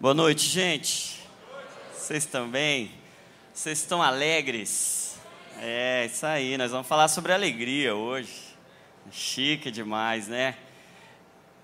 Boa 0.00 0.14
noite, 0.14 0.46
gente. 0.46 1.18
Vocês 1.92 2.24
também? 2.24 2.92
Vocês 3.52 3.80
estão 3.80 4.00
alegres? 4.00 5.18
É, 5.60 6.06
isso 6.06 6.24
aí. 6.24 6.56
Nós 6.56 6.70
vamos 6.70 6.86
falar 6.86 7.08
sobre 7.08 7.32
alegria 7.32 7.96
hoje. 7.96 8.32
Chique 9.10 9.72
demais, 9.72 10.28
né? 10.28 10.54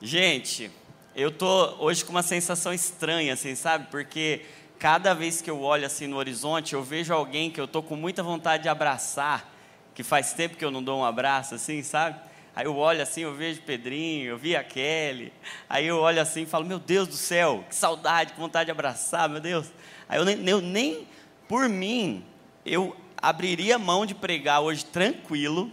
Gente, 0.02 0.68
eu 1.14 1.30
tô 1.30 1.76
hoje 1.78 2.04
com 2.04 2.10
uma 2.10 2.24
sensação 2.24 2.74
estranha, 2.74 3.34
assim, 3.34 3.54
sabe? 3.54 3.86
Porque 3.88 4.44
cada 4.80 5.14
vez 5.14 5.40
que 5.40 5.48
eu 5.48 5.60
olho 5.60 5.86
assim 5.86 6.08
no 6.08 6.16
horizonte, 6.16 6.72
eu 6.72 6.82
vejo 6.82 7.14
alguém 7.14 7.52
que 7.52 7.60
eu 7.60 7.68
tô 7.68 7.84
com 7.84 7.94
muita 7.94 8.20
vontade 8.20 8.64
de 8.64 8.68
abraçar, 8.68 9.48
que 9.94 10.02
faz 10.02 10.32
tempo 10.32 10.56
que 10.56 10.64
eu 10.64 10.72
não 10.72 10.82
dou 10.82 10.98
um 10.98 11.04
abraço, 11.04 11.54
assim, 11.54 11.84
sabe? 11.84 12.18
Aí 12.56 12.66
eu 12.66 12.76
olho 12.76 13.02
assim, 13.02 13.22
eu 13.22 13.34
vejo 13.34 13.60
Pedrinho, 13.62 14.26
eu 14.26 14.38
vi 14.38 14.54
a 14.54 14.62
Kelly. 14.62 15.32
Aí 15.68 15.86
eu 15.86 15.98
olho 15.98 16.20
assim 16.20 16.42
e 16.42 16.46
falo, 16.46 16.64
meu 16.64 16.78
Deus 16.78 17.08
do 17.08 17.14
céu, 17.14 17.64
que 17.68 17.74
saudade, 17.74 18.32
que 18.32 18.38
vontade 18.38 18.66
de 18.66 18.70
abraçar, 18.70 19.28
meu 19.28 19.40
Deus. 19.40 19.72
Aí 20.08 20.18
eu 20.18 20.24
nem, 20.24 20.48
eu 20.48 20.60
nem 20.60 21.06
por 21.48 21.68
mim, 21.68 22.24
eu 22.64 22.96
abriria 23.16 23.78
mão 23.78 24.06
de 24.06 24.14
pregar 24.14 24.60
hoje 24.60 24.84
tranquilo, 24.84 25.70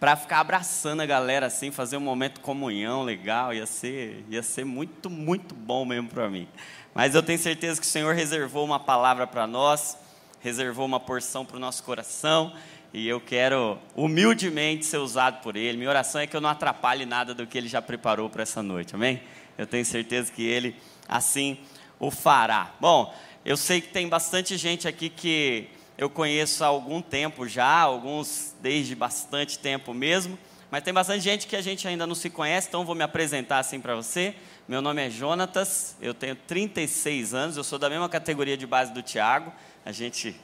para 0.00 0.16
ficar 0.16 0.40
abraçando 0.40 1.00
a 1.02 1.06
galera 1.06 1.46
assim, 1.46 1.70
fazer 1.70 1.98
um 1.98 2.00
momento 2.00 2.36
de 2.36 2.40
comunhão 2.40 3.02
legal, 3.02 3.52
ia 3.52 3.66
ser, 3.66 4.24
ia 4.30 4.42
ser 4.42 4.64
muito, 4.64 5.10
muito 5.10 5.54
bom 5.54 5.84
mesmo 5.84 6.08
para 6.08 6.28
mim. 6.30 6.48
Mas 6.94 7.14
eu 7.14 7.22
tenho 7.22 7.38
certeza 7.38 7.78
que 7.78 7.86
o 7.86 7.90
Senhor 7.90 8.14
reservou 8.14 8.64
uma 8.64 8.80
palavra 8.80 9.26
para 9.26 9.46
nós, 9.46 9.98
reservou 10.40 10.86
uma 10.86 10.98
porção 10.98 11.44
para 11.44 11.58
o 11.58 11.60
nosso 11.60 11.82
coração, 11.82 12.54
e 12.92 13.08
eu 13.08 13.20
quero 13.20 13.78
humildemente 13.94 14.84
ser 14.84 14.98
usado 14.98 15.40
por 15.42 15.56
Ele. 15.56 15.78
Minha 15.78 15.90
oração 15.90 16.20
é 16.20 16.26
que 16.26 16.36
eu 16.36 16.40
não 16.40 16.50
atrapalhe 16.50 17.06
nada 17.06 17.34
do 17.34 17.46
que 17.46 17.56
Ele 17.56 17.68
já 17.68 17.80
preparou 17.80 18.28
para 18.28 18.42
essa 18.42 18.62
noite, 18.62 18.94
amém? 18.94 19.22
Eu 19.56 19.66
tenho 19.66 19.84
certeza 19.84 20.32
que 20.32 20.42
Ele 20.42 20.74
assim 21.08 21.58
o 21.98 22.10
fará. 22.10 22.74
Bom, 22.80 23.14
eu 23.44 23.56
sei 23.56 23.80
que 23.80 23.88
tem 23.88 24.08
bastante 24.08 24.56
gente 24.56 24.88
aqui 24.88 25.08
que 25.08 25.68
eu 25.96 26.10
conheço 26.10 26.64
há 26.64 26.66
algum 26.66 27.00
tempo 27.00 27.46
já, 27.46 27.80
alguns 27.80 28.54
desde 28.60 28.94
bastante 28.94 29.58
tempo 29.58 29.92
mesmo, 29.92 30.38
mas 30.70 30.82
tem 30.82 30.94
bastante 30.94 31.20
gente 31.20 31.46
que 31.46 31.54
a 31.54 31.60
gente 31.60 31.86
ainda 31.86 32.06
não 32.06 32.14
se 32.14 32.30
conhece, 32.30 32.68
então 32.68 32.84
vou 32.84 32.94
me 32.94 33.02
apresentar 33.02 33.58
assim 33.58 33.80
para 33.80 33.94
você. 33.94 34.34
Meu 34.66 34.80
nome 34.80 35.06
é 35.06 35.10
Jonatas, 35.10 35.96
eu 36.00 36.14
tenho 36.14 36.34
36 36.34 37.34
anos, 37.34 37.56
eu 37.56 37.64
sou 37.64 37.78
da 37.78 37.90
mesma 37.90 38.08
categoria 38.08 38.56
de 38.56 38.66
base 38.66 38.92
do 38.92 39.02
Tiago, 39.02 39.52
a 39.84 39.92
gente 39.92 40.34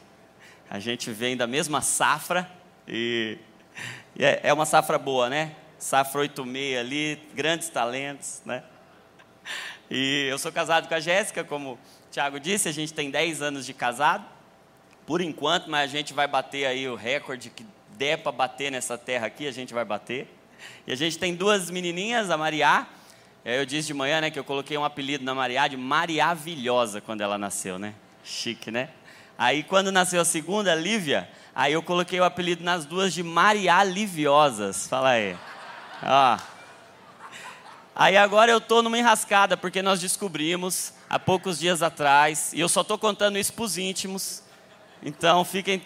a 0.69 0.79
gente 0.79 1.11
vem 1.11 1.37
da 1.37 1.47
mesma 1.47 1.81
safra 1.81 2.51
e, 2.87 3.39
e 4.17 4.25
é, 4.25 4.41
é, 4.43 4.53
uma 4.53 4.67
safra 4.67 4.99
boa, 4.99 5.29
né? 5.29 5.55
Safra 5.79 6.23
86 6.23 6.79
ali, 6.79 7.21
grandes 7.35 7.69
talentos, 7.69 8.43
né? 8.45 8.65
E 9.91 10.27
eu 10.29 10.39
sou 10.39 10.51
casado 10.51 10.89
com 10.89 10.95
a 10.95 11.01
Jéssica, 11.01 11.45
como 11.45 11.73
o 11.73 11.79
Tiago 12.11 12.41
disse, 12.41 12.69
a 12.69 12.73
gente 12.73 12.93
tem 12.93 13.11
10 13.11 13.43
anos 13.43 13.65
de 13.65 13.73
casado, 13.73 14.25
por 15.07 15.21
enquanto, 15.21 15.71
mas 15.71 15.85
a 15.85 15.87
gente 15.87 16.13
vai 16.13 16.27
bater 16.27 16.67
aí 16.67 16.89
o 16.89 16.97
recorde 16.97 17.51
que 17.51 17.65
der 17.97 18.19
para 18.19 18.33
bater 18.33 18.73
nessa 18.73 18.99
terra 18.99 19.29
aqui, 19.29 19.47
a 19.47 19.53
gente 19.53 19.73
vai 19.73 19.85
bater. 19.85 20.29
E 20.87 20.93
a 20.93 20.97
gente 20.97 21.19
tem 21.19 21.35
duas 21.35 21.71
menininhas, 21.71 22.31
a 22.31 22.37
Mariá, 22.37 22.89
eu 23.45 23.65
disse 23.65 23.87
de 23.87 23.95
manhã, 23.95 24.21
né, 24.21 24.29
que 24.29 24.39
eu 24.39 24.43
coloquei 24.43 24.77
um 24.77 24.85
apelido 24.85 25.23
na 25.23 25.33
Mariá 25.33 25.69
de 25.69 25.77
Mariavilhosa 25.77 27.01
quando 27.01 27.21
ela 27.21 27.39
nasceu, 27.39 27.79
né? 27.79 27.95
Chique, 28.25 28.73
né? 28.73 28.91
Aí 29.39 29.63
quando 29.63 29.93
nasceu 29.93 30.21
a 30.21 30.25
segunda, 30.25 30.75
Lívia, 30.75 31.29
aí 31.55 31.73
eu 31.73 31.83
coloquei 31.83 32.19
o 32.19 32.25
apelido 32.25 32.65
nas 32.65 32.85
duas 32.85 33.13
de 33.13 33.23
Maria 33.23 33.83
Liviosas. 33.85 34.87
Fala 34.87 35.11
aí. 35.11 35.37
Ó. 36.03 36.39
Aí 37.95 38.17
agora 38.17 38.51
eu 38.51 38.59
estou 38.59 38.83
numa 38.83 38.99
enrascada, 38.99 39.57
porque 39.57 39.81
nós 39.81 40.01
descobrimos 40.01 40.93
há 41.09 41.19
poucos 41.19 41.59
dias 41.59 41.83
atrás, 41.83 42.53
e 42.53 42.61
eu 42.61 42.69
só 42.69 42.83
estou 42.83 42.99
contando 42.99 43.39
isso 43.39 43.53
para 43.55 43.65
os 43.65 43.79
íntimos, 43.79 44.43
então 45.03 45.45
fiquem 45.45 45.83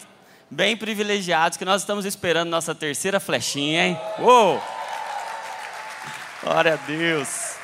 bem 0.49 0.75
privilegiados 0.75 1.57
que 1.57 1.63
nós 1.63 1.81
estamos 1.81 2.03
esperando 2.03 2.49
nossa 2.49 2.75
terceira 2.75 3.19
flechinha, 3.19 3.87
hein? 3.87 3.99
Uou! 4.19 4.61
Glória 6.43 6.73
a 6.73 6.75
Deus! 6.75 7.55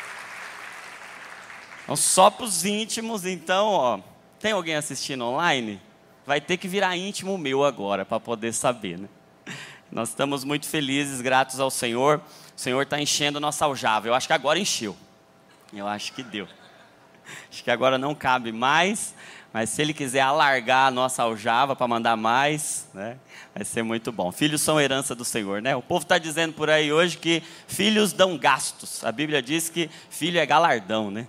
Então, 1.83 1.95
só 1.97 2.29
para 2.29 2.45
os 2.45 2.63
íntimos, 2.63 3.25
então, 3.25 3.67
ó. 3.67 3.99
Tem 4.39 4.51
alguém 4.51 4.75
assistindo 4.75 5.25
online? 5.25 5.81
Vai 6.25 6.39
ter 6.39 6.57
que 6.57 6.67
virar 6.67 6.95
íntimo 6.95 7.37
meu 7.37 7.63
agora 7.63 8.05
para 8.05 8.19
poder 8.19 8.53
saber, 8.53 8.99
né? 8.99 9.07
Nós 9.91 10.09
estamos 10.09 10.43
muito 10.43 10.67
felizes, 10.67 11.21
gratos 11.21 11.59
ao 11.59 11.71
Senhor. 11.71 12.21
O 12.55 12.59
Senhor 12.59 12.81
está 12.83 13.01
enchendo 13.01 13.39
nossa 13.39 13.65
aljava. 13.65 14.07
Eu 14.07 14.13
acho 14.13 14.27
que 14.27 14.33
agora 14.33 14.59
encheu. 14.59 14.95
Eu 15.73 15.87
acho 15.87 16.13
que 16.13 16.21
deu. 16.21 16.47
Acho 17.49 17.63
que 17.63 17.71
agora 17.71 17.97
não 17.97 18.13
cabe 18.13 18.51
mais. 18.51 19.15
Mas 19.51 19.69
se 19.71 19.81
Ele 19.81 19.93
quiser 19.93 20.19
alargar 20.19 20.87
a 20.87 20.91
nossa 20.91 21.23
aljava 21.23 21.75
para 21.75 21.87
mandar 21.87 22.15
mais, 22.15 22.87
né, 22.93 23.17
vai 23.55 23.65
ser 23.65 23.81
muito 23.81 24.11
bom. 24.11 24.31
Filhos 24.31 24.61
são 24.61 24.79
herança 24.79 25.15
do 25.15 25.25
Senhor, 25.25 25.61
né? 25.61 25.75
O 25.75 25.81
povo 25.81 26.03
está 26.03 26.17
dizendo 26.17 26.53
por 26.53 26.69
aí 26.69 26.91
hoje 26.91 27.17
que 27.17 27.41
filhos 27.67 28.13
dão 28.13 28.37
gastos. 28.37 29.03
A 29.03 29.11
Bíblia 29.11 29.41
diz 29.41 29.67
que 29.69 29.89
filho 30.09 30.39
é 30.39 30.45
galardão, 30.45 31.09
né? 31.09 31.27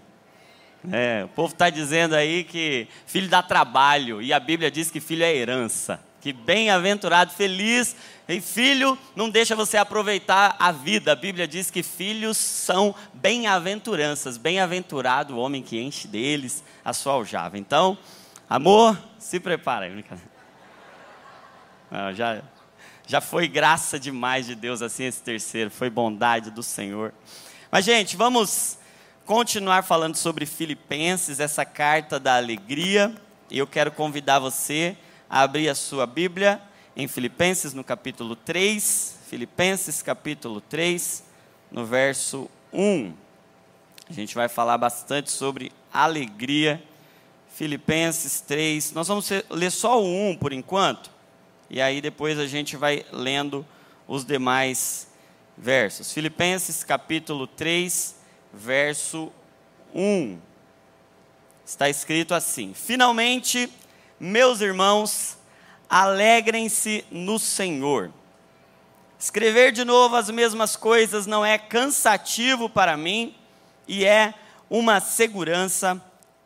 É, 0.92 1.22
o 1.24 1.28
povo 1.28 1.52
está 1.52 1.70
dizendo 1.70 2.14
aí 2.14 2.44
que 2.44 2.86
filho 3.06 3.28
dá 3.28 3.42
trabalho, 3.42 4.22
e 4.22 4.32
a 4.32 4.38
Bíblia 4.38 4.70
diz 4.70 4.90
que 4.90 5.00
filho 5.00 5.24
é 5.24 5.34
herança. 5.34 6.00
Que 6.20 6.32
bem-aventurado, 6.32 7.32
feliz, 7.32 7.94
e 8.28 8.40
filho 8.40 8.98
não 9.14 9.30
deixa 9.30 9.54
você 9.56 9.76
aproveitar 9.76 10.56
a 10.58 10.72
vida. 10.72 11.12
A 11.12 11.16
Bíblia 11.16 11.46
diz 11.46 11.70
que 11.70 11.82
filhos 11.82 12.36
são 12.36 12.94
bem-aventuranças. 13.14 14.36
Bem-aventurado 14.36 15.34
o 15.34 15.38
homem 15.38 15.62
que 15.62 15.80
enche 15.80 16.08
deles 16.08 16.62
a 16.84 16.92
sua 16.92 17.14
aljava. 17.14 17.56
Então, 17.56 17.96
amor, 18.50 18.98
se 19.18 19.38
prepara. 19.38 19.88
Não, 21.90 22.12
já, 22.12 22.42
já 23.06 23.20
foi 23.20 23.48
graça 23.48 23.98
demais 23.98 24.46
de 24.46 24.54
Deus 24.54 24.82
assim 24.82 25.04
esse 25.04 25.22
terceiro, 25.22 25.70
foi 25.70 25.88
bondade 25.88 26.50
do 26.50 26.62
Senhor. 26.62 27.14
Mas, 27.70 27.84
gente, 27.84 28.16
vamos 28.16 28.77
continuar 29.28 29.82
falando 29.82 30.16
sobre 30.16 30.46
Filipenses, 30.46 31.38
essa 31.38 31.62
carta 31.62 32.18
da 32.18 32.36
alegria. 32.36 33.14
E 33.50 33.58
eu 33.58 33.66
quero 33.66 33.92
convidar 33.92 34.38
você 34.38 34.96
a 35.28 35.42
abrir 35.42 35.68
a 35.68 35.74
sua 35.74 36.06
Bíblia 36.06 36.62
em 36.96 37.06
Filipenses, 37.06 37.74
no 37.74 37.84
capítulo 37.84 38.34
3. 38.34 39.18
Filipenses, 39.28 40.00
capítulo 40.00 40.62
3, 40.62 41.22
no 41.70 41.84
verso 41.84 42.48
1. 42.72 43.12
A 44.08 44.14
gente 44.14 44.34
vai 44.34 44.48
falar 44.48 44.78
bastante 44.78 45.30
sobre 45.30 45.72
alegria. 45.92 46.82
Filipenses 47.54 48.40
3. 48.40 48.92
Nós 48.92 49.08
vamos 49.08 49.28
ler 49.50 49.70
só 49.70 50.02
o 50.02 50.30
1 50.30 50.38
por 50.38 50.54
enquanto. 50.54 51.10
E 51.68 51.82
aí 51.82 52.00
depois 52.00 52.38
a 52.38 52.46
gente 52.46 52.78
vai 52.78 53.04
lendo 53.12 53.62
os 54.06 54.24
demais 54.24 55.06
versos. 55.54 56.14
Filipenses 56.14 56.82
capítulo 56.82 57.46
3, 57.46 58.16
verso 58.52 59.32
1. 59.94 60.38
Está 61.64 61.88
escrito 61.88 62.34
assim: 62.34 62.72
Finalmente, 62.74 63.72
meus 64.18 64.60
irmãos, 64.60 65.36
alegrem-se 65.88 67.04
no 67.10 67.38
Senhor. 67.38 68.12
Escrever 69.18 69.72
de 69.72 69.84
novo 69.84 70.14
as 70.14 70.30
mesmas 70.30 70.76
coisas 70.76 71.26
não 71.26 71.44
é 71.44 71.58
cansativo 71.58 72.68
para 72.68 72.96
mim 72.96 73.34
e 73.86 74.04
é 74.04 74.32
uma 74.70 75.00
segurança 75.00 76.00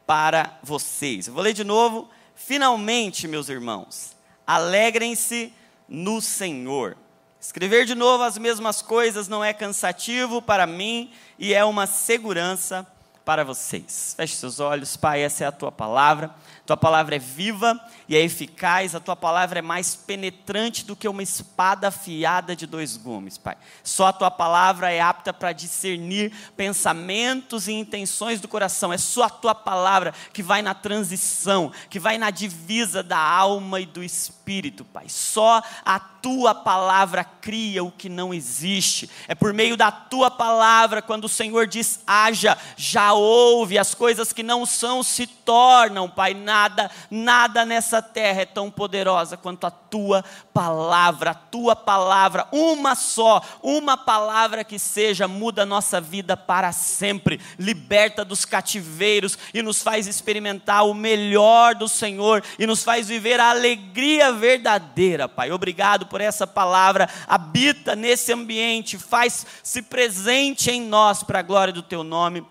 para 0.06 0.58
vocês. 0.62 1.26
Eu 1.26 1.34
vou 1.34 1.42
ler 1.42 1.52
de 1.52 1.64
novo. 1.64 2.08
Finalmente, 2.34 3.28
meus 3.28 3.48
irmãos, 3.48 4.16
alegrem-se 4.46 5.52
no 5.88 6.20
Senhor. 6.20 6.96
Escrever 7.42 7.84
de 7.84 7.96
novo 7.96 8.22
as 8.22 8.38
mesmas 8.38 8.80
coisas 8.80 9.26
não 9.26 9.42
é 9.42 9.52
cansativo 9.52 10.40
para 10.40 10.64
mim 10.64 11.12
e 11.36 11.52
é 11.52 11.64
uma 11.64 11.88
segurança 11.88 12.86
para 13.24 13.42
vocês. 13.42 14.14
Feche 14.16 14.36
seus 14.36 14.60
olhos, 14.60 14.96
Pai, 14.96 15.22
essa 15.22 15.42
é 15.42 15.46
a 15.48 15.52
tua 15.52 15.72
palavra. 15.72 16.32
Tua 16.64 16.76
palavra 16.76 17.16
é 17.16 17.18
viva 17.18 17.78
e 18.08 18.16
é 18.16 18.20
eficaz, 18.20 18.94
a 18.94 19.00
tua 19.00 19.16
palavra 19.16 19.58
é 19.58 19.62
mais 19.62 19.96
penetrante 19.96 20.84
do 20.84 20.94
que 20.94 21.08
uma 21.08 21.22
espada 21.22 21.88
afiada 21.88 22.54
de 22.54 22.66
dois 22.66 22.96
gumes, 22.96 23.36
Pai. 23.36 23.56
Só 23.82 24.06
a 24.06 24.12
tua 24.12 24.30
palavra 24.30 24.92
é 24.92 25.00
apta 25.00 25.32
para 25.32 25.52
discernir 25.52 26.32
pensamentos 26.56 27.66
e 27.66 27.72
intenções 27.72 28.40
do 28.40 28.46
coração. 28.46 28.92
É 28.92 28.98
só 28.98 29.24
a 29.24 29.30
tua 29.30 29.56
palavra 29.56 30.14
que 30.32 30.42
vai 30.42 30.62
na 30.62 30.72
transição, 30.72 31.72
que 31.90 31.98
vai 31.98 32.16
na 32.16 32.30
divisa 32.30 33.02
da 33.02 33.18
alma 33.18 33.80
e 33.80 33.86
do 33.86 34.02
espírito, 34.02 34.84
Pai. 34.84 35.06
Só 35.08 35.62
a 35.84 35.98
tua 35.98 36.54
palavra 36.54 37.24
cria 37.24 37.82
o 37.82 37.90
que 37.90 38.08
não 38.08 38.32
existe. 38.32 39.10
É 39.26 39.34
por 39.34 39.52
meio 39.52 39.76
da 39.76 39.90
tua 39.90 40.30
palavra, 40.30 41.02
quando 41.02 41.24
o 41.24 41.28
Senhor 41.28 41.66
diz 41.66 42.00
haja, 42.06 42.56
já 42.76 43.12
houve, 43.12 43.76
as 43.76 43.92
coisas 43.92 44.32
que 44.32 44.44
não 44.44 44.64
são 44.64 45.02
se 45.02 45.26
tornam, 45.26 46.08
Pai. 46.08 46.32
Nada, 46.52 46.90
nada 47.10 47.64
nessa 47.64 48.02
terra 48.02 48.42
é 48.42 48.44
tão 48.44 48.70
poderosa 48.70 49.38
quanto 49.38 49.66
a 49.66 49.70
tua 49.70 50.22
palavra, 50.52 51.30
a 51.30 51.34
tua 51.34 51.74
palavra, 51.74 52.46
uma 52.52 52.94
só, 52.94 53.40
uma 53.62 53.96
palavra 53.96 54.62
que 54.62 54.78
seja, 54.78 55.26
muda 55.26 55.62
a 55.62 55.66
nossa 55.66 55.98
vida 55.98 56.36
para 56.36 56.70
sempre, 56.70 57.40
liberta 57.58 58.22
dos 58.22 58.44
cativeiros 58.44 59.38
e 59.54 59.62
nos 59.62 59.82
faz 59.82 60.06
experimentar 60.06 60.86
o 60.86 60.92
melhor 60.92 61.74
do 61.74 61.88
Senhor 61.88 62.44
e 62.58 62.66
nos 62.66 62.84
faz 62.84 63.08
viver 63.08 63.40
a 63.40 63.48
alegria 63.48 64.30
verdadeira, 64.30 65.26
Pai. 65.26 65.50
Obrigado 65.50 66.04
por 66.04 66.20
essa 66.20 66.46
palavra, 66.46 67.08
habita 67.26 67.96
nesse 67.96 68.30
ambiente, 68.30 68.98
faz-se 68.98 69.80
presente 69.80 70.70
em 70.70 70.82
nós 70.82 71.22
para 71.22 71.38
a 71.38 71.42
glória 71.42 71.72
do 71.72 71.82
teu 71.82 72.04
nome, 72.04 72.46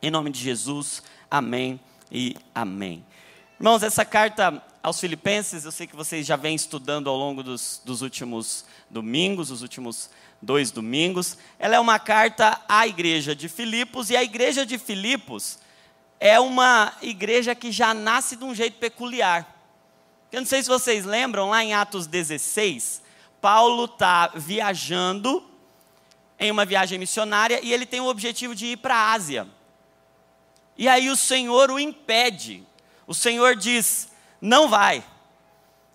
em 0.00 0.08
nome 0.08 0.30
de 0.30 0.38
Jesus, 0.38 1.02
amém 1.28 1.80
e 2.12 2.36
amém. 2.54 3.09
Irmãos, 3.60 3.82
essa 3.82 4.06
carta 4.06 4.64
aos 4.82 4.98
Filipenses, 4.98 5.66
eu 5.66 5.70
sei 5.70 5.86
que 5.86 5.94
vocês 5.94 6.26
já 6.26 6.34
vêm 6.34 6.54
estudando 6.54 7.10
ao 7.10 7.16
longo 7.18 7.42
dos, 7.42 7.82
dos 7.84 8.00
últimos 8.00 8.64
domingos, 8.88 9.50
os 9.50 9.60
últimos 9.60 10.08
dois 10.40 10.70
domingos. 10.70 11.36
Ela 11.58 11.76
é 11.76 11.78
uma 11.78 11.98
carta 11.98 12.58
à 12.66 12.86
igreja 12.86 13.36
de 13.36 13.50
Filipos, 13.50 14.08
e 14.08 14.16
a 14.16 14.24
igreja 14.24 14.64
de 14.64 14.78
Filipos 14.78 15.58
é 16.18 16.40
uma 16.40 16.94
igreja 17.02 17.54
que 17.54 17.70
já 17.70 17.92
nasce 17.92 18.34
de 18.34 18.44
um 18.44 18.54
jeito 18.54 18.78
peculiar. 18.78 19.46
Eu 20.32 20.40
não 20.40 20.48
sei 20.48 20.62
se 20.62 20.68
vocês 20.70 21.04
lembram, 21.04 21.50
lá 21.50 21.62
em 21.62 21.74
Atos 21.74 22.06
16, 22.06 23.02
Paulo 23.42 23.84
está 23.84 24.28
viajando 24.28 25.44
em 26.38 26.50
uma 26.50 26.64
viagem 26.64 26.98
missionária 26.98 27.60
e 27.62 27.74
ele 27.74 27.84
tem 27.84 28.00
o 28.00 28.08
objetivo 28.08 28.54
de 28.54 28.68
ir 28.68 28.78
para 28.78 28.96
a 28.96 29.12
Ásia. 29.12 29.46
E 30.78 30.88
aí 30.88 31.10
o 31.10 31.16
Senhor 31.16 31.70
o 31.70 31.78
impede. 31.78 32.64
O 33.10 33.14
Senhor 33.14 33.56
diz: 33.56 34.08
não 34.40 34.68
vai. 34.68 35.00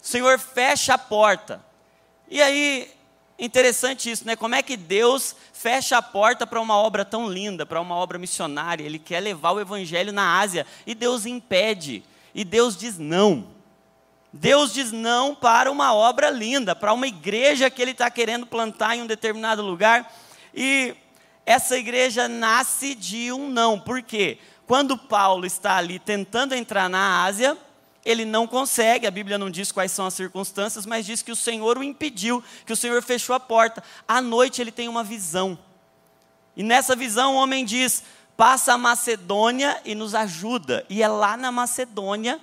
O 0.03 0.05
Senhor 0.05 0.37
fecha 0.37 0.95
a 0.95 0.97
porta. 0.97 1.63
E 2.27 2.41
aí, 2.41 2.91
interessante 3.39 4.11
isso, 4.11 4.25
né? 4.25 4.35
Como 4.35 4.53
é 4.53 4.61
que 4.61 4.75
Deus 4.75 5.33
fecha 5.53 5.97
a 5.97 6.01
porta 6.01 6.45
para 6.45 6.59
uma 6.59 6.75
obra 6.75 7.05
tão 7.05 7.29
linda, 7.29 7.65
para 7.65 7.79
uma 7.79 7.95
obra 7.95 8.19
missionária? 8.19 8.83
Ele 8.83 8.99
quer 8.99 9.21
levar 9.21 9.53
o 9.53 9.61
evangelho 9.61 10.11
na 10.11 10.41
Ásia 10.41 10.67
e 10.85 10.93
Deus 10.93 11.25
impede. 11.25 12.03
E 12.33 12.43
Deus 12.43 12.75
diz 12.75 12.97
não. 12.97 13.47
Deus 14.33 14.73
diz 14.73 14.91
não 14.91 15.33
para 15.33 15.71
uma 15.71 15.95
obra 15.95 16.29
linda, 16.29 16.75
para 16.75 16.91
uma 16.91 17.07
igreja 17.07 17.69
que 17.69 17.81
Ele 17.81 17.91
está 17.91 18.11
querendo 18.11 18.45
plantar 18.45 18.97
em 18.97 19.01
um 19.01 19.07
determinado 19.07 19.61
lugar. 19.61 20.13
E 20.53 20.93
essa 21.45 21.77
igreja 21.77 22.27
nasce 22.27 22.93
de 22.93 23.31
um 23.31 23.49
não. 23.49 23.79
Por 23.79 24.01
quê? 24.01 24.37
Quando 24.67 24.97
Paulo 24.97 25.45
está 25.45 25.77
ali 25.77 25.99
tentando 25.99 26.55
entrar 26.55 26.89
na 26.89 27.23
Ásia, 27.23 27.57
ele 28.03 28.25
não 28.25 28.45
consegue, 28.45 29.07
a 29.07 29.11
Bíblia 29.11 29.37
não 29.37 29.49
diz 29.49 29.71
quais 29.71 29.91
são 29.91 30.05
as 30.05 30.13
circunstâncias, 30.13 30.85
mas 30.85 31.05
diz 31.05 31.21
que 31.21 31.31
o 31.31 31.35
Senhor 31.35 31.77
o 31.77 31.83
impediu, 31.83 32.43
que 32.65 32.73
o 32.73 32.75
Senhor 32.75 33.01
fechou 33.01 33.35
a 33.35 33.39
porta. 33.39 33.83
À 34.07 34.21
noite 34.21 34.61
ele 34.61 34.71
tem 34.71 34.87
uma 34.87 35.03
visão. 35.03 35.57
E 36.55 36.63
nessa 36.63 36.95
visão 36.95 37.35
o 37.35 37.37
homem 37.37 37.65
diz: 37.65 38.03
passa 38.37 38.73
a 38.73 38.77
Macedônia 38.77 39.81
e 39.83 39.95
nos 39.95 40.13
ajuda. 40.13 40.85
E 40.89 41.01
é 41.01 41.07
lá 41.07 41.35
na 41.35 41.51
Macedônia 41.51 42.39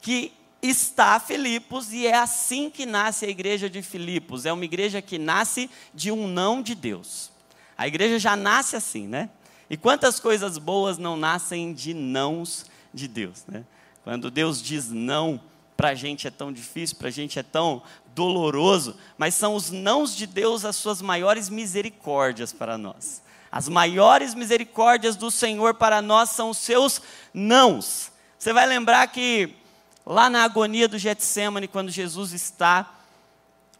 que 0.00 0.32
está 0.62 1.18
Filipos, 1.18 1.92
e 1.92 2.06
é 2.06 2.14
assim 2.14 2.68
que 2.68 2.84
nasce 2.84 3.24
a 3.24 3.28
igreja 3.28 3.68
de 3.68 3.82
Filipos. 3.82 4.44
É 4.46 4.52
uma 4.52 4.64
igreja 4.64 5.00
que 5.00 5.18
nasce 5.18 5.70
de 5.94 6.12
um 6.12 6.28
não 6.28 6.62
de 6.62 6.74
Deus. 6.74 7.30
A 7.76 7.88
igreja 7.88 8.18
já 8.18 8.36
nasce 8.36 8.76
assim, 8.76 9.06
né? 9.06 9.30
E 9.70 9.76
quantas 9.76 10.18
coisas 10.18 10.58
boas 10.58 10.98
não 10.98 11.16
nascem 11.16 11.72
de 11.72 11.94
nãos 11.94 12.66
de 12.92 13.06
Deus, 13.06 13.44
né? 13.46 13.64
Quando 14.02 14.28
Deus 14.28 14.60
diz 14.60 14.90
não, 14.90 15.40
para 15.76 15.90
a 15.90 15.94
gente 15.94 16.26
é 16.26 16.30
tão 16.30 16.52
difícil, 16.52 16.96
para 16.96 17.08
a 17.08 17.12
gente 17.12 17.38
é 17.38 17.42
tão 17.42 17.80
doloroso, 18.14 18.96
mas 19.16 19.34
são 19.34 19.54
os 19.54 19.70
nãos 19.70 20.16
de 20.16 20.26
Deus 20.26 20.64
as 20.64 20.74
suas 20.74 21.00
maiores 21.00 21.48
misericórdias 21.48 22.52
para 22.52 22.76
nós. 22.76 23.22
As 23.52 23.68
maiores 23.68 24.34
misericórdias 24.34 25.16
do 25.16 25.30
Senhor 25.30 25.74
para 25.74 26.02
nós 26.02 26.30
são 26.30 26.50
os 26.50 26.58
seus 26.58 27.00
nãos. 27.32 28.12
Você 28.38 28.52
vai 28.52 28.66
lembrar 28.66 29.06
que 29.06 29.54
lá 30.04 30.28
na 30.28 30.44
agonia 30.44 30.88
do 30.88 30.98
Getsemane, 30.98 31.68
quando 31.68 31.90
Jesus 31.90 32.32
está 32.32 32.99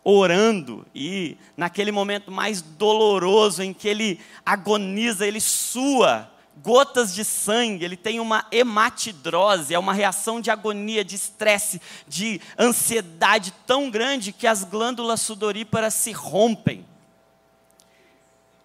orando 0.02 0.86
e 0.94 1.36
naquele 1.56 1.92
momento 1.92 2.30
mais 2.30 2.62
doloroso 2.62 3.62
em 3.62 3.72
que 3.72 3.88
ele 3.88 4.20
agoniza, 4.44 5.26
ele 5.26 5.40
sua 5.40 6.30
gotas 6.62 7.14
de 7.14 7.24
sangue, 7.24 7.84
ele 7.84 7.96
tem 7.96 8.20
uma 8.20 8.46
hematidrose, 8.50 9.74
é 9.74 9.78
uma 9.78 9.92
reação 9.92 10.40
de 10.40 10.50
agonia, 10.50 11.04
de 11.04 11.16
estresse, 11.16 11.80
de 12.06 12.40
ansiedade 12.58 13.52
tão 13.66 13.90
grande 13.90 14.32
que 14.32 14.46
as 14.46 14.64
glândulas 14.64 15.20
sudoríparas 15.20 15.94
se 15.94 16.12
rompem. 16.12 16.84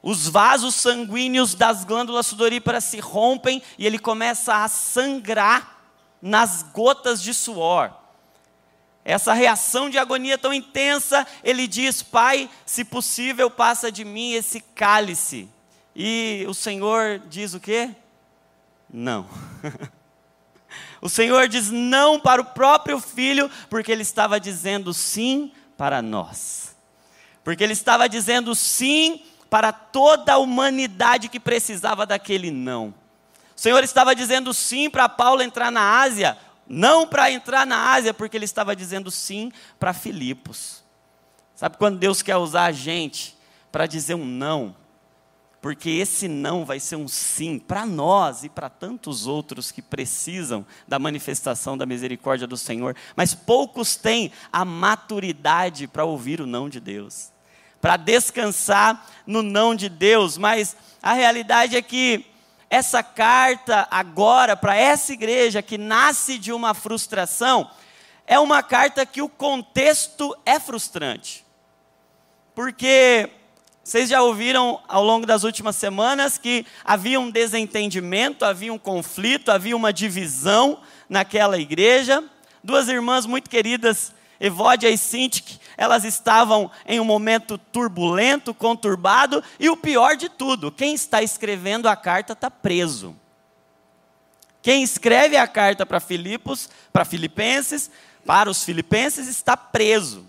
Os 0.02 0.28
vasos 0.28 0.76
sanguíneos 0.76 1.56
das 1.56 1.84
glândulas 1.84 2.28
sudoríparas 2.28 2.84
se 2.84 3.00
rompem 3.00 3.62
e 3.78 3.86
ele 3.86 3.98
começa 3.98 4.64
a 4.64 4.68
sangrar 4.68 5.80
nas 6.22 6.64
gotas 6.64 7.22
de 7.22 7.34
suor. 7.34 7.92
Essa 9.08 9.34
reação 9.34 9.88
de 9.88 10.00
agonia 10.00 10.36
tão 10.36 10.52
intensa, 10.52 11.28
ele 11.44 11.68
diz: 11.68 12.02
Pai, 12.02 12.50
se 12.66 12.84
possível, 12.84 13.52
passa 13.52 13.92
de 13.92 14.04
mim 14.04 14.34
esse 14.34 14.60
cálice. 14.60 15.48
E 15.96 16.44
o 16.50 16.56
Senhor 16.56 17.22
diz 17.30 17.54
o 17.54 17.60
quê? 17.60 17.92
Não. 18.92 19.28
o 21.00 21.08
Senhor 21.08 21.48
diz 21.48 21.70
não 21.70 22.20
para 22.20 22.42
o 22.42 22.46
próprio 22.46 23.00
filho, 23.00 23.50
porque 23.70 23.92
ele 23.92 24.02
estava 24.02 24.40
dizendo 24.40 24.92
sim 24.92 25.52
para 25.78 26.02
nós. 26.02 26.76
Porque 27.44 27.64
ele 27.64 27.74
estava 27.74 28.10
dizendo 28.10 28.56
sim 28.56 29.22
para 29.52 29.72
toda 29.72 30.34
a 30.34 30.38
humanidade 30.40 31.30
que 31.30 31.40
precisava 31.40 32.08
daquele 32.08 32.50
não. 32.50 32.88
O 33.56 33.62
Senhor 33.62 33.84
estava 33.84 34.16
dizendo 34.16 34.52
sim 34.52 34.90
para 34.90 35.08
Paulo 35.08 35.44
entrar 35.44 35.72
na 35.72 36.02
Ásia, 36.02 36.38
não 36.68 37.08
para 37.08 37.32
entrar 37.32 37.66
na 37.66 37.94
Ásia, 37.94 38.14
porque 38.14 38.38
ele 38.38 38.46
estava 38.46 38.76
dizendo 38.76 39.12
sim 39.12 39.52
para 39.80 39.94
Filipos. 39.94 40.84
Sabe 41.56 41.78
quando 41.78 41.98
Deus 41.98 42.22
quer 42.22 42.38
usar 42.38 42.66
a 42.66 42.72
gente 42.72 43.38
para 43.72 43.86
dizer 43.86 44.16
um 44.16 44.26
não? 44.26 44.76
porque 45.66 45.90
esse 45.90 46.28
não 46.28 46.64
vai 46.64 46.80
ser 46.80 46.96
um 46.96 47.08
sim 47.08 47.58
para 47.58 47.88
nós 47.88 48.44
e 48.44 48.50
para 48.50 48.70
tantos 48.70 49.26
outros 49.26 49.72
que 49.72 49.82
precisam 49.82 50.64
da 50.88 51.00
manifestação 51.00 51.76
da 51.76 51.88
misericórdia 51.88 52.46
do 52.46 52.56
Senhor, 52.56 52.96
mas 53.16 53.34
poucos 53.34 53.96
têm 53.96 54.32
a 54.54 54.64
maturidade 54.64 55.88
para 55.88 56.06
ouvir 56.06 56.40
o 56.40 56.46
não 56.46 56.70
de 56.70 56.80
Deus, 56.80 57.32
para 57.82 57.98
descansar 57.98 59.08
no 59.26 59.42
não 59.42 59.74
de 59.74 59.90
Deus, 59.90 60.38
mas 60.38 60.78
a 61.02 61.14
realidade 61.14 61.76
é 61.76 61.82
que 61.82 62.28
essa 62.70 63.04
carta 63.04 63.88
agora 63.92 64.56
para 64.56 64.76
essa 64.76 65.14
igreja 65.14 65.62
que 65.62 65.78
nasce 65.78 66.38
de 66.38 66.52
uma 66.52 66.74
frustração, 66.74 67.70
é 68.26 68.40
uma 68.40 68.64
carta 68.64 69.06
que 69.06 69.22
o 69.22 69.30
contexto 69.30 70.36
é 70.46 70.60
frustrante. 70.60 71.46
Porque 72.56 73.30
vocês 73.84 74.10
já 74.10 74.22
ouviram 74.24 74.82
ao 74.88 75.04
longo 75.04 75.28
das 75.28 75.44
últimas 75.44 75.76
semanas 75.76 76.40
que 76.40 76.66
havia 76.84 77.20
um 77.20 77.30
desentendimento, 77.30 78.44
havia 78.44 78.74
um 78.74 78.80
conflito, 78.80 79.52
havia 79.52 79.76
uma 79.76 79.94
divisão 79.94 80.80
naquela 81.08 81.60
igreja. 81.60 82.24
Duas 82.64 82.88
irmãs 82.88 83.28
muito 83.28 83.48
queridas, 83.48 84.12
Evódia 84.40 84.90
e 84.90 84.98
Sintik, 84.98 85.60
elas 85.78 86.04
estavam 86.04 86.70
em 86.86 87.00
um 87.00 87.06
momento 87.06 87.58
turbulento, 87.58 88.54
conturbado, 88.54 89.44
e 89.60 89.70
o 89.70 89.78
pior 89.78 90.16
de 90.16 90.30
tudo, 90.30 90.72
quem 90.72 90.94
está 90.94 91.22
escrevendo 91.22 91.88
a 91.88 91.96
carta 91.96 92.34
está 92.34 92.50
preso. 92.52 93.16
Quem 94.62 94.82
escreve 94.82 95.38
a 95.38 95.48
carta 95.48 95.86
para 95.86 96.00
Filipos, 96.00 96.70
para 96.92 97.06
Filipenses, 97.06 97.92
para 98.26 98.50
os 98.50 98.64
filipenses, 98.64 99.28
está 99.28 99.56
preso. 99.56 100.26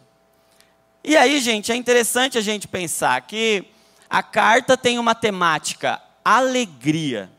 E 1.02 1.16
aí, 1.16 1.40
gente, 1.40 1.72
é 1.72 1.74
interessante 1.74 2.36
a 2.36 2.42
gente 2.42 2.68
pensar 2.68 3.20
que 3.22 3.64
a 4.10 4.22
carta 4.22 4.76
tem 4.76 4.98
uma 4.98 5.14
temática 5.14 6.02
alegria. 6.24 7.30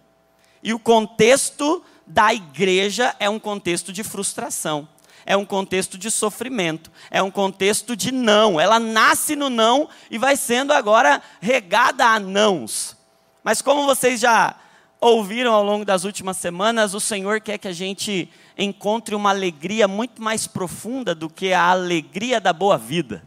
E 0.63 0.73
o 0.73 0.79
contexto 0.79 1.83
da 2.05 2.33
igreja 2.33 3.15
é 3.19 3.29
um 3.29 3.37
contexto 3.37 3.93
de 3.93 4.03
frustração, 4.03 4.87
é 5.27 5.35
um 5.35 5.45
contexto 5.45 5.97
de 5.97 6.09
sofrimento, 6.09 6.89
é 7.11 7.21
um 7.21 7.29
contexto 7.29 7.97
de 7.97 8.13
não. 8.13 8.57
Ela 8.57 8.79
nasce 8.79 9.35
no 9.35 9.49
não 9.49 9.89
e 10.09 10.17
vai 10.17 10.37
sendo 10.37 10.71
agora 10.71 11.21
regada 11.41 12.05
a 12.05 12.17
nãos. 12.17 12.95
Mas 13.43 13.61
como 13.61 13.85
vocês 13.85 14.21
já 14.21 14.55
ouviram 15.01 15.53
ao 15.53 15.65
longo 15.65 15.83
das 15.83 16.05
últimas 16.05 16.37
semanas, 16.37 16.93
o 16.93 16.99
Senhor 17.01 17.41
quer 17.41 17.57
que 17.57 17.67
a 17.67 17.73
gente 17.73 18.31
encontre 18.57 19.13
uma 19.13 19.29
alegria 19.29 19.85
muito 19.85 20.21
mais 20.21 20.47
profunda 20.47 21.13
do 21.13 21.29
que 21.29 21.51
a 21.51 21.71
alegria 21.71 22.39
da 22.39 22.53
boa 22.53 22.77
vida. 22.77 23.21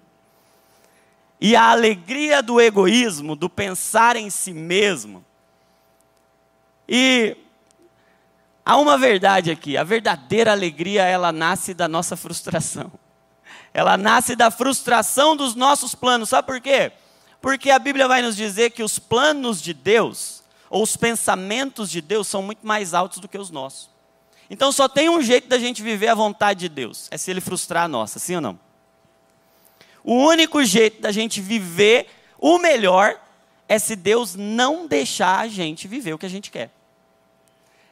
E 1.38 1.54
a 1.54 1.70
alegria 1.70 2.42
do 2.42 2.58
egoísmo, 2.58 3.36
do 3.36 3.50
pensar 3.50 4.16
em 4.16 4.30
si 4.30 4.54
mesmo. 4.54 5.22
E 6.88 7.36
há 8.70 8.76
uma 8.76 8.96
verdade 8.96 9.50
aqui: 9.50 9.76
a 9.76 9.82
verdadeira 9.82 10.52
alegria, 10.52 11.02
ela 11.02 11.32
nasce 11.32 11.74
da 11.74 11.88
nossa 11.88 12.16
frustração. 12.16 12.92
Ela 13.74 13.96
nasce 13.96 14.34
da 14.36 14.50
frustração 14.50 15.36
dos 15.36 15.54
nossos 15.54 15.94
planos. 15.94 16.28
Sabe 16.28 16.46
por 16.46 16.60
quê? 16.60 16.92
Porque 17.40 17.70
a 17.70 17.78
Bíblia 17.78 18.06
vai 18.06 18.22
nos 18.22 18.36
dizer 18.36 18.70
que 18.70 18.82
os 18.82 18.98
planos 18.98 19.62
de 19.62 19.72
Deus, 19.72 20.42
ou 20.68 20.82
os 20.82 20.96
pensamentos 20.96 21.90
de 21.90 22.00
Deus, 22.00 22.28
são 22.28 22.42
muito 22.42 22.66
mais 22.66 22.94
altos 22.94 23.18
do 23.18 23.28
que 23.28 23.38
os 23.38 23.50
nossos. 23.50 23.90
Então 24.48 24.72
só 24.72 24.88
tem 24.88 25.08
um 25.08 25.22
jeito 25.22 25.48
da 25.48 25.58
gente 25.58 25.82
viver 25.82 26.08
a 26.08 26.14
vontade 26.14 26.60
de 26.60 26.68
Deus: 26.68 27.08
é 27.10 27.18
se 27.18 27.30
Ele 27.30 27.40
frustrar 27.40 27.84
a 27.84 27.88
nossa, 27.88 28.18
sim 28.18 28.36
ou 28.36 28.40
não? 28.40 28.58
O 30.04 30.14
único 30.14 30.64
jeito 30.64 31.02
da 31.02 31.12
gente 31.12 31.40
viver 31.40 32.08
o 32.38 32.58
melhor 32.58 33.20
é 33.68 33.78
se 33.78 33.94
Deus 33.94 34.34
não 34.34 34.86
deixar 34.86 35.40
a 35.40 35.48
gente 35.48 35.86
viver 35.86 36.14
o 36.14 36.18
que 36.18 36.26
a 36.26 36.30
gente 36.30 36.50
quer. 36.50 36.70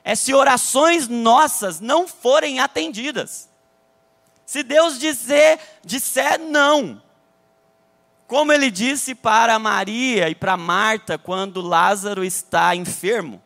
É 0.08 0.14
se 0.14 0.32
orações 0.32 1.06
nossas 1.06 1.80
não 1.80 2.08
forem 2.08 2.60
atendidas. 2.60 3.46
Se 4.46 4.62
Deus 4.62 4.98
dizer, 4.98 5.60
disser 5.84 6.38
não, 6.38 7.02
como 8.26 8.50
ele 8.50 8.70
disse 8.70 9.14
para 9.14 9.58
Maria 9.58 10.30
e 10.30 10.34
para 10.34 10.56
Marta 10.56 11.18
quando 11.18 11.60
Lázaro 11.60 12.24
está 12.24 12.74
enfermo. 12.74 13.42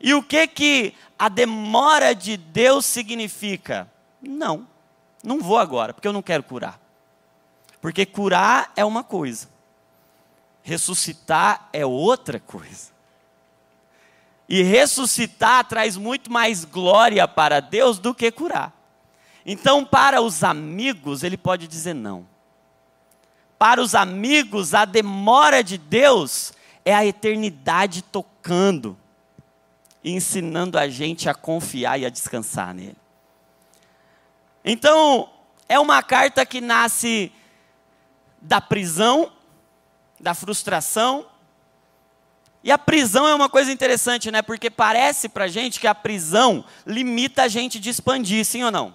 E 0.00 0.14
o 0.14 0.22
que 0.22 0.46
que 0.46 0.94
a 1.18 1.28
demora 1.28 2.14
de 2.14 2.38
Deus 2.38 2.86
significa? 2.86 3.92
Não, 4.22 4.66
não 5.22 5.40
vou 5.40 5.58
agora, 5.58 5.92
porque 5.92 6.08
eu 6.08 6.12
não 6.14 6.22
quero 6.22 6.42
curar. 6.42 6.80
Porque 7.82 8.06
curar 8.06 8.72
é 8.74 8.82
uma 8.82 9.04
coisa, 9.04 9.46
ressuscitar 10.62 11.68
é 11.70 11.84
outra 11.84 12.40
coisa. 12.40 12.95
E 14.48 14.62
ressuscitar 14.62 15.64
traz 15.64 15.96
muito 15.96 16.30
mais 16.30 16.64
glória 16.64 17.26
para 17.26 17.60
Deus 17.60 17.98
do 17.98 18.14
que 18.14 18.30
curar. 18.30 18.72
Então, 19.44 19.84
para 19.84 20.20
os 20.20 20.44
amigos, 20.44 21.22
ele 21.22 21.36
pode 21.36 21.66
dizer 21.66 21.94
não. 21.94 22.26
Para 23.58 23.80
os 23.80 23.94
amigos, 23.94 24.74
a 24.74 24.84
demora 24.84 25.62
de 25.62 25.78
Deus 25.78 26.52
é 26.84 26.94
a 26.94 27.04
eternidade 27.04 28.02
tocando 28.02 28.96
ensinando 30.06 30.78
a 30.78 30.88
gente 30.88 31.28
a 31.28 31.34
confiar 31.34 31.98
e 31.98 32.06
a 32.06 32.10
descansar 32.10 32.72
nele. 32.72 32.96
Então, 34.64 35.28
é 35.68 35.78
uma 35.78 36.02
carta 36.02 36.46
que 36.46 36.60
nasce 36.60 37.32
da 38.40 38.60
prisão, 38.60 39.32
da 40.20 40.32
frustração. 40.32 41.26
E 42.66 42.72
a 42.72 42.76
prisão 42.76 43.28
é 43.28 43.32
uma 43.32 43.48
coisa 43.48 43.70
interessante, 43.70 44.28
né? 44.28 44.42
Porque 44.42 44.68
parece 44.68 45.28
para 45.28 45.44
a 45.44 45.48
gente 45.48 45.78
que 45.78 45.86
a 45.86 45.94
prisão 45.94 46.64
limita 46.84 47.44
a 47.44 47.48
gente 47.48 47.78
de 47.78 47.90
expandir, 47.90 48.44
sim 48.44 48.64
ou 48.64 48.72
não? 48.72 48.92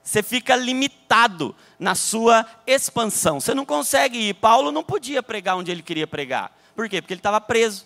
Você 0.00 0.22
fica 0.22 0.54
limitado 0.54 1.52
na 1.76 1.96
sua 1.96 2.46
expansão. 2.64 3.40
Você 3.40 3.52
não 3.52 3.66
consegue 3.66 4.16
ir. 4.28 4.34
Paulo 4.34 4.70
não 4.70 4.84
podia 4.84 5.24
pregar 5.24 5.56
onde 5.56 5.72
ele 5.72 5.82
queria 5.82 6.06
pregar. 6.06 6.56
Por 6.72 6.88
quê? 6.88 7.02
Porque 7.02 7.12
ele 7.12 7.18
estava 7.18 7.40
preso. 7.40 7.84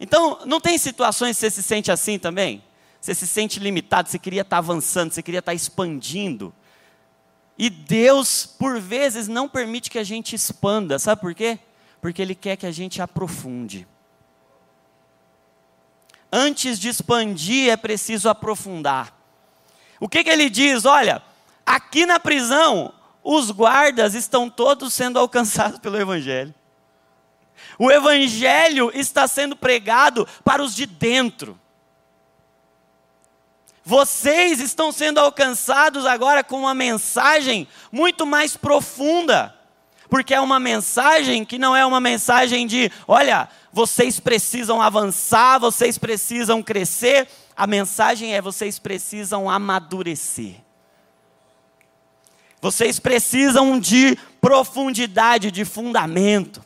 Então, 0.00 0.38
não 0.46 0.62
tem 0.62 0.78
situações 0.78 1.36
que 1.36 1.40
você 1.40 1.50
se 1.50 1.62
sente 1.62 1.92
assim 1.92 2.18
também? 2.18 2.64
Você 3.02 3.14
se 3.14 3.26
sente 3.26 3.60
limitado, 3.60 4.08
você 4.08 4.18
queria 4.18 4.40
estar 4.40 4.56
avançando, 4.56 5.12
você 5.12 5.22
queria 5.22 5.40
estar 5.40 5.52
expandindo. 5.52 6.54
E 7.58 7.68
Deus, 7.68 8.46
por 8.46 8.80
vezes, 8.80 9.28
não 9.28 9.46
permite 9.46 9.90
que 9.90 9.98
a 9.98 10.04
gente 10.04 10.34
expanda. 10.34 10.98
Sabe 10.98 11.20
por 11.20 11.34
quê? 11.34 11.58
Porque 12.00 12.22
Ele 12.22 12.34
quer 12.34 12.56
que 12.56 12.66
a 12.66 12.72
gente 12.72 13.02
aprofunde. 13.02 13.86
Antes 16.32 16.78
de 16.78 16.88
expandir, 16.88 17.70
é 17.70 17.76
preciso 17.76 18.28
aprofundar. 18.28 19.12
O 19.98 20.08
que, 20.08 20.24
que 20.24 20.30
ele 20.30 20.48
diz? 20.48 20.84
Olha, 20.84 21.22
aqui 21.66 22.06
na 22.06 22.20
prisão, 22.20 22.94
os 23.22 23.50
guardas 23.50 24.14
estão 24.14 24.48
todos 24.48 24.94
sendo 24.94 25.18
alcançados 25.18 25.78
pelo 25.78 26.00
Evangelho. 26.00 26.54
O 27.78 27.90
Evangelho 27.90 28.90
está 28.94 29.26
sendo 29.26 29.56
pregado 29.56 30.26
para 30.44 30.62
os 30.62 30.74
de 30.74 30.86
dentro. 30.86 31.58
Vocês 33.84 34.60
estão 34.60 34.92
sendo 34.92 35.18
alcançados 35.18 36.06
agora 36.06 36.44
com 36.44 36.60
uma 36.60 36.74
mensagem 36.74 37.66
muito 37.90 38.24
mais 38.24 38.56
profunda, 38.56 39.54
porque 40.10 40.34
é 40.34 40.40
uma 40.40 40.58
mensagem 40.58 41.44
que 41.44 41.56
não 41.56 41.74
é 41.74 41.86
uma 41.86 42.00
mensagem 42.00 42.66
de, 42.66 42.90
olha, 43.06 43.48
vocês 43.72 44.18
precisam 44.18 44.82
avançar, 44.82 45.60
vocês 45.60 45.96
precisam 45.96 46.62
crescer, 46.62 47.28
a 47.56 47.66
mensagem 47.66 48.34
é: 48.34 48.42
vocês 48.42 48.78
precisam 48.78 49.48
amadurecer. 49.48 50.56
Vocês 52.60 52.98
precisam 52.98 53.78
de 53.78 54.18
profundidade, 54.40 55.50
de 55.50 55.64
fundamento. 55.64 56.62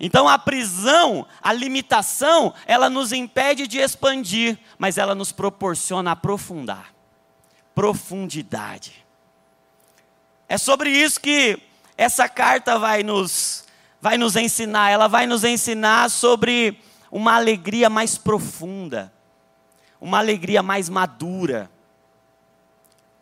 Então 0.00 0.28
a 0.28 0.38
prisão, 0.38 1.26
a 1.40 1.52
limitação, 1.52 2.54
ela 2.66 2.88
nos 2.88 3.12
impede 3.12 3.66
de 3.66 3.78
expandir, 3.78 4.58
mas 4.78 4.98
ela 4.98 5.14
nos 5.14 5.32
proporciona 5.32 6.12
aprofundar. 6.12 6.92
Profundidade. 7.74 9.01
É 10.52 10.58
sobre 10.58 10.90
isso 10.90 11.18
que 11.18 11.58
essa 11.96 12.28
carta 12.28 12.78
vai 12.78 13.02
nos 13.02 13.64
vai 14.02 14.18
nos 14.18 14.36
ensinar, 14.36 14.90
ela 14.90 15.08
vai 15.08 15.26
nos 15.26 15.44
ensinar 15.44 16.10
sobre 16.10 16.78
uma 17.10 17.36
alegria 17.36 17.88
mais 17.88 18.18
profunda, 18.18 19.10
uma 19.98 20.18
alegria 20.18 20.62
mais 20.62 20.90
madura, 20.90 21.70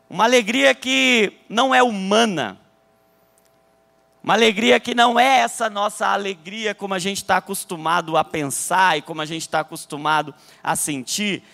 uma 0.08 0.24
alegria 0.24 0.74
que 0.74 1.38
não 1.48 1.72
é 1.72 1.80
humana, 1.80 2.58
uma 4.24 4.34
alegria 4.34 4.80
que 4.80 4.92
não 4.92 5.16
é 5.16 5.38
essa 5.38 5.70
nossa 5.70 6.08
alegria 6.08 6.74
como 6.74 6.94
a 6.94 6.98
gente 6.98 7.18
está 7.18 7.36
acostumado 7.36 8.16
a 8.16 8.24
pensar 8.24 8.98
e 8.98 9.02
como 9.02 9.22
a 9.22 9.24
gente 9.24 9.42
está 9.42 9.60
acostumado 9.60 10.34
a 10.64 10.74
sentir. 10.74 11.44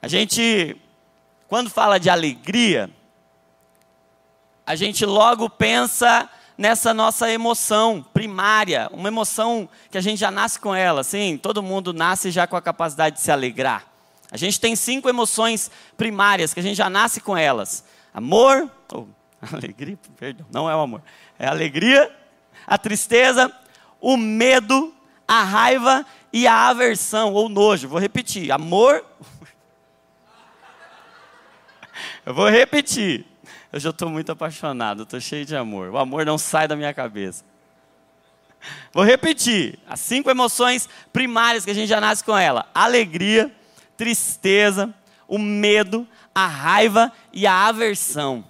A 0.00 0.06
gente, 0.06 0.76
quando 1.48 1.68
fala 1.68 1.98
de 1.98 2.08
alegria, 2.08 2.88
a 4.66 4.74
gente 4.74 5.04
logo 5.04 5.48
pensa 5.50 6.28
nessa 6.56 6.94
nossa 6.94 7.30
emoção 7.30 8.04
primária, 8.14 8.88
uma 8.92 9.08
emoção 9.08 9.68
que 9.90 9.98
a 9.98 10.00
gente 10.00 10.18
já 10.18 10.30
nasce 10.30 10.58
com 10.60 10.74
ela, 10.74 11.02
sim, 11.02 11.36
todo 11.36 11.62
mundo 11.62 11.92
nasce 11.92 12.30
já 12.30 12.46
com 12.46 12.56
a 12.56 12.62
capacidade 12.62 13.16
de 13.16 13.22
se 13.22 13.30
alegrar. 13.30 13.84
A 14.30 14.36
gente 14.36 14.60
tem 14.60 14.74
cinco 14.74 15.08
emoções 15.08 15.70
primárias 15.96 16.54
que 16.54 16.60
a 16.60 16.62
gente 16.62 16.76
já 16.76 16.88
nasce 16.88 17.20
com 17.20 17.36
elas: 17.36 17.84
amor, 18.12 18.70
oh, 18.92 19.06
alegria, 19.52 19.98
perdão, 20.16 20.46
não 20.50 20.70
é 20.70 20.74
o 20.74 20.80
amor, 20.80 21.02
é 21.38 21.46
a 21.46 21.50
alegria, 21.50 22.10
a 22.66 22.78
tristeza, 22.78 23.52
o 24.00 24.16
medo, 24.16 24.94
a 25.26 25.42
raiva 25.42 26.06
e 26.32 26.46
a 26.46 26.68
aversão 26.68 27.32
ou 27.32 27.48
nojo. 27.48 27.88
Vou 27.88 27.98
repetir: 28.00 28.50
amor. 28.50 29.04
Eu 32.24 32.34
vou 32.34 32.48
repetir. 32.48 33.33
Eu 33.74 33.80
já 33.80 33.90
estou 33.90 34.08
muito 34.08 34.30
apaixonado, 34.30 35.02
estou 35.02 35.20
cheio 35.20 35.44
de 35.44 35.56
amor. 35.56 35.88
O 35.88 35.98
amor 35.98 36.24
não 36.24 36.38
sai 36.38 36.68
da 36.68 36.76
minha 36.76 36.94
cabeça. 36.94 37.44
Vou 38.92 39.02
repetir: 39.02 39.80
as 39.88 39.98
cinco 39.98 40.30
emoções 40.30 40.88
primárias 41.12 41.64
que 41.64 41.72
a 41.72 41.74
gente 41.74 41.88
já 41.88 42.00
nasce 42.00 42.22
com 42.22 42.38
ela: 42.38 42.68
alegria, 42.72 43.52
tristeza, 43.96 44.94
o 45.26 45.40
medo, 45.40 46.06
a 46.32 46.46
raiva 46.46 47.10
e 47.32 47.48
a 47.48 47.66
aversão. 47.66 48.44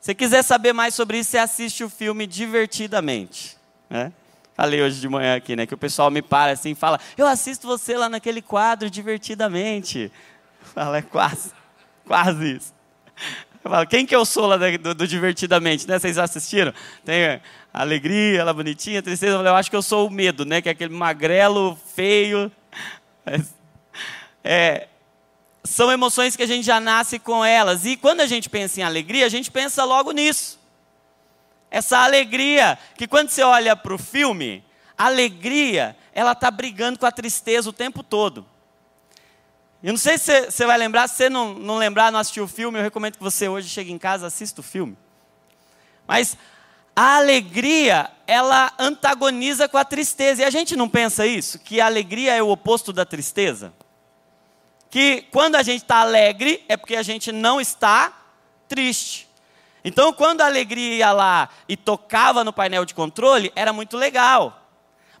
Se 0.00 0.12
quiser 0.12 0.42
saber 0.42 0.72
mais 0.72 0.92
sobre 0.92 1.20
isso, 1.20 1.30
você 1.30 1.38
assiste 1.38 1.84
o 1.84 1.88
filme 1.88 2.26
Divertidamente. 2.26 3.56
Né? 3.88 4.12
Falei 4.56 4.82
hoje 4.82 5.00
de 5.00 5.08
manhã 5.08 5.36
aqui, 5.36 5.54
né? 5.54 5.66
Que 5.66 5.74
o 5.74 5.78
pessoal 5.78 6.10
me 6.10 6.20
para 6.20 6.50
assim 6.50 6.72
e 6.72 6.74
fala: 6.74 6.98
Eu 7.16 7.28
assisto 7.28 7.64
você 7.64 7.96
lá 7.96 8.08
naquele 8.08 8.42
quadro 8.42 8.90
divertidamente. 8.90 10.10
Fala, 10.74 10.98
é 10.98 11.02
quase, 11.02 11.52
quase 12.04 12.56
isso. 12.56 12.78
Eu 13.64 13.70
falo, 13.70 13.86
quem 13.86 14.06
que 14.06 14.14
eu 14.14 14.24
sou 14.24 14.46
lá 14.46 14.56
do, 14.56 14.94
do, 14.94 15.06
Divertidamente, 15.06 15.86
né? 15.86 15.98
Vocês 15.98 16.18
assistiram? 16.18 16.72
Tem 17.04 17.40
alegria, 17.72 18.40
ela 18.40 18.54
bonitinha, 18.54 19.02
tristeza. 19.02 19.32
Eu, 19.32 19.36
falo, 19.38 19.48
eu 19.48 19.54
acho 19.56 19.70
que 19.70 19.76
eu 19.76 19.82
sou 19.82 20.06
o 20.06 20.10
medo, 20.10 20.44
né? 20.44 20.62
Que 20.62 20.68
é 20.68 20.72
aquele 20.72 20.94
magrelo, 20.94 21.78
feio. 21.94 22.50
É, 24.44 24.88
são 25.64 25.92
emoções 25.92 26.34
que 26.34 26.42
a 26.42 26.46
gente 26.46 26.64
já 26.64 26.80
nasce 26.80 27.18
com 27.18 27.44
elas. 27.44 27.84
E 27.84 27.96
quando 27.96 28.20
a 28.20 28.26
gente 28.26 28.48
pensa 28.48 28.80
em 28.80 28.82
alegria, 28.82 29.26
a 29.26 29.28
gente 29.28 29.50
pensa 29.50 29.84
logo 29.84 30.12
nisso. 30.12 30.58
Essa 31.70 31.98
alegria, 31.98 32.78
que 32.96 33.06
quando 33.06 33.28
você 33.28 33.42
olha 33.42 33.76
para 33.76 33.92
o 33.92 33.98
filme, 33.98 34.64
a 34.96 35.06
alegria, 35.06 35.96
ela 36.14 36.32
está 36.32 36.50
brigando 36.50 36.98
com 36.98 37.04
a 37.04 37.12
tristeza 37.12 37.68
o 37.68 37.72
tempo 37.72 38.02
todo. 38.02 38.46
Eu 39.82 39.92
não 39.92 39.98
sei 39.98 40.18
se 40.18 40.50
você 40.50 40.66
vai 40.66 40.76
lembrar, 40.76 41.08
se 41.08 41.16
você 41.16 41.30
não, 41.30 41.54
não 41.54 41.78
lembrar, 41.78 42.10
não 42.10 42.18
assistiu 42.18 42.44
o 42.44 42.48
filme, 42.48 42.78
eu 42.78 42.82
recomendo 42.82 43.16
que 43.16 43.22
você 43.22 43.48
hoje 43.48 43.68
chegue 43.68 43.92
em 43.92 43.98
casa, 43.98 44.26
assista 44.26 44.60
o 44.60 44.64
filme. 44.64 44.96
Mas 46.06 46.36
a 46.96 47.18
alegria, 47.18 48.10
ela 48.26 48.72
antagoniza 48.76 49.68
com 49.68 49.78
a 49.78 49.84
tristeza. 49.84 50.42
E 50.42 50.44
a 50.44 50.50
gente 50.50 50.74
não 50.74 50.88
pensa 50.88 51.24
isso? 51.24 51.60
Que 51.60 51.80
a 51.80 51.86
alegria 51.86 52.34
é 52.34 52.42
o 52.42 52.48
oposto 52.48 52.92
da 52.92 53.04
tristeza? 53.04 53.72
Que 54.90 55.22
quando 55.30 55.54
a 55.54 55.62
gente 55.62 55.82
está 55.82 56.00
alegre 56.00 56.64
é 56.68 56.76
porque 56.76 56.96
a 56.96 57.02
gente 57.04 57.30
não 57.30 57.60
está 57.60 58.12
triste. 58.66 59.28
Então, 59.84 60.12
quando 60.12 60.40
a 60.40 60.46
alegria 60.46 60.96
ia 60.96 61.12
lá 61.12 61.48
e 61.68 61.76
tocava 61.76 62.42
no 62.42 62.52
painel 62.52 62.84
de 62.84 62.94
controle, 62.94 63.52
era 63.54 63.72
muito 63.72 63.96
legal. 63.96 64.57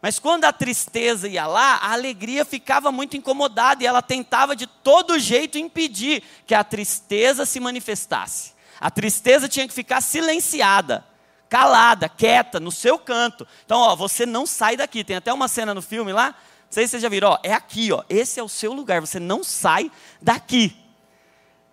Mas 0.00 0.18
quando 0.18 0.44
a 0.44 0.52
tristeza 0.52 1.28
ia 1.28 1.46
lá, 1.46 1.76
a 1.76 1.92
alegria 1.92 2.44
ficava 2.44 2.92
muito 2.92 3.16
incomodada 3.16 3.82
e 3.82 3.86
ela 3.86 4.00
tentava 4.00 4.54
de 4.54 4.66
todo 4.66 5.18
jeito 5.18 5.58
impedir 5.58 6.22
que 6.46 6.54
a 6.54 6.62
tristeza 6.62 7.44
se 7.44 7.58
manifestasse. 7.58 8.52
A 8.80 8.90
tristeza 8.90 9.48
tinha 9.48 9.66
que 9.66 9.74
ficar 9.74 10.00
silenciada, 10.00 11.04
calada, 11.48 12.08
quieta, 12.08 12.60
no 12.60 12.70
seu 12.70 12.96
canto. 12.96 13.46
Então, 13.64 13.80
ó, 13.80 13.96
você 13.96 14.24
não 14.24 14.46
sai 14.46 14.76
daqui. 14.76 15.02
Tem 15.02 15.16
até 15.16 15.32
uma 15.32 15.48
cena 15.48 15.74
no 15.74 15.82
filme 15.82 16.12
lá, 16.12 16.28
não 16.28 16.70
sei 16.70 16.86
se 16.86 16.92
vocês 16.92 17.02
já 17.02 17.08
viram, 17.08 17.30
ó, 17.30 17.38
é 17.42 17.52
aqui, 17.52 17.90
ó, 17.92 18.04
esse 18.08 18.38
é 18.38 18.42
o 18.42 18.48
seu 18.48 18.72
lugar, 18.72 19.00
você 19.00 19.18
não 19.18 19.42
sai 19.42 19.90
daqui. 20.22 20.76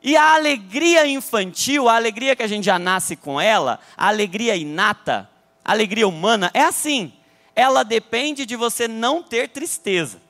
E 0.01 0.15
a 0.15 0.33
alegria 0.33 1.05
infantil, 1.05 1.87
a 1.89 1.95
alegria 1.95 2.35
que 2.35 2.43
a 2.43 2.47
gente 2.47 2.63
já 2.63 2.79
nasce 2.79 3.15
com 3.15 3.39
ela, 3.39 3.79
a 3.95 4.07
alegria 4.07 4.55
inata, 4.55 5.29
a 5.63 5.71
alegria 5.71 6.07
humana, 6.07 6.49
é 6.53 6.63
assim 6.63 7.13
ela 7.55 7.83
depende 7.83 8.45
de 8.45 8.55
você 8.55 8.87
não 8.87 9.23
ter 9.23 9.49
tristeza. 9.49 10.21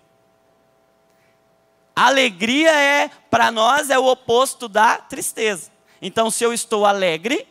Alegria 1.96 2.72
é, 2.72 3.10
para 3.30 3.52
nós, 3.52 3.90
é 3.90 3.98
o 3.98 4.06
oposto 4.06 4.68
da 4.68 4.98
tristeza. 4.98 5.72
Então, 6.02 6.30
se 6.30 6.44
eu 6.44 6.54
estou 6.54 6.86
alegre, 6.86 7.48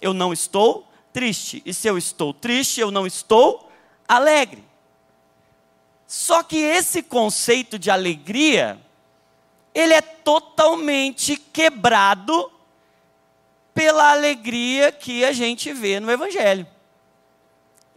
eu 0.00 0.12
não 0.14 0.32
estou 0.32 0.86
triste. 1.12 1.62
E 1.66 1.74
se 1.74 1.88
eu 1.88 1.98
estou 1.98 2.32
triste, 2.32 2.80
eu 2.80 2.90
não 2.90 3.06
estou 3.06 3.70
alegre. 4.06 4.62
Só 6.06 6.42
que 6.42 6.56
esse 6.56 7.02
conceito 7.02 7.78
de 7.78 7.90
alegria, 7.90 8.78
ele 9.74 9.94
é 9.94 10.00
totalmente 10.00 11.36
quebrado 11.36 12.52
pela 13.74 14.12
alegria 14.12 14.92
que 14.92 15.24
a 15.24 15.32
gente 15.32 15.72
vê 15.72 15.98
no 15.98 16.10
Evangelho. 16.10 16.66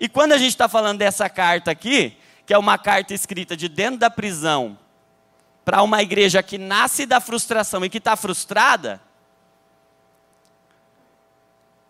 E 0.01 0.10
quando 0.10 0.31
a 0.31 0.38
gente 0.39 0.50
está 0.50 0.67
falando 0.67 0.98
dessa 0.98 1.29
carta 1.29 1.70
aqui, 1.70 2.17
que 2.43 2.51
é 2.51 2.58
uma 2.58 2.75
carta 2.75 3.13
escrita 3.13 3.55
de 3.55 3.70
dentro 3.70 4.00
da 4.00 4.10
prisão, 4.10 4.75
para 5.63 5.84
uma 5.84 6.01
igreja 6.01 6.41
que 6.41 6.58
nasce 6.58 7.05
da 7.05 7.20
frustração 7.20 7.86
e 7.86 7.89
que 7.89 8.00
está 8.00 8.15
frustrada, 8.15 9.00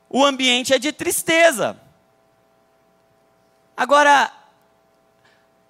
o 0.09 0.25
ambiente 0.25 0.73
é 0.73 0.77
de 0.77 0.91
tristeza. 0.91 1.79
Agora, 3.77 4.29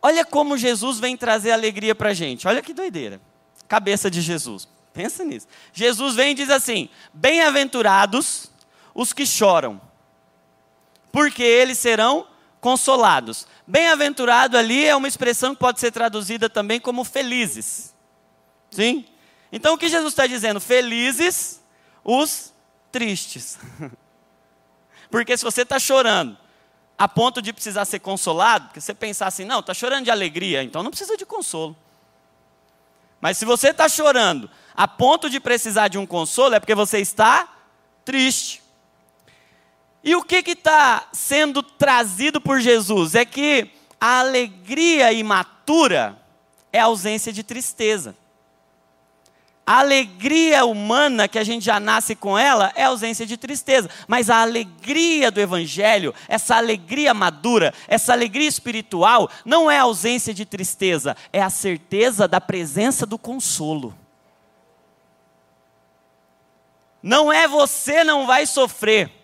olha 0.01 0.25
como 0.25 0.57
Jesus 0.57 0.97
vem 0.97 1.15
trazer 1.15 1.51
alegria 1.51 1.93
para 1.93 2.09
a 2.09 2.13
gente. 2.15 2.47
Olha 2.47 2.63
que 2.63 2.73
doideira. 2.73 3.21
Cabeça 3.67 4.09
de 4.09 4.19
Jesus. 4.19 4.67
Pensa 4.91 5.23
nisso. 5.23 5.47
Jesus 5.71 6.15
vem 6.15 6.31
e 6.31 6.35
diz 6.35 6.49
assim: 6.49 6.89
Bem-aventurados 7.13 8.51
os 8.95 9.13
que 9.13 9.27
choram, 9.27 9.79
porque 11.11 11.43
eles 11.43 11.77
serão 11.77 12.30
consolados. 12.61 13.47
Bem-aventurado 13.65 14.57
ali 14.57 14.85
é 14.85 14.95
uma 14.95 15.07
expressão 15.07 15.53
que 15.53 15.59
pode 15.59 15.79
ser 15.79 15.91
traduzida 15.91 16.47
também 16.47 16.79
como 16.79 17.03
felizes. 17.03 17.93
Sim? 18.69 19.05
Então 19.51 19.73
o 19.73 19.77
que 19.77 19.89
Jesus 19.89 20.13
está 20.13 20.27
dizendo? 20.27 20.61
Felizes 20.61 21.59
os 22.03 22.53
tristes. 22.91 23.57
Porque 25.09 25.35
se 25.35 25.43
você 25.43 25.63
está 25.63 25.79
chorando 25.79 26.37
a 26.97 27.07
ponto 27.07 27.41
de 27.41 27.51
precisar 27.51 27.83
ser 27.83 27.99
consolado, 27.99 28.67
porque 28.67 28.79
você 28.79 28.93
pensar 28.93 29.25
assim, 29.25 29.43
não, 29.43 29.59
está 29.59 29.73
chorando 29.73 30.05
de 30.05 30.11
alegria, 30.11 30.63
então 30.63 30.83
não 30.83 30.91
precisa 30.91 31.17
de 31.17 31.25
consolo. 31.25 31.75
Mas 33.19 33.37
se 33.37 33.43
você 33.43 33.69
está 33.69 33.89
chorando 33.89 34.49
a 34.75 34.87
ponto 34.87 35.27
de 35.27 35.39
precisar 35.39 35.87
de 35.87 35.97
um 35.97 36.05
consolo, 36.05 36.53
é 36.53 36.59
porque 36.59 36.75
você 36.75 36.99
está 36.99 37.49
triste. 38.05 38.60
E 40.03 40.15
o 40.15 40.23
que 40.23 40.37
está 40.37 41.07
sendo 41.13 41.61
trazido 41.61 42.41
por 42.41 42.59
Jesus? 42.59 43.13
É 43.13 43.23
que 43.23 43.69
a 43.99 44.19
alegria 44.19 45.13
imatura 45.13 46.17
é 46.73 46.79
a 46.79 46.85
ausência 46.85 47.31
de 47.31 47.43
tristeza. 47.43 48.15
A 49.65 49.77
alegria 49.79 50.65
humana, 50.65 51.27
que 51.27 51.37
a 51.37 51.43
gente 51.43 51.63
já 51.63 51.79
nasce 51.79 52.15
com 52.15 52.37
ela, 52.37 52.73
é 52.75 52.83
ausência 52.85 53.27
de 53.27 53.37
tristeza. 53.37 53.89
Mas 54.07 54.27
a 54.27 54.41
alegria 54.41 55.29
do 55.29 55.39
Evangelho, 55.39 56.15
essa 56.27 56.55
alegria 56.55 57.13
madura, 57.13 57.71
essa 57.87 58.11
alegria 58.11 58.47
espiritual, 58.47 59.29
não 59.45 59.69
é 59.69 59.77
ausência 59.77 60.33
de 60.33 60.45
tristeza, 60.45 61.15
é 61.31 61.41
a 61.43 61.49
certeza 61.49 62.27
da 62.27 62.41
presença 62.41 63.05
do 63.05 63.19
consolo. 63.19 63.95
Não 67.03 67.31
é 67.31 67.47
você 67.47 68.03
não 68.03 68.25
vai 68.25 68.47
sofrer 68.47 69.20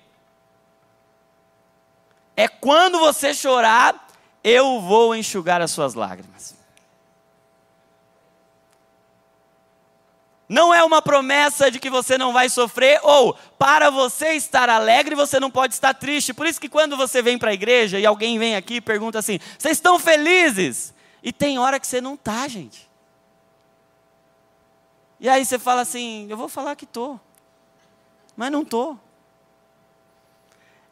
é 2.38 2.48
quando 2.48 3.00
você 3.00 3.34
chorar, 3.34 4.08
eu 4.44 4.80
vou 4.80 5.16
enxugar 5.16 5.60
as 5.60 5.72
suas 5.72 5.96
lágrimas. 5.96 6.56
Não 10.48 10.74
é 10.74 10.82
uma 10.84 11.02
promessa 11.02 11.70
de 11.70 11.80
que 11.80 11.90
você 11.90 12.18
não 12.18 12.32
vai 12.32 12.48
sofrer, 12.48 13.02
ou 13.04 13.34
para 13.58 13.90
você 13.90 14.34
estar 14.34 14.70
alegre, 14.70 15.16
você 15.16 15.40
não 15.40 15.52
pode 15.52 15.74
estar 15.74 15.94
triste. 15.96 16.34
Por 16.34 16.46
isso 16.46 16.62
que 16.62 16.70
quando 16.70 16.96
você 16.96 17.22
vem 17.22 17.38
para 17.38 17.50
a 17.50 17.54
igreja 17.54 18.00
e 18.00 18.06
alguém 18.06 18.40
vem 18.40 18.56
aqui 18.56 18.76
e 18.76 18.82
pergunta 18.82 19.20
assim: 19.20 19.40
vocês 19.58 19.78
estão 19.78 20.00
felizes? 20.00 20.94
E 21.22 21.34
tem 21.34 21.60
hora 21.60 21.80
que 21.80 21.88
você 21.88 22.00
não 22.00 22.14
está, 22.14 22.48
gente. 22.48 22.88
E 25.20 25.28
aí 25.28 25.44
você 25.44 25.60
fala 25.60 25.82
assim: 25.82 26.28
eu 26.30 26.38
vou 26.38 26.48
falar 26.48 26.76
que 26.76 26.86
estou, 26.86 27.20
mas 28.38 28.50
não 28.50 28.62
estou. 28.62 28.98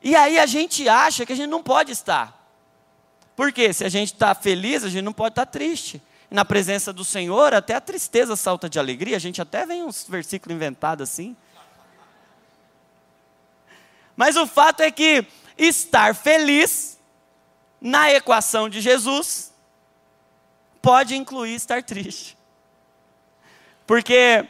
E 0.05 0.15
aí 0.15 0.37
a 0.37 0.45
gente 0.45 0.87
acha 0.87 1.25
que 1.25 1.33
a 1.33 1.35
gente 1.35 1.49
não 1.49 1.63
pode 1.63 1.91
estar. 1.91 2.47
Porque 3.35 3.73
se 3.73 3.83
a 3.83 3.89
gente 3.89 4.13
está 4.13 4.35
feliz, 4.35 4.83
a 4.83 4.87
gente 4.87 5.01
não 5.01 5.11
pode 5.11 5.31
estar 5.31 5.47
triste. 5.47 5.99
E 6.29 6.35
na 6.35 6.45
presença 6.45 6.93
do 6.93 7.03
Senhor, 7.03 7.55
até 7.55 7.73
a 7.73 7.81
tristeza 7.81 8.35
salta 8.35 8.69
de 8.69 8.77
alegria. 8.77 9.17
A 9.17 9.19
gente 9.19 9.41
até 9.41 9.65
vem 9.65 9.81
uns 9.81 10.05
versículos 10.07 10.55
inventados 10.55 11.09
assim. 11.09 11.35
Mas 14.15 14.37
o 14.37 14.45
fato 14.45 14.81
é 14.81 14.91
que 14.91 15.25
estar 15.57 16.13
feliz 16.13 16.99
na 17.81 18.11
equação 18.11 18.69
de 18.69 18.81
Jesus 18.81 19.51
pode 20.83 21.15
incluir 21.15 21.55
estar 21.55 21.81
triste. 21.81 22.37
Porque 23.87 24.47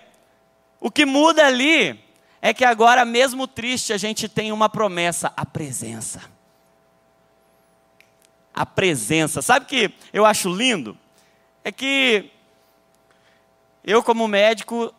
o 0.81 0.91
que 0.91 1.05
muda 1.05 1.47
ali 1.47 2.04
é 2.45 2.53
que 2.53 2.63
agora, 2.63 3.03
mesmo 3.03 3.47
triste, 3.47 3.91
a 3.91 3.97
gente 3.97 4.29
tem 4.29 4.51
uma 4.51 4.69
promessa: 4.69 5.33
a 5.35 5.43
presença. 5.43 6.21
A 8.53 8.63
presença. 8.67 9.41
Sabe 9.41 9.65
o 9.65 9.67
que 9.67 9.91
eu 10.13 10.27
acho 10.27 10.53
lindo? 10.53 10.95
É 11.63 11.71
que 11.71 12.29
eu, 13.83 14.03
como 14.03 14.27
médico, 14.27 14.93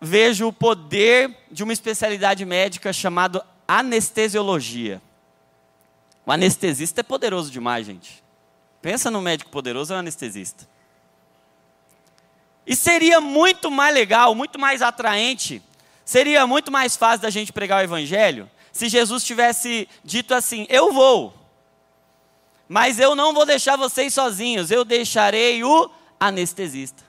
vejo 0.00 0.46
o 0.46 0.52
poder 0.52 1.36
de 1.50 1.64
uma 1.64 1.72
especialidade 1.72 2.44
médica 2.44 2.92
chamada 2.92 3.44
anestesiologia. 3.66 5.02
O 6.24 6.30
anestesista 6.30 7.00
é 7.00 7.02
poderoso 7.02 7.50
demais, 7.50 7.84
gente. 7.84 8.22
Pensa 8.80 9.10
no 9.10 9.20
médico 9.20 9.50
poderoso, 9.50 9.92
é 9.92 9.96
um 9.96 9.98
anestesista. 9.98 10.68
E 12.64 12.76
seria 12.76 13.20
muito 13.20 13.72
mais 13.72 13.92
legal, 13.92 14.36
muito 14.36 14.56
mais 14.56 14.82
atraente 14.82 15.60
Seria 16.04 16.46
muito 16.46 16.70
mais 16.70 16.96
fácil 16.96 17.22
da 17.22 17.30
gente 17.30 17.52
pregar 17.52 17.80
o 17.80 17.84
Evangelho 17.84 18.50
se 18.72 18.88
Jesus 18.88 19.22
tivesse 19.24 19.88
dito 20.02 20.34
assim: 20.34 20.66
Eu 20.68 20.92
vou, 20.92 21.34
mas 22.68 22.98
eu 22.98 23.14
não 23.14 23.34
vou 23.34 23.44
deixar 23.44 23.76
vocês 23.76 24.14
sozinhos, 24.14 24.70
eu 24.70 24.84
deixarei 24.84 25.62
o 25.62 25.90
anestesista. 26.18 27.02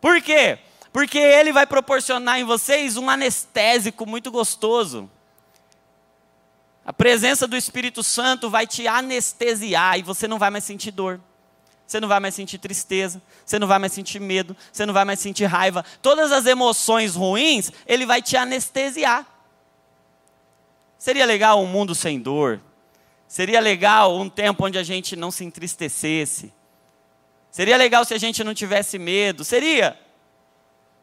Por 0.00 0.22
quê? 0.22 0.58
Porque 0.92 1.18
ele 1.18 1.52
vai 1.52 1.66
proporcionar 1.66 2.38
em 2.38 2.44
vocês 2.44 2.96
um 2.96 3.10
anestésico 3.10 4.06
muito 4.06 4.30
gostoso. 4.30 5.10
A 6.84 6.92
presença 6.92 7.48
do 7.48 7.56
Espírito 7.56 8.02
Santo 8.02 8.48
vai 8.48 8.66
te 8.66 8.86
anestesiar 8.86 9.98
e 9.98 10.02
você 10.02 10.28
não 10.28 10.38
vai 10.38 10.50
mais 10.50 10.62
sentir 10.62 10.92
dor. 10.92 11.20
Você 11.86 12.00
não 12.00 12.08
vai 12.08 12.18
mais 12.18 12.34
sentir 12.34 12.58
tristeza, 12.58 13.22
você 13.44 13.58
não 13.58 13.68
vai 13.68 13.78
mais 13.78 13.92
sentir 13.92 14.20
medo, 14.20 14.56
você 14.72 14.84
não 14.84 14.92
vai 14.92 15.04
mais 15.04 15.20
sentir 15.20 15.44
raiva. 15.44 15.84
Todas 16.02 16.32
as 16.32 16.44
emoções 16.44 17.14
ruins, 17.14 17.70
ele 17.86 18.04
vai 18.04 18.20
te 18.20 18.36
anestesiar. 18.36 19.24
Seria 20.98 21.24
legal 21.24 21.62
um 21.62 21.66
mundo 21.66 21.94
sem 21.94 22.18
dor. 22.18 22.60
Seria 23.28 23.60
legal 23.60 24.16
um 24.16 24.28
tempo 24.28 24.64
onde 24.64 24.78
a 24.78 24.82
gente 24.82 25.14
não 25.14 25.30
se 25.30 25.44
entristecesse. 25.44 26.52
Seria 27.50 27.76
legal 27.76 28.04
se 28.04 28.14
a 28.14 28.18
gente 28.18 28.42
não 28.42 28.52
tivesse 28.52 28.98
medo. 28.98 29.44
Seria. 29.44 29.98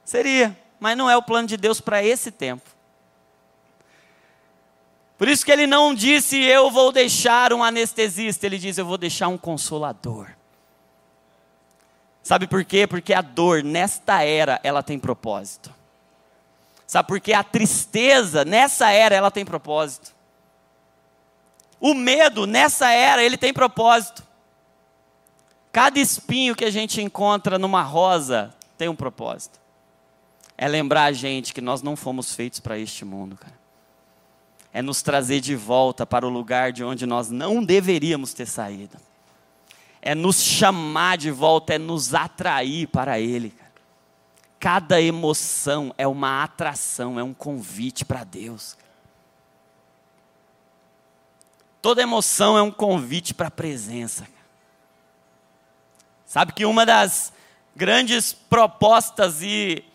Seria. 0.04 0.58
Mas 0.80 0.98
não 0.98 1.10
é 1.10 1.15
o 1.15 1.24
plano 1.24 1.48
de 1.48 1.56
Deus 1.56 1.80
para 1.80 2.04
esse 2.04 2.30
tempo. 2.30 2.69
Por 5.17 5.30
isso 5.30 5.46
que 5.46 5.52
ele 5.52 5.65
não 5.65 5.93
disse, 5.96 6.38
eu 6.38 6.69
vou 6.69 6.91
deixar 6.91 7.54
um 7.54 7.63
anestesista, 7.63 8.46
ele 8.46 8.58
diz, 8.58 8.78
eu 8.78 8.86
vou 8.86 8.98
deixar 8.98 9.30
um 9.30 9.38
consolador. 9.38 10.28
Sabe 12.24 12.48
por 12.48 12.64
quê? 12.64 12.88
Porque 12.88 13.14
a 13.14 13.22
dor, 13.22 13.62
nesta 13.62 14.24
era, 14.24 14.60
ela 14.64 14.82
tem 14.82 14.98
propósito. 14.98 15.70
Sabe 16.88 17.08
por 17.08 17.20
quê? 17.20 17.34
A 17.34 17.44
tristeza, 17.44 18.46
nessa 18.46 18.90
era, 18.92 19.14
ela 19.14 19.30
tem 19.30 19.44
propósito. 19.44 20.16
O 21.82 21.94
medo, 21.94 22.48
nessa 22.48 22.90
era, 22.90 23.22
ele 23.22 23.36
tem 23.36 23.54
propósito. 23.54 24.24
Cada 25.74 26.00
espinho 26.00 26.56
que 26.56 26.64
a 26.64 26.72
gente 26.72 27.02
encontra 27.02 27.60
numa 27.60 27.82
rosa 27.82 28.56
tem 28.78 28.88
um 28.88 28.96
propósito. 28.96 29.60
É 30.58 30.68
lembrar 30.68 31.06
a 31.06 31.12
gente 31.12 31.54
que 31.54 31.60
nós 31.60 31.82
não 31.82 31.96
fomos 31.96 32.34
feitos 32.34 32.60
para 32.60 32.78
este 32.78 33.04
mundo, 33.04 33.36
cara. 33.36 33.60
É 34.72 34.82
nos 34.82 35.02
trazer 35.02 35.42
de 35.42 35.56
volta 35.56 36.06
para 36.06 36.26
o 36.26 36.30
lugar 36.30 36.72
de 36.72 36.84
onde 36.86 37.06
nós 37.06 37.30
não 37.30 37.64
deveríamos 37.64 38.34
ter 38.34 38.46
saído 38.46 38.98
é 40.06 40.13
nos 40.13 40.44
chamar 40.44 41.18
de 41.18 41.32
volta, 41.32 41.76
é 41.76 41.78
nos 41.78 42.13
atrair 42.13 42.88
para 42.88 43.22
Ele. 43.22 43.56
Cada 44.60 45.02
emoção 45.02 45.96
é 45.98 46.06
uma 46.06 46.44
atração, 46.44 47.18
é 47.18 47.24
um 47.24 47.34
convite 47.34 48.04
para 48.04 48.26
Deus. 48.26 48.78
Toda 51.82 52.02
emoção 52.02 52.58
é 52.58 52.62
um 52.62 52.72
convite 52.72 53.34
para 53.34 53.48
a 53.48 53.52
presença. 53.52 54.28
Sabe 56.26 56.52
que 56.52 56.66
uma 56.66 56.86
das 56.86 57.32
grandes 57.74 58.34
propostas 58.34 59.42
e 59.42 59.86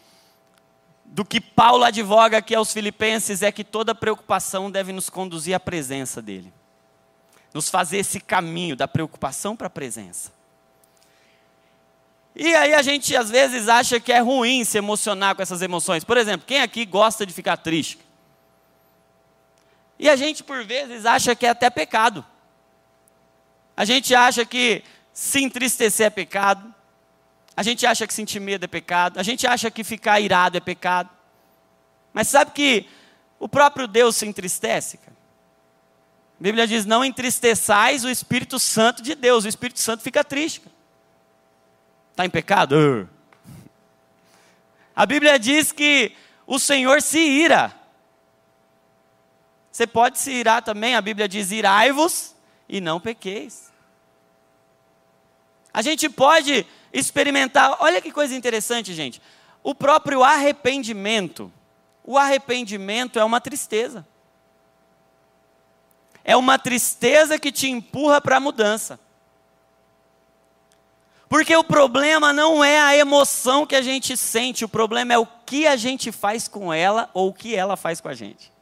do 1.05 1.23
que 1.23 1.39
Paulo 1.39 1.85
advoga 1.85 2.39
aqui 2.39 2.55
aos 2.55 2.73
filipenses 2.73 3.43
é 3.43 3.53
que 3.53 3.65
toda 3.65 3.95
preocupação 3.95 4.71
deve 4.71 4.91
nos 4.91 5.11
conduzir 5.11 5.55
à 5.55 5.61
presença 5.61 6.23
dele 6.23 6.51
nos 7.53 7.69
fazer 7.69 7.99
esse 7.99 8.21
caminho 8.21 8.77
da 8.77 8.87
preocupação 8.87 9.57
para 9.57 9.67
a 9.67 9.71
presença. 9.71 10.33
E 12.35 12.55
aí 12.55 12.73
a 12.73 12.83
gente 12.83 13.17
às 13.17 13.31
vezes 13.31 13.69
acha 13.69 13.99
que 13.99 14.13
é 14.13 14.21
ruim 14.21 14.65
se 14.65 14.79
emocionar 14.79 15.35
com 15.35 15.43
essas 15.43 15.61
emoções. 15.61 16.05
Por 16.05 16.17
exemplo, 16.17 16.47
quem 16.47 16.61
aqui 16.61 16.87
gosta 16.87 17.27
de 17.27 17.33
ficar 17.33 17.57
triste? 17.57 17.99
E 19.99 20.09
a 20.09 20.15
gente 20.15 20.45
por 20.45 20.65
vezes 20.65 21.05
acha 21.05 21.35
que 21.35 21.45
é 21.45 21.49
até 21.51 21.69
pecado. 21.69 22.25
A 23.77 23.85
gente 23.85 24.15
acha 24.15 24.45
que 24.45 24.85
se 25.13 25.43
entristecer 25.43 26.07
é 26.07 26.11
pecado. 26.11 26.73
A 27.57 27.63
gente 27.65 27.85
acha 27.85 28.07
que 28.07 28.15
sentir 28.15 28.39
medo 28.39 28.65
é 28.65 28.69
pecado. 28.69 29.19
A 29.19 29.23
gente 29.25 29.45
acha 29.45 29.69
que 29.69 29.83
ficar 29.83 30.21
irado 30.21 30.57
é 30.57 30.61
pecado. 30.61 31.11
Mas 32.13 32.29
sabe 32.29 32.53
que 32.53 32.89
o 33.41 33.49
próprio 33.49 33.89
Deus 33.89 34.15
se 34.15 34.27
entristece? 34.27 34.97
Cara? 34.99 35.18
A 36.39 36.43
Bíblia 36.43 36.67
diz: 36.67 36.87
não 36.87 37.05
entristeçais 37.05 38.05
o 38.05 38.11
Espírito 38.11 38.59
Santo 38.59 39.03
de 39.03 39.15
Deus. 39.15 39.45
O 39.45 39.49
Espírito 39.49 39.81
Santo 39.81 40.03
fica 40.03 40.23
triste. 40.23 40.63
Está 42.13 42.25
em 42.25 42.31
pecado? 42.31 43.09
A 44.95 45.05
Bíblia 45.05 45.39
diz 45.39 45.73
que 45.73 46.13
o 46.47 46.59
Senhor 46.59 47.03
se 47.03 47.19
ira. 47.19 47.75
Você 49.71 49.87
pode 49.87 50.19
se 50.19 50.33
irar 50.33 50.63
também, 50.63 50.95
a 50.95 51.01
Bíblia 51.01 51.29
diz: 51.29 51.51
irai-vos 51.51 52.35
e 52.69 52.81
não 52.81 53.01
pequeis. 53.01 53.73
A 55.75 55.83
gente 55.83 56.09
pode 56.09 56.67
experimentar, 56.93 57.77
olha 57.81 58.01
que 58.01 58.11
coisa 58.11 58.35
interessante, 58.35 58.95
gente. 58.95 59.21
O 59.63 59.75
próprio 59.75 60.25
arrependimento, 60.25 61.53
o 62.03 62.17
arrependimento 62.17 63.19
é 63.19 63.25
uma 63.25 63.41
tristeza 63.41 64.07
é 66.29 66.37
uma 66.37 66.59
tristeza 66.59 67.39
que 67.39 67.51
te 67.51 67.71
empurra 67.71 68.21
para 68.21 68.37
a 68.37 68.41
mudança. 68.41 69.01
Porque 71.27 71.57
o 71.57 71.65
problema 71.65 72.35
não 72.35 72.63
é 72.63 72.79
a 72.79 72.95
emoção 72.95 73.65
que 73.65 73.75
a 73.75 73.81
gente 73.81 74.15
sente, 74.15 74.63
o 74.63 74.69
problema 74.69 75.15
é 75.15 75.17
o 75.17 75.25
que 75.25 75.67
a 75.67 75.75
gente 75.75 76.13
faz 76.13 76.47
com 76.47 76.71
ela 76.71 77.09
ou 77.15 77.31
o 77.31 77.33
que 77.33 77.57
ela 77.57 77.79
faz 77.79 77.99
com 77.99 78.09
a 78.09 78.15
gente. 78.15 78.53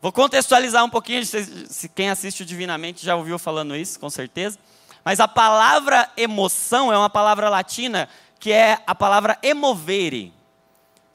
Vou 0.00 0.10
contextualizar 0.10 0.84
um 0.84 0.90
pouquinho, 0.90 1.24
se 1.24 1.88
quem 1.88 2.10
assiste 2.10 2.42
o 2.42 2.44
Divinamente 2.44 3.06
já 3.06 3.14
ouviu 3.14 3.38
falando 3.38 3.76
isso, 3.76 4.00
com 4.00 4.10
certeza. 4.10 4.58
Mas 5.04 5.20
a 5.20 5.28
palavra 5.28 6.10
emoção 6.16 6.92
é 6.92 6.98
uma 6.98 7.10
palavra 7.10 7.48
latina 7.48 8.08
que 8.40 8.50
é 8.50 8.82
a 8.84 8.92
palavra 8.92 9.38
emovere, 9.40 10.34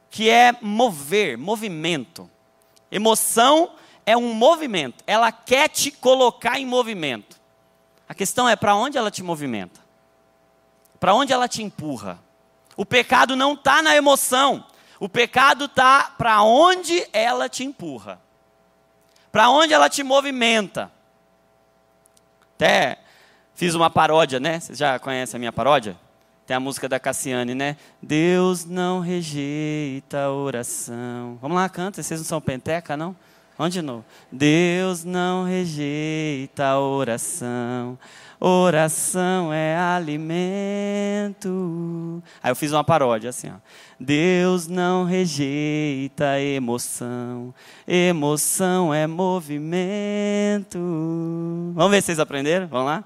que 0.09 0.29
é 0.29 0.55
mover, 0.61 1.37
movimento. 1.37 2.31
Emoção 2.91 3.71
é 4.05 4.15
um 4.15 4.33
movimento, 4.33 5.03
ela 5.05 5.31
quer 5.31 5.67
te 5.67 5.91
colocar 5.91 6.59
em 6.59 6.65
movimento. 6.65 7.37
A 8.07 8.13
questão 8.13 8.47
é 8.47 8.55
para 8.55 8.73
onde 8.73 8.97
ela 8.97 9.11
te 9.11 9.21
movimenta, 9.21 9.81
para 10.99 11.13
onde 11.13 11.33
ela 11.33 11.47
te 11.47 11.61
empurra. 11.61 12.19
O 12.77 12.85
pecado 12.85 13.35
não 13.35 13.53
está 13.53 13.81
na 13.81 13.95
emoção, 13.95 14.65
o 14.99 15.09
pecado 15.09 15.65
está 15.65 16.13
para 16.17 16.41
onde 16.41 17.05
ela 17.11 17.49
te 17.49 17.65
empurra, 17.65 18.21
para 19.31 19.49
onde 19.49 19.73
ela 19.73 19.89
te 19.89 20.03
movimenta. 20.03 20.91
Até 22.55 22.99
fiz 23.53 23.75
uma 23.75 23.89
paródia, 23.89 24.39
né? 24.39 24.59
Vocês 24.59 24.77
já 24.77 24.97
conhecem 24.97 25.37
a 25.37 25.39
minha 25.39 25.53
paródia? 25.53 25.97
Tem 26.47 26.55
a 26.55 26.59
música 26.61 26.87
da 26.87 26.97
Cassiane, 26.97 27.53
né? 27.53 27.75
Deus 28.01 28.63
não 28.63 29.01
rejeita 29.01 30.23
a 30.23 30.31
oração. 30.31 31.37
Vamos 31.41 31.57
lá, 31.57 31.67
canta. 31.67 32.01
Vocês 32.01 32.21
não 32.21 32.25
são 32.25 32.39
penteca, 32.39 32.95
não? 32.95 33.13
Vamos 33.57 33.73
de 33.73 33.81
novo. 33.81 34.05
Deus 34.31 35.03
não 35.03 35.43
rejeita 35.43 36.63
a 36.63 36.79
oração. 36.79 37.99
Oração 38.39 39.51
é 39.51 39.75
alimento. 39.75 41.43
Aí 42.41 42.49
eu 42.49 42.55
fiz 42.55 42.71
uma 42.71 42.83
paródia 42.83 43.29
assim, 43.31 43.49
ó. 43.49 43.55
Deus 43.99 44.67
não 44.67 45.03
rejeita 45.03 46.39
emoção. 46.39 47.53
Emoção 47.85 48.93
é 48.93 49.05
movimento. 49.05 50.79
Vamos 51.75 51.91
ver 51.91 52.01
se 52.01 52.05
vocês 52.05 52.19
aprenderam? 52.19 52.67
Vamos 52.67 52.85
lá? 52.85 53.03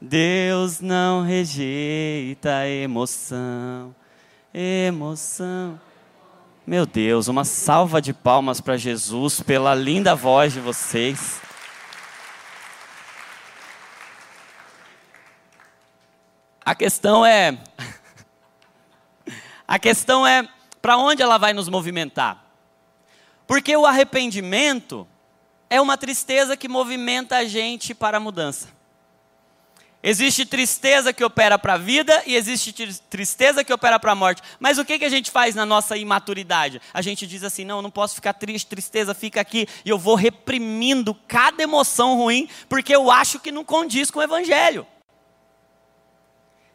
Deus 0.00 0.80
não 0.80 1.22
rejeita 1.22 2.68
emoção. 2.68 3.94
Emoção. 4.54 5.80
Meu 6.64 6.86
Deus, 6.86 7.26
uma 7.26 7.44
salva 7.44 8.00
de 8.00 8.12
palmas 8.12 8.60
para 8.60 8.76
Jesus 8.76 9.40
pela 9.40 9.74
linda 9.74 10.14
voz 10.14 10.52
de 10.52 10.60
vocês. 10.60 11.40
A 16.64 16.74
questão 16.74 17.26
é 17.26 17.58
A 19.66 19.78
questão 19.78 20.26
é 20.26 20.48
para 20.80 20.96
onde 20.96 21.22
ela 21.22 21.38
vai 21.38 21.52
nos 21.52 21.68
movimentar? 21.68 22.44
Porque 23.46 23.76
o 23.76 23.84
arrependimento 23.84 25.08
é 25.68 25.80
uma 25.80 25.98
tristeza 25.98 26.56
que 26.56 26.68
movimenta 26.68 27.38
a 27.38 27.44
gente 27.44 27.94
para 27.94 28.18
a 28.18 28.20
mudança. 28.20 28.77
Existe 30.00 30.46
tristeza 30.46 31.12
que 31.12 31.24
opera 31.24 31.58
para 31.58 31.74
a 31.74 31.78
vida 31.78 32.22
e 32.24 32.36
existe 32.36 32.72
tristeza 33.10 33.64
que 33.64 33.72
opera 33.72 33.98
para 33.98 34.12
a 34.12 34.14
morte. 34.14 34.40
Mas 34.60 34.78
o 34.78 34.84
que, 34.84 34.96
que 34.98 35.04
a 35.04 35.08
gente 35.08 35.28
faz 35.28 35.56
na 35.56 35.66
nossa 35.66 35.96
imaturidade? 35.96 36.80
A 36.94 37.02
gente 37.02 37.26
diz 37.26 37.42
assim: 37.42 37.64
não, 37.64 37.82
não 37.82 37.90
posso 37.90 38.14
ficar 38.14 38.32
triste, 38.32 38.68
tristeza 38.68 39.12
fica 39.12 39.40
aqui. 39.40 39.66
E 39.84 39.88
eu 39.88 39.98
vou 39.98 40.14
reprimindo 40.14 41.14
cada 41.26 41.64
emoção 41.64 42.16
ruim, 42.16 42.48
porque 42.68 42.94
eu 42.94 43.10
acho 43.10 43.40
que 43.40 43.50
não 43.50 43.64
condiz 43.64 44.08
com 44.08 44.20
o 44.20 44.22
Evangelho. 44.22 44.86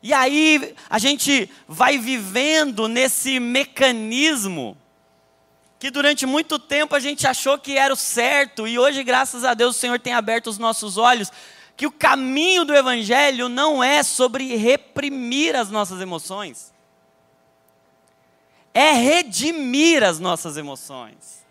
E 0.01 0.11
aí 0.11 0.75
a 0.89 0.99
gente 0.99 1.49
vai 1.65 1.97
vivendo 1.97 2.89
nesse 2.89 3.39
mecanismo 3.39 4.77
que 5.79 5.91
durante 5.91 6.25
muito 6.25 6.57
tempo 6.57 6.95
a 6.95 6.99
gente 6.99 7.27
achou 7.27 7.57
que 7.57 7.77
era 7.77 7.93
o 7.93 7.97
certo, 7.97 8.65
e 8.65 8.79
hoje, 8.79 9.03
graças 9.03 9.43
a 9.43 9.53
Deus, 9.53 9.75
o 9.75 9.79
Senhor 9.79 9.99
tem 9.99 10.13
aberto 10.13 10.47
os 10.47 10.57
nossos 10.57 10.95
olhos 10.95 11.29
que 11.75 11.87
o 11.87 11.91
caminho 11.91 12.65
do 12.65 12.75
Evangelho 12.75 13.49
não 13.49 13.83
é 13.83 14.03
sobre 14.03 14.55
reprimir 14.55 15.55
as 15.55 15.69
nossas 15.69 15.99
emoções, 16.01 16.71
é 18.73 18.91
redimir 18.91 20.03
as 20.03 20.19
nossas 20.19 20.57
emoções. 20.57 21.43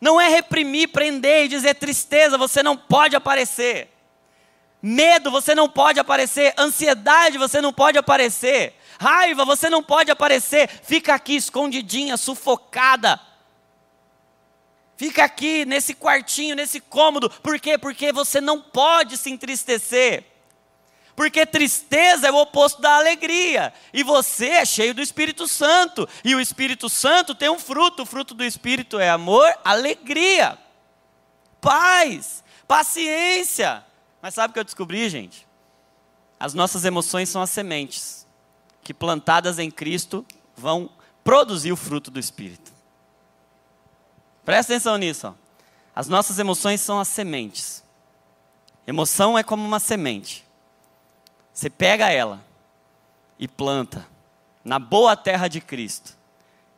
Não 0.00 0.20
é 0.20 0.28
reprimir, 0.28 0.88
prender 0.88 1.46
e 1.46 1.48
dizer 1.48 1.74
tristeza, 1.74 2.36
você 2.36 2.62
não 2.62 2.76
pode 2.76 3.16
aparecer. 3.16 3.90
Medo, 4.82 5.30
você 5.30 5.54
não 5.54 5.68
pode 5.68 5.98
aparecer. 5.98 6.54
Ansiedade, 6.56 7.38
você 7.38 7.60
não 7.60 7.72
pode 7.72 7.98
aparecer. 7.98 8.74
Raiva, 9.00 9.44
você 9.44 9.68
não 9.68 9.82
pode 9.82 10.10
aparecer. 10.10 10.68
Fica 10.68 11.14
aqui 11.14 11.34
escondidinha, 11.34 12.16
sufocada 12.16 13.18
Fica 14.96 15.24
aqui 15.24 15.64
nesse 15.66 15.94
quartinho, 15.94 16.56
nesse 16.56 16.80
cômodo. 16.80 17.28
Por 17.28 17.60
quê? 17.60 17.76
Porque 17.76 18.12
você 18.12 18.40
não 18.40 18.60
pode 18.60 19.18
se 19.18 19.30
entristecer. 19.30 20.24
Porque 21.14 21.46
tristeza 21.46 22.28
é 22.28 22.30
o 22.30 22.36
oposto 22.36 22.80
da 22.80 22.96
alegria. 22.96 23.72
E 23.92 24.02
você 24.02 24.48
é 24.48 24.64
cheio 24.64 24.94
do 24.94 25.02
Espírito 25.02 25.46
Santo. 25.46 26.08
E 26.24 26.34
o 26.34 26.40
Espírito 26.40 26.88
Santo 26.88 27.34
tem 27.34 27.50
um 27.50 27.58
fruto. 27.58 28.02
O 28.02 28.06
fruto 28.06 28.34
do 28.34 28.44
Espírito 28.44 28.98
é 28.98 29.08
amor, 29.10 29.46
alegria, 29.64 30.58
paz, 31.60 32.42
paciência. 32.66 33.84
Mas 34.20 34.34
sabe 34.34 34.50
o 34.50 34.54
que 34.54 34.60
eu 34.60 34.64
descobri, 34.64 35.08
gente? 35.08 35.46
As 36.38 36.52
nossas 36.52 36.84
emoções 36.84 37.28
são 37.28 37.40
as 37.40 37.50
sementes 37.50 38.26
que 38.82 38.92
plantadas 38.92 39.58
em 39.58 39.70
Cristo 39.70 40.24
vão 40.54 40.90
produzir 41.24 41.72
o 41.72 41.76
fruto 41.76 42.10
do 42.10 42.20
Espírito. 42.20 42.65
Presta 44.46 44.72
atenção 44.72 44.96
nisso. 44.96 45.26
Ó. 45.26 45.34
As 45.94 46.06
nossas 46.06 46.38
emoções 46.38 46.80
são 46.80 47.00
as 47.00 47.08
sementes. 47.08 47.84
Emoção 48.86 49.36
é 49.36 49.42
como 49.42 49.66
uma 49.66 49.80
semente. 49.80 50.46
Você 51.52 51.68
pega 51.68 52.10
ela 52.10 52.42
e 53.38 53.48
planta 53.48 54.06
na 54.64 54.78
boa 54.78 55.16
terra 55.16 55.48
de 55.48 55.60
Cristo. 55.60 56.16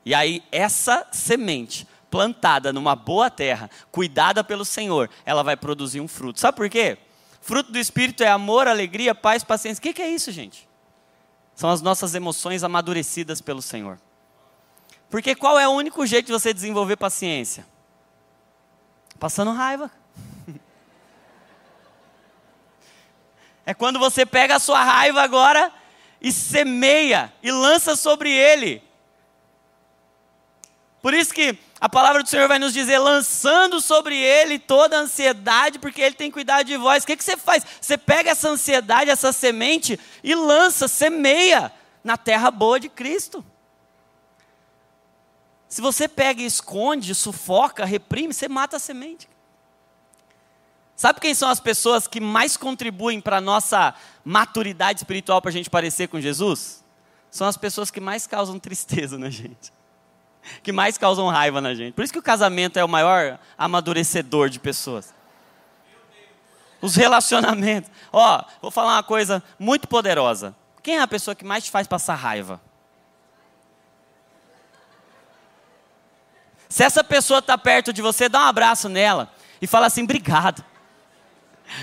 E 0.03 0.15
aí, 0.15 0.43
essa 0.51 1.07
semente, 1.13 1.87
plantada 2.11 2.73
numa 2.73 2.97
boa 2.97 3.29
terra, 3.29 3.69
cuidada 3.93 4.43
pelo 4.43 4.65
Senhor, 4.65 5.11
ela 5.27 5.43
vai 5.43 5.57
produzir 5.57 6.01
um 6.01 6.09
fruto. 6.09 6.41
Sabe 6.41 6.57
por 6.57 6.71
quê? 6.71 6.97
Fruto 7.43 7.71
do 7.71 7.79
Espírito 7.79 8.23
é 8.23 8.29
amor, 8.29 8.67
alegria, 8.67 9.15
paz, 9.15 9.45
paciência. 9.45 9.81
O 9.81 9.83
que, 9.83 9.93
que 9.93 10.03
é 10.03 10.09
isso, 10.09 10.33
gente? 10.33 10.67
São 11.55 11.69
as 11.69 11.83
nossas 11.83 12.15
emoções 12.15 12.65
amadurecidas 12.65 13.43
pelo 13.43 13.61
Senhor. 13.61 14.01
Porque 15.11 15.35
qual 15.35 15.59
é 15.59 15.67
o 15.67 15.73
único 15.73 16.07
jeito 16.07 16.27
de 16.27 16.33
você 16.33 16.53
desenvolver 16.53 16.97
paciência? 16.97 17.67
Passando 19.19 19.53
raiva. 19.53 19.91
É 23.67 23.75
quando 23.75 23.99
você 23.99 24.25
pega 24.25 24.57
a 24.57 24.59
sua 24.59 24.83
raiva 24.83 25.21
agora 25.21 25.71
e 26.23 26.33
semeia 26.33 27.31
e 27.43 27.53
lança 27.53 27.95
sobre 27.95 28.33
ele. 28.33 28.83
Por 31.03 31.13
isso 31.13 31.35
que 31.35 31.59
a 31.81 31.89
palavra 31.89 32.23
do 32.23 32.29
Senhor 32.29 32.49
vai 32.49 32.59
nos 32.59 32.73
dizer, 32.73 32.99
lançando 32.99 33.81
sobre 33.81 34.17
ele 34.17 34.59
toda 34.59 34.97
a 34.97 35.01
ansiedade, 35.01 35.79
porque 35.79 36.01
ele 36.01 36.15
tem 36.15 36.31
cuidado 36.31 36.67
de 36.67 36.77
vós. 36.77 37.05
O 37.05 37.07
que, 37.07 37.17
que 37.17 37.23
você 37.23 37.37
faz? 37.37 37.65
Você 37.81 37.97
pega 37.97 38.31
essa 38.31 38.49
ansiedade, 38.49 39.11
essa 39.11 39.33
semente, 39.33 39.99
e 40.25 40.35
lança, 40.35 40.89
semeia 40.89 41.71
na 42.03 42.17
terra 42.17 42.51
boa 42.51 42.81
de 42.81 42.89
Cristo. 42.89 43.45
Se 45.69 45.81
você 45.83 46.09
pega 46.09 46.41
e 46.41 46.47
esconde, 46.47 47.15
sufoca, 47.15 47.85
reprime, 47.85 48.33
você 48.33 48.49
mata 48.49 48.77
a 48.77 48.81
semente. 48.81 49.29
Sabe 50.97 51.21
quem 51.21 51.35
são 51.35 51.49
as 51.49 51.61
pessoas 51.61 52.09
que 52.09 52.21
mais 52.21 52.57
contribuem 52.57 53.21
para 53.21 53.37
a 53.37 53.41
nossa 53.41 53.95
maturidade 54.25 55.01
espiritual 55.01 55.41
para 55.41 55.51
a 55.51 55.53
gente 55.53 55.71
parecer 55.71 56.09
com 56.09 56.21
Jesus? 56.21 56.83
São 57.31 57.47
as 57.47 57.57
pessoas 57.57 57.91
que 57.91 58.01
mais 58.01 58.27
causam 58.27 58.59
tristeza 58.59 59.19
na 59.19 59.31
gente, 59.31 59.73
que 60.63 60.73
mais 60.73 60.99
causam 60.99 61.29
raiva 61.29 61.61
na 61.61 61.75
gente. 61.75 61.93
Por 61.93 62.03
isso 62.03 62.13
que 62.13 62.19
o 62.19 62.23
casamento 62.23 62.79
é 62.79 62.85
o 62.85 62.89
maior 62.89 63.39
amadurecedor 63.57 64.49
de 64.49 64.59
pessoas. 64.59 65.15
Os 66.81 66.97
relacionamentos. 66.97 67.91
Ó, 68.13 68.43
vou 68.63 68.71
falar 68.71 68.95
uma 68.95 69.03
coisa 69.03 69.43
muito 69.59 69.87
poderosa. 69.87 70.57
Quem 70.83 70.97
é 70.97 71.03
a 71.03 71.09
pessoa 71.09 71.35
que 71.35 71.45
mais 71.45 71.65
te 71.65 71.71
faz 71.71 71.87
passar 71.87 72.15
raiva? 72.15 72.61
Se 76.69 76.85
essa 76.85 77.03
pessoa 77.03 77.39
está 77.39 77.57
perto 77.57 77.93
de 77.93 78.03
você, 78.03 78.29
dá 78.29 78.41
um 78.41 78.49
abraço 78.49 78.89
nela 78.89 79.33
e 79.61 79.67
fala 79.67 79.87
assim: 79.87 80.05
obrigado 80.05 80.65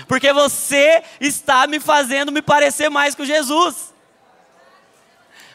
porque 0.06 0.32
você 0.32 1.02
está 1.20 1.66
me 1.66 1.78
fazendo 1.80 2.32
me 2.32 2.42
parecer 2.42 2.88
mais 2.88 3.14
com 3.14 3.24
Jesus. 3.24 3.94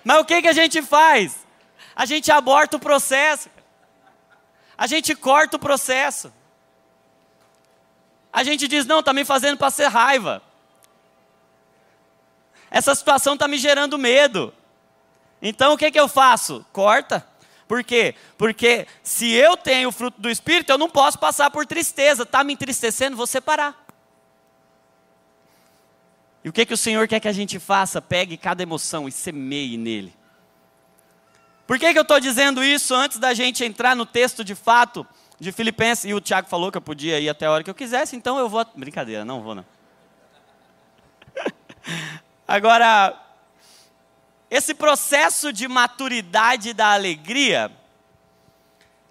Mas 0.03 0.19
o 0.19 0.25
que, 0.25 0.41
que 0.41 0.47
a 0.47 0.53
gente 0.53 0.81
faz? 0.81 1.45
A 1.95 2.05
gente 2.05 2.31
aborta 2.31 2.77
o 2.77 2.79
processo, 2.79 3.49
a 4.77 4.87
gente 4.87 5.13
corta 5.13 5.57
o 5.57 5.59
processo, 5.59 6.33
a 8.31 8.43
gente 8.43 8.67
diz: 8.67 8.85
não, 8.85 8.99
está 8.99 9.13
me 9.13 9.25
fazendo 9.25 9.57
passar 9.57 9.89
raiva, 9.89 10.41
essa 12.69 12.95
situação 12.95 13.33
está 13.33 13.47
me 13.47 13.57
gerando 13.57 13.97
medo. 13.97 14.53
Então 15.41 15.73
o 15.73 15.77
que, 15.77 15.91
que 15.91 15.99
eu 15.99 16.07
faço? 16.07 16.65
Corta. 16.71 17.27
Por 17.71 17.85
quê? 17.85 18.15
Porque 18.37 18.85
se 19.01 19.31
eu 19.31 19.55
tenho 19.55 19.87
o 19.87 19.91
fruto 19.93 20.19
do 20.19 20.29
Espírito, 20.29 20.73
eu 20.73 20.77
não 20.77 20.89
posso 20.89 21.17
passar 21.17 21.49
por 21.49 21.65
tristeza. 21.65 22.23
Está 22.23 22.43
me 22.43 22.51
entristecendo, 22.51 23.15
vou 23.15 23.25
separar. 23.25 23.85
E 26.43 26.49
o 26.49 26.51
que, 26.51 26.65
que 26.65 26.73
o 26.73 26.77
Senhor 26.77 27.07
quer 27.07 27.21
que 27.21 27.29
a 27.29 27.31
gente 27.31 27.59
faça? 27.59 28.01
Pegue 28.01 28.35
cada 28.35 28.61
emoção 28.61 29.07
e 29.07 29.11
semeie 29.13 29.77
nele. 29.77 30.13
Por 31.65 31.79
que, 31.79 31.93
que 31.93 31.97
eu 31.97 32.01
estou 32.01 32.19
dizendo 32.19 32.61
isso 32.61 32.93
antes 32.93 33.17
da 33.17 33.33
gente 33.33 33.63
entrar 33.63 33.95
no 33.95 34.05
texto 34.05 34.43
de 34.43 34.53
fato 34.53 35.07
de 35.39 35.53
Filipenses? 35.53 36.03
E 36.03 36.13
o 36.13 36.19
Tiago 36.19 36.49
falou 36.49 36.73
que 36.73 36.77
eu 36.77 36.81
podia 36.81 37.21
ir 37.21 37.29
até 37.29 37.45
a 37.45 37.51
hora 37.51 37.63
que 37.63 37.69
eu 37.69 37.73
quisesse, 37.73 38.17
então 38.17 38.37
eu 38.37 38.49
vou. 38.49 38.65
Brincadeira, 38.75 39.23
não 39.23 39.41
vou 39.41 39.55
não. 39.55 39.65
Agora, 42.45 43.17
esse 44.51 44.73
processo 44.73 45.53
de 45.53 45.65
maturidade 45.65 46.73
da 46.73 46.91
alegria 46.91 47.71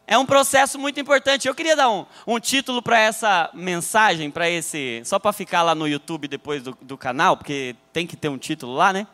é 0.06 0.18
um 0.18 0.26
processo 0.26 0.78
muito 0.78 1.00
importante. 1.00 1.48
Eu 1.48 1.54
queria 1.54 1.74
dar 1.74 1.88
um, 1.88 2.04
um 2.26 2.38
título 2.38 2.82
para 2.82 2.98
essa 2.98 3.48
mensagem, 3.54 4.30
para 4.30 4.50
esse. 4.50 5.00
Só 5.02 5.18
para 5.18 5.32
ficar 5.32 5.62
lá 5.62 5.74
no 5.74 5.88
YouTube 5.88 6.28
depois 6.28 6.62
do, 6.62 6.76
do, 6.82 6.98
canal, 6.98 7.38
porque 7.38 7.74
tem 7.90 8.06
que 8.06 8.18
ter 8.18 8.28
um 8.28 8.36
título 8.36 8.74
lá, 8.74 8.92
né? 8.92 9.06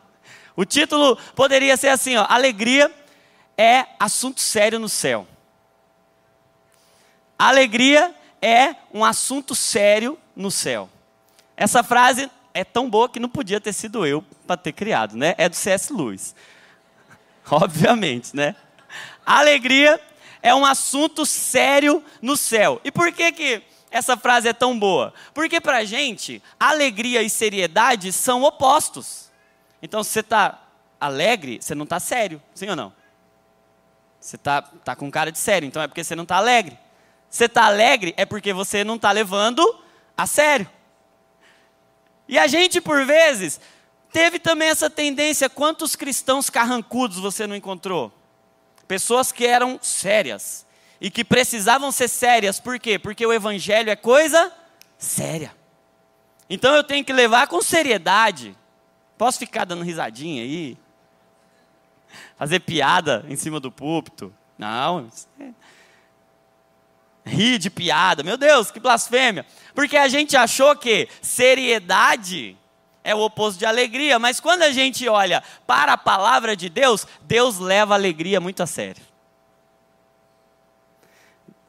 O 0.53 0.65
título 0.65 1.15
poderia 1.33 1.77
ser 1.77 1.89
assim: 1.89 2.17
ó, 2.17 2.25
Alegria 2.27 2.93
é 3.57 3.85
assunto 3.97 4.41
sério 4.41 4.79
no 4.79 4.89
céu. 4.89 5.25
Alegria 7.39 8.13
é 8.41 8.75
um 8.93 9.05
assunto 9.05 9.55
sério 9.55 10.17
no 10.35 10.51
céu. 10.51 10.89
Essa 11.55 11.83
frase 11.83 12.29
é 12.57 12.63
tão 12.63 12.89
boa 12.89 13.07
que 13.07 13.19
não 13.19 13.29
podia 13.29 13.61
ter 13.61 13.71
sido 13.71 14.03
eu 14.03 14.23
para 14.47 14.57
ter 14.57 14.71
criado, 14.71 15.15
né? 15.15 15.35
É 15.37 15.47
do 15.47 15.55
C.S. 15.55 15.93
Lewis. 15.93 16.33
Obviamente, 17.51 18.35
né? 18.35 18.55
Alegria 19.23 20.01
é 20.41 20.55
um 20.55 20.65
assunto 20.65 21.23
sério 21.23 22.03
no 22.19 22.35
céu. 22.35 22.81
E 22.83 22.91
por 22.91 23.11
que 23.11 23.31
que 23.31 23.61
essa 23.91 24.17
frase 24.17 24.47
é 24.47 24.53
tão 24.53 24.77
boa? 24.77 25.13
Porque 25.35 25.61
para 25.61 25.85
gente, 25.85 26.41
alegria 26.59 27.21
e 27.21 27.29
seriedade 27.29 28.11
são 28.11 28.41
opostos. 28.41 29.29
Então, 29.79 30.03
se 30.03 30.09
você 30.09 30.21
está 30.21 30.67
alegre, 30.99 31.59
você 31.61 31.75
não 31.75 31.83
está 31.83 31.99
sério, 31.99 32.41
sim 32.55 32.67
ou 32.67 32.75
não? 32.75 32.91
Você 34.19 34.35
está 34.35 34.63
tá 34.63 34.95
com 34.95 35.11
cara 35.11 35.31
de 35.31 35.37
sério, 35.37 35.67
então 35.67 35.79
é 35.79 35.87
porque 35.87 36.03
você 36.03 36.15
não 36.15 36.23
está 36.23 36.37
alegre. 36.37 36.75
Você 37.29 37.45
está 37.45 37.65
alegre 37.65 38.15
é 38.17 38.25
porque 38.25 38.51
você 38.51 38.83
não 38.83 38.95
está 38.95 39.11
levando 39.11 39.63
a 40.17 40.25
sério. 40.25 40.67
E 42.27 42.37
a 42.37 42.47
gente, 42.47 42.81
por 42.81 43.05
vezes, 43.05 43.59
teve 44.11 44.39
também 44.39 44.69
essa 44.69 44.89
tendência. 44.89 45.49
Quantos 45.49 45.95
cristãos 45.95 46.49
carrancudos 46.49 47.17
você 47.17 47.47
não 47.47 47.55
encontrou? 47.55 48.11
Pessoas 48.87 49.31
que 49.31 49.45
eram 49.45 49.79
sérias 49.81 50.65
e 50.99 51.11
que 51.11 51.23
precisavam 51.23 51.91
ser 51.91 52.07
sérias, 52.07 52.59
por 52.59 52.79
quê? 52.79 52.97
Porque 52.97 53.25
o 53.25 53.33
evangelho 53.33 53.89
é 53.89 53.95
coisa 53.95 54.51
séria. 54.97 55.55
Então 56.49 56.73
eu 56.73 56.83
tenho 56.83 57.03
que 57.03 57.13
levar 57.13 57.47
com 57.47 57.61
seriedade. 57.61 58.55
Posso 59.17 59.39
ficar 59.39 59.65
dando 59.65 59.83
risadinha 59.83 60.43
aí? 60.43 60.77
Fazer 62.37 62.59
piada 62.59 63.25
em 63.27 63.35
cima 63.35 63.59
do 63.59 63.71
púlpito? 63.71 64.33
Não. 64.57 65.09
Rir 67.27 67.57
de 67.57 67.69
piada. 67.69 68.23
Meu 68.23 68.37
Deus, 68.37 68.71
que 68.71 68.79
blasfêmia. 68.79 69.45
Porque 69.75 69.97
a 69.97 70.07
gente 70.07 70.35
achou 70.35 70.75
que 70.75 71.07
seriedade 71.21 72.57
é 73.03 73.15
o 73.15 73.19
oposto 73.19 73.59
de 73.59 73.65
alegria, 73.65 74.19
mas 74.19 74.39
quando 74.39 74.63
a 74.63 74.71
gente 74.71 75.07
olha 75.07 75.41
para 75.65 75.93
a 75.93 75.97
palavra 75.97 76.55
de 76.55 76.67
Deus, 76.67 77.07
Deus 77.21 77.57
leva 77.57 77.93
a 77.93 77.97
alegria 77.97 78.41
muito 78.41 78.61
a 78.61 78.67
sério. 78.67 79.01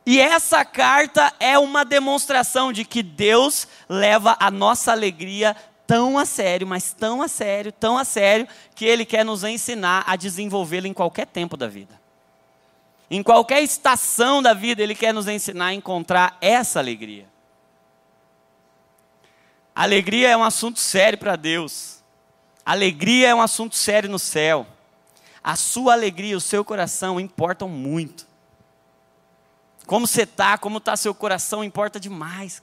E 0.04 0.18
essa 0.18 0.64
carta 0.64 1.32
é 1.38 1.58
uma 1.58 1.84
demonstração 1.84 2.72
de 2.72 2.84
que 2.84 3.02
Deus 3.02 3.68
leva 3.88 4.36
a 4.40 4.50
nossa 4.50 4.90
alegria 4.90 5.54
tão 5.86 6.18
a 6.18 6.24
sério, 6.24 6.66
mas 6.66 6.92
tão 6.92 7.22
a 7.22 7.28
sério, 7.28 7.70
tão 7.70 7.96
a 7.96 8.04
sério, 8.04 8.48
que 8.74 8.84
Ele 8.84 9.04
quer 9.04 9.24
nos 9.24 9.44
ensinar 9.44 10.04
a 10.06 10.16
desenvolvê-la 10.16 10.88
em 10.88 10.92
qualquer 10.92 11.26
tempo 11.26 11.56
da 11.56 11.68
vida. 11.68 12.00
Em 13.10 13.22
qualquer 13.22 13.62
estação 13.62 14.42
da 14.42 14.52
vida, 14.52 14.82
Ele 14.82 14.94
quer 14.94 15.14
nos 15.14 15.26
ensinar 15.28 15.66
a 15.66 15.74
encontrar 15.74 16.36
essa 16.40 16.78
alegria. 16.78 17.26
Alegria 19.74 20.30
é 20.30 20.36
um 20.36 20.42
assunto 20.42 20.78
sério 20.78 21.16
para 21.16 21.36
Deus. 21.36 22.02
Alegria 22.66 23.28
é 23.28 23.34
um 23.34 23.40
assunto 23.40 23.76
sério 23.76 24.10
no 24.10 24.18
céu. 24.18 24.66
A 25.42 25.56
sua 25.56 25.94
alegria, 25.94 26.36
o 26.36 26.40
seu 26.40 26.64
coração 26.64 27.18
importam 27.18 27.68
muito. 27.68 28.26
Como 29.86 30.06
você 30.06 30.24
está, 30.24 30.58
como 30.58 30.76
está 30.76 30.96
seu 30.96 31.14
coração, 31.14 31.64
importa 31.64 31.98
demais. 31.98 32.62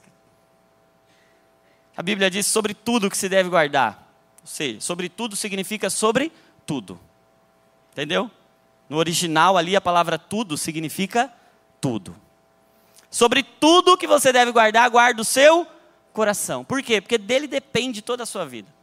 A 1.96 2.02
Bíblia 2.02 2.30
diz 2.30 2.46
sobre 2.46 2.72
tudo 2.72 3.10
que 3.10 3.16
se 3.16 3.28
deve 3.28 3.48
guardar. 3.48 4.06
Ou 4.42 4.46
seja, 4.46 4.80
sobre 4.80 5.08
tudo 5.08 5.34
significa 5.34 5.90
sobre 5.90 6.30
tudo. 6.64 7.00
Entendeu? 7.90 8.30
No 8.88 8.98
original 8.98 9.56
ali 9.56 9.74
a 9.74 9.80
palavra 9.80 10.18
tudo 10.18 10.56
significa 10.56 11.32
tudo. 11.80 12.16
Sobre 13.10 13.42
tudo 13.42 13.96
que 13.96 14.06
você 14.06 14.32
deve 14.32 14.52
guardar, 14.52 14.88
guarda 14.90 15.22
o 15.22 15.24
seu 15.24 15.66
coração. 16.12 16.64
Por 16.64 16.82
quê? 16.82 17.00
Porque 17.00 17.18
dele 17.18 17.46
depende 17.46 18.02
toda 18.02 18.22
a 18.22 18.26
sua 18.26 18.44
vida. 18.44 18.74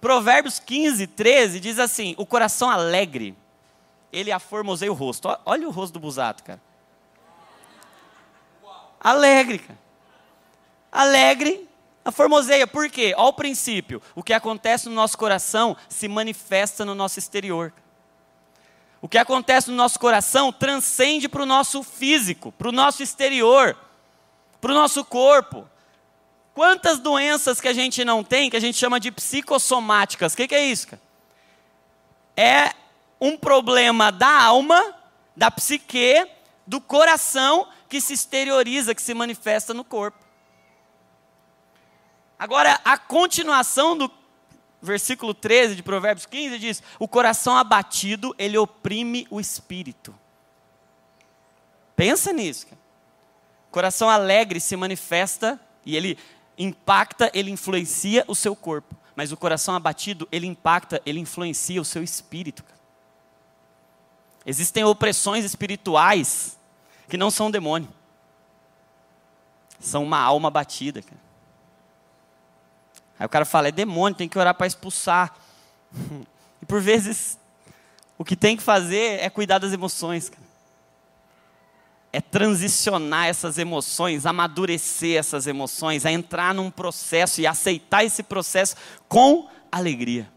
Provérbios 0.00 0.58
15, 0.58 1.06
13 1.06 1.60
diz 1.60 1.78
assim: 1.78 2.14
O 2.18 2.26
coração 2.26 2.70
alegre, 2.70 3.36
ele 4.12 4.30
aformoseia 4.30 4.90
o 4.90 4.94
rosto. 4.94 5.28
Olha 5.44 5.66
o 5.66 5.70
rosto 5.70 5.94
do 5.94 6.00
Busato, 6.00 6.44
cara. 6.44 6.60
Alegre, 9.00 9.58
cara. 9.58 9.78
Alegre, 10.90 11.68
aformoseia. 12.04 12.66
Por 12.66 12.88
quê? 12.88 13.14
Olha 13.16 13.28
o 13.28 13.32
princípio. 13.32 14.02
O 14.14 14.22
que 14.22 14.32
acontece 14.32 14.88
no 14.88 14.94
nosso 14.94 15.16
coração 15.18 15.76
se 15.88 16.08
manifesta 16.08 16.84
no 16.84 16.94
nosso 16.94 17.18
exterior. 17.18 17.72
O 19.06 19.08
que 19.08 19.18
acontece 19.18 19.70
no 19.70 19.76
nosso 19.76 20.00
coração 20.00 20.52
transcende 20.52 21.28
para 21.28 21.40
o 21.40 21.46
nosso 21.46 21.84
físico, 21.84 22.50
para 22.50 22.68
o 22.68 22.72
nosso 22.72 23.04
exterior, 23.04 23.78
para 24.60 24.72
o 24.72 24.74
nosso 24.74 25.04
corpo. 25.04 25.64
Quantas 26.52 26.98
doenças 26.98 27.60
que 27.60 27.68
a 27.68 27.72
gente 27.72 28.04
não 28.04 28.24
tem, 28.24 28.50
que 28.50 28.56
a 28.56 28.60
gente 28.60 28.76
chama 28.76 28.98
de 28.98 29.12
psicossomáticas? 29.12 30.32
O 30.32 30.36
que, 30.36 30.48
que 30.48 30.56
é 30.56 30.64
isso? 30.64 30.88
Cara? 30.88 31.02
É 32.36 32.74
um 33.20 33.36
problema 33.36 34.10
da 34.10 34.42
alma, 34.42 34.96
da 35.36 35.52
psique, 35.52 36.26
do 36.66 36.80
coração, 36.80 37.68
que 37.88 38.00
se 38.00 38.12
exterioriza, 38.12 38.92
que 38.92 39.00
se 39.00 39.14
manifesta 39.14 39.72
no 39.72 39.84
corpo. 39.84 40.18
Agora, 42.36 42.80
a 42.84 42.98
continuação 42.98 43.96
do 43.96 44.08
versículo 44.86 45.34
13 45.34 45.76
de 45.76 45.82
Provérbios 45.82 46.24
15 46.24 46.58
diz: 46.58 46.82
O 46.98 47.06
coração 47.06 47.56
abatido, 47.56 48.34
ele 48.38 48.56
oprime 48.56 49.26
o 49.30 49.40
espírito. 49.40 50.14
Pensa 51.94 52.32
nisso. 52.32 52.66
Coração 53.70 54.08
alegre 54.08 54.60
se 54.60 54.76
manifesta 54.76 55.60
e 55.84 55.96
ele 55.96 56.18
impacta, 56.56 57.30
ele 57.34 57.50
influencia 57.50 58.24
o 58.26 58.34
seu 58.34 58.56
corpo. 58.56 58.96
Mas 59.14 59.32
o 59.32 59.36
coração 59.36 59.74
abatido, 59.74 60.28
ele 60.30 60.46
impacta, 60.46 61.00
ele 61.04 61.20
influencia 61.20 61.80
o 61.80 61.84
seu 61.84 62.02
espírito. 62.02 62.64
Existem 64.44 64.84
opressões 64.84 65.44
espirituais 65.44 66.58
que 67.08 67.16
não 67.16 67.30
são 67.30 67.50
demônio. 67.50 67.88
São 69.80 70.04
uma 70.04 70.20
alma 70.20 70.50
batida, 70.50 71.02
cara. 71.02 71.25
Aí 73.18 73.26
o 73.26 73.28
cara 73.28 73.44
fala, 73.44 73.68
é 73.68 73.72
demônio, 73.72 74.16
tem 74.16 74.28
que 74.28 74.38
orar 74.38 74.54
para 74.54 74.66
expulsar. 74.66 75.34
E 76.58 76.64
por 76.64 76.80
vezes, 76.80 77.38
o 78.16 78.24
que 78.24 78.34
tem 78.34 78.56
que 78.56 78.62
fazer 78.62 79.20
é 79.20 79.28
cuidar 79.28 79.58
das 79.58 79.74
emoções. 79.74 80.30
Cara. 80.30 80.46
É 82.10 82.20
transicionar 82.20 83.26
essas 83.26 83.58
emoções, 83.58 84.24
amadurecer 84.24 85.18
essas 85.18 85.46
emoções, 85.46 86.06
é 86.06 86.12
entrar 86.12 86.54
num 86.54 86.70
processo 86.70 87.42
e 87.42 87.46
aceitar 87.46 88.04
esse 88.04 88.22
processo 88.22 88.74
com 89.06 89.46
alegria. 89.70 90.32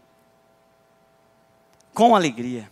Com 1.94 2.14
alegria. 2.14 2.70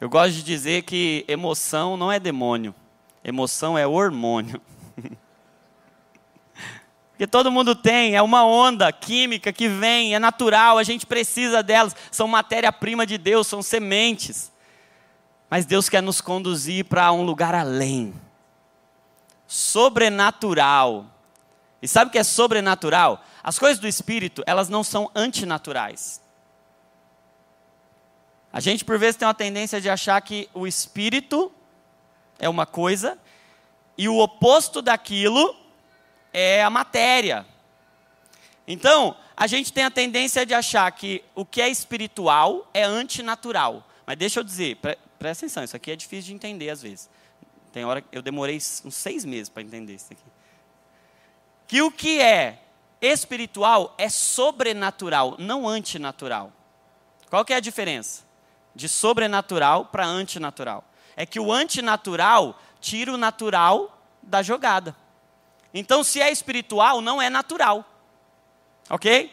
Eu 0.00 0.08
gosto 0.08 0.34
de 0.34 0.42
dizer 0.42 0.82
que 0.82 1.24
emoção 1.28 1.96
não 1.96 2.10
é 2.10 2.18
demônio, 2.18 2.74
emoção 3.22 3.78
é 3.78 3.86
hormônio. 3.86 4.60
Porque 7.18 7.26
todo 7.26 7.50
mundo 7.50 7.74
tem, 7.74 8.14
é 8.14 8.22
uma 8.22 8.46
onda 8.46 8.92
química 8.92 9.52
que 9.52 9.68
vem, 9.68 10.14
é 10.14 10.20
natural, 10.20 10.78
a 10.78 10.84
gente 10.84 11.04
precisa 11.04 11.64
delas, 11.64 11.96
são 12.12 12.28
matéria-prima 12.28 13.04
de 13.04 13.18
Deus, 13.18 13.48
são 13.48 13.60
sementes. 13.60 14.52
Mas 15.50 15.66
Deus 15.66 15.88
quer 15.88 16.00
nos 16.00 16.20
conduzir 16.20 16.84
para 16.84 17.10
um 17.10 17.24
lugar 17.24 17.56
além 17.56 18.14
sobrenatural. 19.48 21.06
E 21.82 21.88
sabe 21.88 22.08
o 22.08 22.12
que 22.12 22.20
é 22.20 22.22
sobrenatural? 22.22 23.20
As 23.42 23.58
coisas 23.58 23.80
do 23.80 23.88
espírito, 23.88 24.44
elas 24.46 24.68
não 24.68 24.84
são 24.84 25.10
antinaturais. 25.12 26.22
A 28.52 28.60
gente 28.60 28.84
por 28.84 28.96
vezes 28.96 29.16
tem 29.16 29.26
uma 29.26 29.34
tendência 29.34 29.80
de 29.80 29.90
achar 29.90 30.20
que 30.22 30.48
o 30.54 30.68
espírito 30.68 31.50
é 32.38 32.48
uma 32.48 32.64
coisa 32.64 33.18
e 33.96 34.08
o 34.08 34.18
oposto 34.18 34.80
daquilo 34.80 35.66
é 36.32 36.62
a 36.62 36.70
matéria. 36.70 37.46
Então, 38.66 39.16
a 39.36 39.46
gente 39.46 39.72
tem 39.72 39.84
a 39.84 39.90
tendência 39.90 40.44
de 40.44 40.52
achar 40.52 40.90
que 40.92 41.24
o 41.34 41.44
que 41.44 41.62
é 41.62 41.68
espiritual 41.68 42.68
é 42.74 42.82
antinatural. 42.82 43.86
Mas 44.06 44.16
deixa 44.16 44.40
eu 44.40 44.44
dizer, 44.44 44.76
pre 44.76 44.98
presta 45.18 45.46
atenção, 45.46 45.64
isso 45.64 45.74
aqui 45.74 45.90
é 45.90 45.96
difícil 45.96 46.28
de 46.28 46.34
entender 46.34 46.70
às 46.70 46.82
vezes. 46.82 47.08
Tem 47.72 47.84
hora 47.84 48.04
eu 48.12 48.22
demorei 48.22 48.56
uns 48.56 48.94
seis 48.94 49.24
meses 49.24 49.48
para 49.48 49.62
entender 49.62 49.94
isso 49.94 50.12
aqui. 50.12 50.22
Que 51.66 51.82
o 51.82 51.90
que 51.90 52.20
é 52.20 52.62
espiritual 53.00 53.94
é 53.98 54.08
sobrenatural, 54.08 55.36
não 55.38 55.68
antinatural. 55.68 56.52
Qual 57.28 57.44
que 57.44 57.52
é 57.52 57.56
a 57.56 57.60
diferença? 57.60 58.22
De 58.74 58.88
sobrenatural 58.88 59.86
para 59.86 60.06
antinatural. 60.06 60.84
É 61.16 61.26
que 61.26 61.38
o 61.38 61.52
antinatural 61.52 62.58
tira 62.80 63.12
o 63.12 63.16
natural 63.16 64.02
da 64.22 64.42
jogada. 64.42 64.96
Então, 65.78 66.02
se 66.02 66.20
é 66.20 66.28
espiritual, 66.28 67.00
não 67.00 67.22
é 67.22 67.30
natural. 67.30 67.84
Ok? 68.90 69.32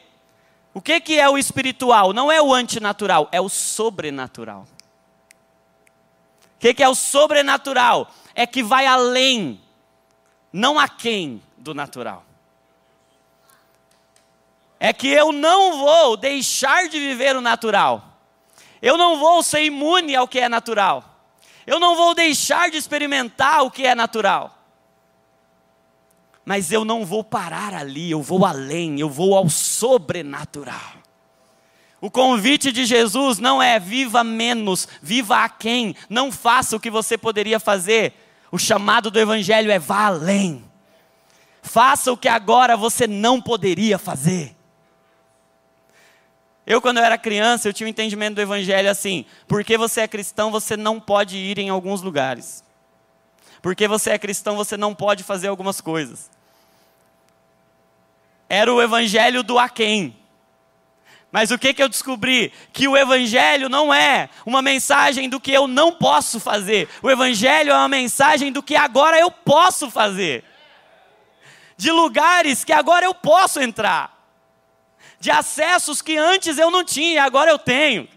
O 0.75 0.79
que, 0.79 1.01
que 1.01 1.19
é 1.19 1.27
o 1.27 1.39
espiritual? 1.39 2.13
Não 2.13 2.31
é 2.31 2.39
o 2.39 2.53
antinatural, 2.53 3.27
é 3.31 3.41
o 3.41 3.49
sobrenatural. 3.49 4.67
O 6.55 6.59
que, 6.59 6.71
que 6.75 6.83
é 6.83 6.87
o 6.87 6.93
sobrenatural? 6.93 8.11
É 8.35 8.45
que 8.45 8.61
vai 8.61 8.85
além, 8.85 9.59
não 10.53 10.77
a 10.77 10.87
quem 10.87 11.41
do 11.57 11.73
natural. 11.73 12.23
É 14.79 14.93
que 14.93 15.07
eu 15.07 15.31
não 15.31 15.79
vou 15.79 16.15
deixar 16.15 16.87
de 16.87 16.99
viver 16.99 17.35
o 17.35 17.41
natural. 17.41 18.03
Eu 18.83 18.97
não 18.97 19.17
vou 19.17 19.41
ser 19.41 19.63
imune 19.63 20.15
ao 20.15 20.27
que 20.27 20.39
é 20.39 20.47
natural. 20.47 21.03
Eu 21.65 21.79
não 21.79 21.95
vou 21.95 22.13
deixar 22.13 22.69
de 22.69 22.77
experimentar 22.77 23.63
o 23.63 23.71
que 23.71 23.87
é 23.87 23.95
natural 23.95 24.54
mas 26.45 26.71
eu 26.71 26.85
não 26.85 27.03
vou 27.03 27.23
parar 27.23 27.73
ali, 27.73 28.11
eu 28.11 28.21
vou 28.21 28.45
além, 28.45 28.99
eu 28.99 29.09
vou 29.09 29.35
ao 29.35 29.49
sobrenatural. 29.49 30.93
O 31.99 32.11
convite 32.11 32.71
de 32.71 32.85
Jesus 32.85 33.39
não 33.39 33.61
é 33.61 33.79
viva 33.79 34.23
menos, 34.23 34.87
viva 35.01 35.43
a 35.43 35.49
quem, 35.49 35.95
não 36.07 36.31
faça 36.31 36.75
o 36.75 36.79
que 36.79 36.91
você 36.91 37.17
poderia 37.17 37.59
fazer. 37.59 38.13
O 38.51 38.59
chamado 38.59 39.09
do 39.09 39.19
Evangelho 39.19 39.71
é 39.71 39.79
vá 39.79 40.05
além. 40.05 40.63
Faça 41.63 42.11
o 42.11 42.17
que 42.17 42.27
agora 42.27 42.77
você 42.77 43.07
não 43.07 43.41
poderia 43.41 43.97
fazer. 43.97 44.55
Eu, 46.67 46.81
quando 46.81 46.97
eu 46.97 47.03
era 47.03 47.17
criança, 47.17 47.67
eu 47.67 47.73
tinha 47.73 47.85
um 47.85 47.89
entendimento 47.89 48.35
do 48.35 48.41
Evangelho 48.41 48.89
assim: 48.89 49.25
porque 49.47 49.77
você 49.77 50.01
é 50.01 50.07
cristão, 50.07 50.51
você 50.51 50.75
não 50.75 50.99
pode 50.99 51.37
ir 51.37 51.57
em 51.57 51.69
alguns 51.69 52.01
lugares. 52.01 52.64
Porque 53.65 53.87
você 53.87 54.11
é 54.11 54.19
cristão, 54.19 54.55
você 54.55 54.77
não 54.77 54.93
pode 54.93 55.23
fazer 55.23 55.47
algumas 55.47 55.81
coisas 55.81 56.29
era 58.47 58.71
o 58.71 58.79
evangelho 58.79 59.41
do 59.41 59.57
Aquém. 59.57 60.15
Mas 61.31 61.49
o 61.51 61.57
que, 61.57 61.73
que 61.73 61.81
eu 61.83 61.89
descobri? 61.89 62.53
Que 62.71 62.87
o 62.87 62.95
Evangelho 62.95 63.67
não 63.67 63.93
é 63.93 64.29
uma 64.45 64.61
mensagem 64.61 65.27
do 65.27 65.39
que 65.39 65.51
eu 65.51 65.67
não 65.67 65.91
posso 65.91 66.39
fazer. 66.39 66.87
O 67.01 67.11
Evangelho 67.11 67.71
é 67.71 67.73
uma 67.73 67.89
mensagem 67.89 68.53
do 68.53 68.63
que 68.63 68.75
agora 68.75 69.19
eu 69.19 69.29
posso 69.29 69.91
fazer. 69.91 70.45
De 71.75 71.91
lugares 71.91 72.63
que 72.63 72.71
agora 72.71 73.05
eu 73.05 73.13
posso 73.13 73.59
entrar. 73.59 74.15
De 75.19 75.29
acessos 75.29 76.01
que 76.01 76.15
antes 76.15 76.57
eu 76.57 76.71
não 76.71 76.85
tinha, 76.85 77.25
agora 77.25 77.51
eu 77.51 77.59
tenho. 77.59 78.07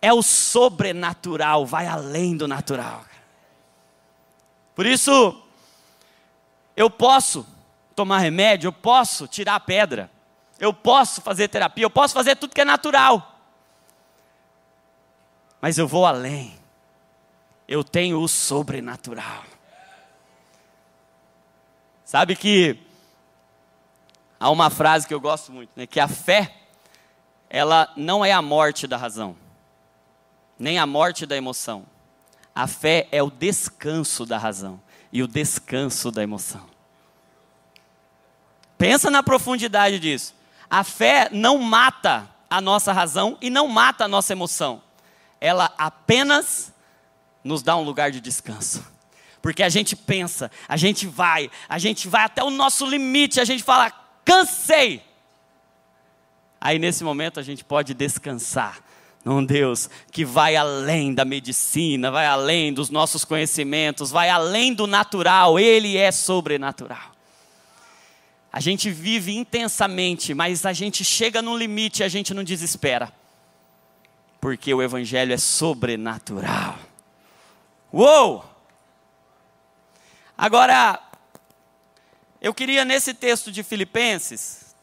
É 0.00 0.12
o 0.12 0.22
sobrenatural, 0.22 1.66
vai 1.66 1.88
além 1.88 2.36
do 2.36 2.46
natural. 2.46 3.04
Por 4.76 4.84
isso, 4.84 5.42
eu 6.76 6.90
posso 6.90 7.46
tomar 7.94 8.18
remédio, 8.18 8.68
eu 8.68 8.72
posso 8.72 9.26
tirar 9.26 9.54
a 9.54 9.60
pedra, 9.60 10.10
eu 10.60 10.70
posso 10.70 11.22
fazer 11.22 11.48
terapia, 11.48 11.82
eu 11.82 11.90
posso 11.90 12.12
fazer 12.12 12.36
tudo 12.36 12.54
que 12.54 12.60
é 12.60 12.64
natural. 12.64 13.40
Mas 15.62 15.78
eu 15.78 15.88
vou 15.88 16.04
além. 16.04 16.54
Eu 17.66 17.82
tenho 17.82 18.20
o 18.20 18.28
sobrenatural. 18.28 19.44
Sabe 22.04 22.36
que 22.36 22.78
há 24.38 24.50
uma 24.50 24.68
frase 24.68 25.08
que 25.08 25.14
eu 25.14 25.20
gosto 25.20 25.50
muito, 25.50 25.70
né, 25.74 25.86
que 25.86 25.98
a 25.98 26.06
fé 26.06 26.54
ela 27.48 27.90
não 27.96 28.22
é 28.22 28.30
a 28.30 28.42
morte 28.42 28.86
da 28.86 28.98
razão, 28.98 29.34
nem 30.58 30.78
a 30.78 30.84
morte 30.84 31.24
da 31.24 31.34
emoção. 31.34 31.86
A 32.56 32.66
fé 32.66 33.06
é 33.12 33.22
o 33.22 33.30
descanso 33.30 34.24
da 34.24 34.38
razão 34.38 34.80
e 35.12 35.22
o 35.22 35.28
descanso 35.28 36.10
da 36.10 36.22
emoção. 36.22 36.64
Pensa 38.78 39.10
na 39.10 39.22
profundidade 39.22 39.98
disso. 39.98 40.34
A 40.70 40.82
fé 40.82 41.28
não 41.30 41.58
mata 41.58 42.26
a 42.48 42.62
nossa 42.62 42.94
razão 42.94 43.36
e 43.42 43.50
não 43.50 43.68
mata 43.68 44.06
a 44.06 44.08
nossa 44.08 44.32
emoção. 44.32 44.82
Ela 45.38 45.70
apenas 45.76 46.72
nos 47.44 47.62
dá 47.62 47.76
um 47.76 47.82
lugar 47.82 48.10
de 48.10 48.22
descanso. 48.22 48.82
Porque 49.42 49.62
a 49.62 49.68
gente 49.68 49.94
pensa, 49.94 50.50
a 50.66 50.78
gente 50.78 51.06
vai, 51.06 51.50
a 51.68 51.78
gente 51.78 52.08
vai 52.08 52.24
até 52.24 52.42
o 52.42 52.48
nosso 52.48 52.86
limite, 52.86 53.38
a 53.38 53.44
gente 53.44 53.62
fala, 53.62 53.92
cansei. 54.24 55.04
Aí 56.58 56.78
nesse 56.78 57.04
momento 57.04 57.38
a 57.38 57.42
gente 57.42 57.62
pode 57.62 57.92
descansar 57.92 58.80
num 59.26 59.44
Deus 59.44 59.90
que 60.12 60.24
vai 60.24 60.54
além 60.54 61.12
da 61.12 61.24
medicina, 61.24 62.12
vai 62.12 62.26
além 62.26 62.72
dos 62.72 62.90
nossos 62.90 63.24
conhecimentos, 63.24 64.12
vai 64.12 64.30
além 64.30 64.72
do 64.72 64.86
natural, 64.86 65.58
Ele 65.58 65.96
é 65.96 66.12
sobrenatural. 66.12 67.10
A 68.52 68.60
gente 68.60 68.88
vive 68.88 69.36
intensamente, 69.36 70.32
mas 70.32 70.64
a 70.64 70.72
gente 70.72 71.04
chega 71.04 71.42
no 71.42 71.56
limite 71.56 72.02
e 72.02 72.04
a 72.04 72.08
gente 72.08 72.32
não 72.32 72.44
desespera. 72.44 73.12
Porque 74.40 74.72
o 74.72 74.80
Evangelho 74.80 75.32
é 75.32 75.38
sobrenatural. 75.38 76.78
Uou! 77.92 78.44
Agora, 80.38 81.02
eu 82.40 82.54
queria 82.54 82.84
nesse 82.84 83.12
texto 83.12 83.50
de 83.50 83.64
Filipenses, 83.64 84.76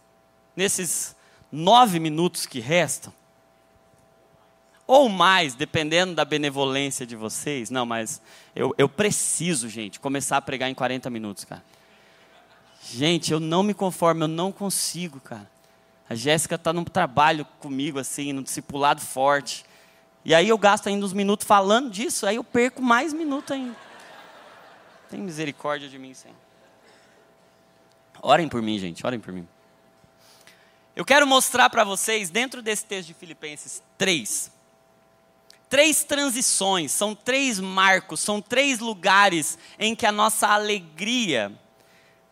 nesses 0.53 1.15
nove 1.49 1.97
minutos 1.97 2.45
que 2.45 2.59
restam, 2.59 3.13
ou 4.85 5.07
mais, 5.09 5.55
dependendo 5.55 6.13
da 6.13 6.25
benevolência 6.25 7.05
de 7.05 7.15
vocês. 7.15 7.69
Não, 7.69 7.85
mas 7.85 8.21
eu, 8.55 8.73
eu 8.77 8.89
preciso, 8.89 9.69
gente, 9.69 9.99
começar 9.99 10.37
a 10.37 10.41
pregar 10.41 10.69
em 10.69 10.73
40 10.73 11.09
minutos, 11.09 11.45
cara. 11.45 11.63
Gente, 12.83 13.31
eu 13.31 13.39
não 13.39 13.63
me 13.63 13.73
conformo, 13.73 14.25
eu 14.25 14.27
não 14.27 14.51
consigo, 14.51 15.19
cara. 15.19 15.49
A 16.09 16.15
Jéssica 16.15 16.55
está 16.55 16.73
num 16.73 16.83
trabalho 16.83 17.45
comigo, 17.59 17.97
assim, 17.97 18.33
num 18.33 18.43
discipulado 18.43 19.01
forte. 19.01 19.65
E 20.25 20.35
aí 20.35 20.49
eu 20.49 20.57
gasto 20.57 20.87
ainda 20.87 21.05
uns 21.05 21.13
minutos 21.13 21.47
falando 21.47 21.89
disso, 21.89 22.25
aí 22.25 22.35
eu 22.35 22.43
perco 22.43 22.81
mais 22.81 23.13
minutos 23.13 23.51
ainda. 23.51 23.75
Tem 25.09 25.19
misericórdia 25.19 25.87
de 25.87 25.97
mim, 25.97 26.13
Senhor. 26.13 26.35
Orem 28.21 28.47
por 28.47 28.61
mim, 28.61 28.77
gente, 28.79 29.05
orem 29.05 29.19
por 29.19 29.33
mim. 29.33 29.47
Eu 30.95 31.03
quero 31.03 31.25
mostrar 31.25 31.69
para 31.69 31.83
vocês, 31.83 32.29
dentro 32.29 32.61
desse 32.61 32.85
texto 32.85 33.07
de 33.07 33.13
Filipenses 33.13 33.81
3, 33.97 34.51
três 35.73 36.03
transições, 36.03 36.91
são 36.91 37.15
três 37.15 37.59
marcos, 37.59 38.19
são 38.19 38.39
três 38.39 38.77
lugares 38.77 39.57
em 39.79 39.95
que 39.95 40.05
a 40.05 40.11
nossa 40.11 40.49
alegria 40.49 41.51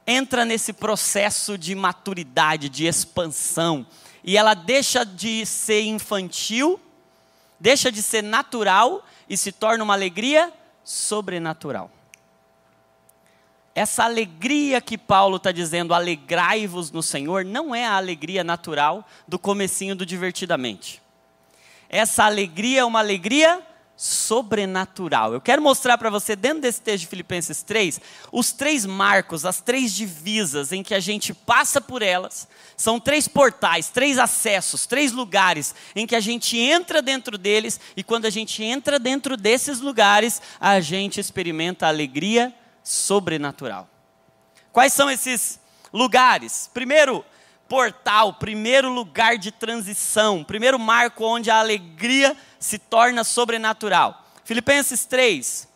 entra 0.06 0.46
nesse 0.46 0.72
processo 0.72 1.58
de 1.58 1.74
maturidade, 1.74 2.70
de 2.70 2.86
expansão, 2.86 3.84
e 4.24 4.38
ela 4.38 4.54
deixa 4.54 5.04
de 5.04 5.44
ser 5.44 5.82
infantil, 5.82 6.80
deixa 7.60 7.92
de 7.92 8.04
ser 8.04 8.22
natural 8.22 9.04
e 9.28 9.36
se 9.36 9.52
torna 9.52 9.84
uma 9.84 9.96
alegria 9.96 10.54
sobrenatural. 10.84 11.90
Essa 13.74 14.04
alegria 14.04 14.80
que 14.80 15.00
Paulo 15.00 15.38
está 15.38 15.52
dizendo, 15.52 15.96
alegrai-vos 15.96 16.92
no 16.92 17.02
Senhor, 17.02 17.44
não 17.44 17.74
é 17.74 17.88
a 17.88 17.98
alegria 17.98 18.44
natural 18.44 19.04
do 19.28 19.40
comecinho 19.40 19.96
do 19.96 20.06
divertidamente. 20.06 21.02
Essa 21.94 22.24
alegria 22.24 22.80
é 22.80 22.86
uma 22.86 23.00
alegria 23.00 23.62
sobrenatural. 23.98 25.34
Eu 25.34 25.42
quero 25.42 25.62
mostrar 25.62 25.98
para 25.98 26.10
você, 26.10 26.38
dentro 26.38 26.62
desse 26.62 26.80
texto 26.80 27.02
de 27.02 27.08
Filipenses 27.08 27.62
3, 27.64 28.00
os 28.32 28.54
três 28.54 28.86
marcos, 28.86 29.46
as 29.46 29.60
três 29.60 29.94
divisas 29.94 30.72
em 30.72 30.82
que 30.82 30.96
a 30.96 31.02
gente 31.02 31.34
passa 31.34 31.82
por 31.82 32.02
elas. 32.02 32.48
São 32.78 32.98
três 32.98 33.28
portais, 33.28 33.90
três 33.90 34.18
acessos, 34.18 34.88
três 34.88 35.12
lugares 35.12 35.76
em 35.94 36.08
que 36.08 36.16
a 36.16 36.22
gente 36.22 36.58
entra 36.58 37.02
dentro 37.02 37.38
deles, 37.38 37.78
e 37.96 38.04
quando 38.04 38.26
a 38.26 38.30
gente 38.30 38.64
entra 38.64 38.98
dentro 38.98 39.36
desses 39.36 39.82
lugares, 39.82 40.42
a 40.62 40.80
gente 40.80 41.20
experimenta 41.20 41.86
a 41.88 41.90
alegria 41.90 42.56
sobrenatural. 42.82 43.88
Quais 44.72 44.94
são 44.94 45.12
esses 45.12 45.60
lugares? 45.92 46.70
Primeiro, 46.74 47.26
portal, 47.72 48.34
primeiro 48.34 48.90
lugar 48.90 49.38
de 49.38 49.50
transição, 49.50 50.44
primeiro 50.44 50.78
marco 50.78 51.24
onde 51.24 51.50
a 51.50 51.58
alegria 51.58 52.36
se 52.60 52.78
torna 52.78 53.24
sobrenatural. 53.24 54.26
Filipenses 54.44 55.06
3, 55.06 55.70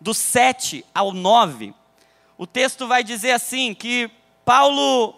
do 0.00 0.14
7 0.14 0.82
ao 0.94 1.12
9, 1.12 1.74
o 2.38 2.46
texto 2.46 2.88
vai 2.88 3.04
dizer 3.04 3.32
assim: 3.32 3.74
que 3.74 4.10
Paulo 4.42 5.14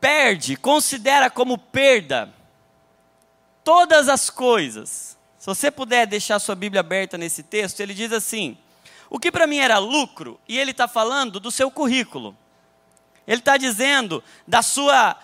perde, 0.00 0.56
considera 0.56 1.30
como 1.30 1.56
perda 1.56 2.34
todas 3.62 4.08
as 4.08 4.28
coisas. 4.28 5.16
Se 5.38 5.46
você 5.46 5.70
puder 5.70 6.04
deixar 6.04 6.40
sua 6.40 6.56
Bíblia 6.56 6.80
aberta 6.80 7.16
nesse 7.16 7.44
texto, 7.44 7.78
ele 7.78 7.94
diz 7.94 8.12
assim: 8.12 8.58
o 9.08 9.20
que 9.20 9.30
para 9.30 9.46
mim 9.46 9.58
era 9.58 9.78
lucro, 9.78 10.40
e 10.48 10.58
ele 10.58 10.72
está 10.72 10.88
falando 10.88 11.38
do 11.38 11.52
seu 11.52 11.70
currículo. 11.70 12.36
Ele 13.28 13.40
está 13.40 13.58
dizendo 13.58 14.24
da 14.46 14.62
sua, 14.62 15.14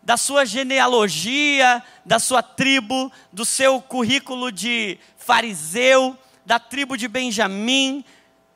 da 0.00 0.16
sua 0.16 0.46
genealogia, 0.46 1.82
da 2.06 2.20
sua 2.20 2.40
tribo, 2.40 3.10
do 3.32 3.44
seu 3.44 3.82
currículo 3.82 4.52
de 4.52 4.96
fariseu, 5.16 6.16
da 6.46 6.60
tribo 6.60 6.96
de 6.96 7.08
Benjamim, 7.08 8.04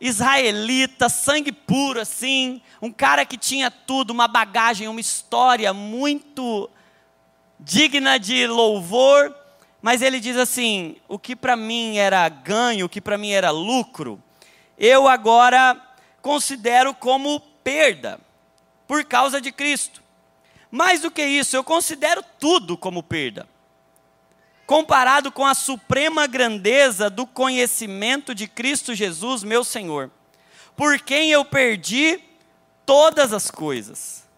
israelita, 0.01 1.09
sangue 1.09 1.51
puro 1.51 2.01
assim, 2.01 2.63
um 2.81 2.93
cara 2.93 3.27
que 3.27 3.37
tinha 3.37 3.73
tudo, 3.73 4.13
uma 4.13 4.29
bagagem, 4.29 4.87
uma 4.87 5.01
história 5.01 5.75
muito 5.75 6.71
digna 7.59 8.21
de 8.21 8.47
louvor, 8.47 9.35
mas 9.83 10.01
ele 10.01 10.21
diz 10.21 10.37
assim: 10.37 10.95
o 11.09 11.19
que 11.19 11.35
para 11.35 11.57
mim 11.57 11.97
era 11.97 12.29
ganho, 12.29 12.87
o 12.87 12.89
que 12.89 13.01
para 13.01 13.19
mim 13.19 13.33
era 13.33 13.51
lucro, 13.51 14.23
eu 14.79 15.09
agora 15.09 15.77
considero 16.21 16.95
como 16.95 17.41
perda 17.65 18.21
por 18.93 19.07
causa 19.07 19.41
de 19.41 19.51
Cristo. 19.51 20.03
Mais 20.71 21.01
do 21.01 21.11
que 21.11 21.25
isso, 21.25 21.57
eu 21.57 21.65
considero 21.65 22.23
tudo 22.39 22.77
como 22.77 23.03
perda. 23.03 23.49
Comparado 24.67 25.33
com 25.33 25.47
a 25.47 25.55
suprema 25.55 26.27
grandeza 26.27 27.09
do 27.09 27.27
conhecimento 27.27 28.35
de 28.35 28.47
Cristo 28.47 28.95
Jesus, 28.95 29.43
meu 29.43 29.65
Senhor, 29.65 30.11
por 30.77 31.01
quem 31.01 31.31
eu 31.31 31.43
perdi 31.43 32.21
todas 32.85 33.33
as 33.33 33.51
coisas. 33.51 34.29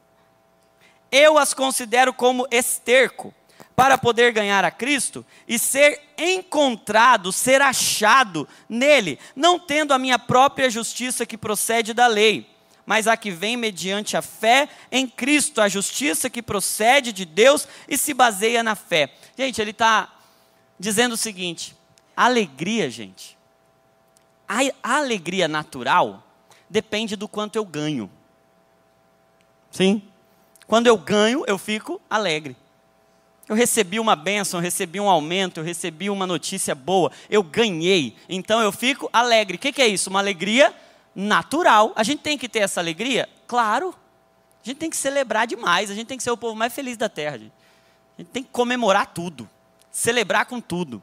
Eu 1.10 1.36
as 1.36 1.52
considero 1.52 2.14
como 2.14 2.46
esterco 2.48 3.34
para 3.74 3.98
poder 3.98 4.32
ganhar 4.32 4.64
a 4.64 4.70
Cristo 4.70 5.26
e 5.48 5.58
ser 5.58 6.00
encontrado, 6.16 7.32
ser 7.32 7.60
achado 7.60 8.48
nele, 8.68 9.18
não 9.34 9.58
tendo 9.58 9.92
a 9.92 9.98
minha 9.98 10.16
própria 10.16 10.70
justiça 10.70 11.26
que 11.26 11.36
procede 11.36 11.92
da 11.92 12.06
lei 12.06 12.53
mas 12.86 13.06
a 13.06 13.16
que 13.16 13.30
vem 13.30 13.56
mediante 13.56 14.16
a 14.16 14.22
fé 14.22 14.68
em 14.90 15.06
Cristo, 15.06 15.60
a 15.60 15.68
justiça 15.68 16.28
que 16.28 16.42
procede 16.42 17.12
de 17.12 17.24
Deus 17.24 17.66
e 17.88 17.96
se 17.96 18.12
baseia 18.12 18.62
na 18.62 18.74
fé. 18.74 19.10
Gente, 19.36 19.60
ele 19.60 19.70
está 19.70 20.12
dizendo 20.78 21.12
o 21.12 21.16
seguinte: 21.16 21.76
alegria, 22.16 22.90
gente, 22.90 23.38
a, 24.48 24.96
alegria 24.96 25.48
natural 25.48 26.22
depende 26.68 27.16
do 27.16 27.26
quanto 27.26 27.56
eu 27.56 27.64
ganho. 27.64 28.10
Sim? 29.70 30.02
Quando 30.66 30.86
eu 30.86 30.96
ganho, 30.96 31.44
eu 31.46 31.58
fico 31.58 32.00
alegre. 32.08 32.56
Eu 33.46 33.54
recebi 33.54 34.00
uma 34.00 34.16
bênção, 34.16 34.58
eu 34.58 34.62
recebi 34.62 34.98
um 34.98 35.08
aumento, 35.08 35.58
eu 35.58 35.64
recebi 35.64 36.08
uma 36.08 36.26
notícia 36.26 36.74
boa, 36.74 37.12
eu 37.28 37.42
ganhei, 37.42 38.16
então 38.26 38.62
eu 38.62 38.72
fico 38.72 39.10
alegre. 39.12 39.56
O 39.56 39.58
que, 39.58 39.70
que 39.70 39.82
é 39.82 39.86
isso? 39.86 40.08
Uma 40.08 40.20
alegria 40.20 40.74
natural. 41.14 41.92
A 41.94 42.02
gente 42.02 42.20
tem 42.20 42.36
que 42.36 42.48
ter 42.48 42.60
essa 42.60 42.80
alegria? 42.80 43.28
Claro. 43.46 43.94
A 44.62 44.66
gente 44.66 44.78
tem 44.78 44.90
que 44.90 44.96
celebrar 44.96 45.46
demais. 45.46 45.90
A 45.90 45.94
gente 45.94 46.06
tem 46.06 46.16
que 46.16 46.22
ser 46.22 46.30
o 46.30 46.36
povo 46.36 46.56
mais 46.56 46.72
feliz 46.72 46.96
da 46.96 47.08
terra. 47.08 47.38
Gente. 47.38 47.52
A 48.18 48.22
gente 48.22 48.30
tem 48.30 48.42
que 48.42 48.50
comemorar 48.50 49.06
tudo. 49.06 49.48
Celebrar 49.90 50.46
com 50.46 50.60
tudo. 50.60 51.02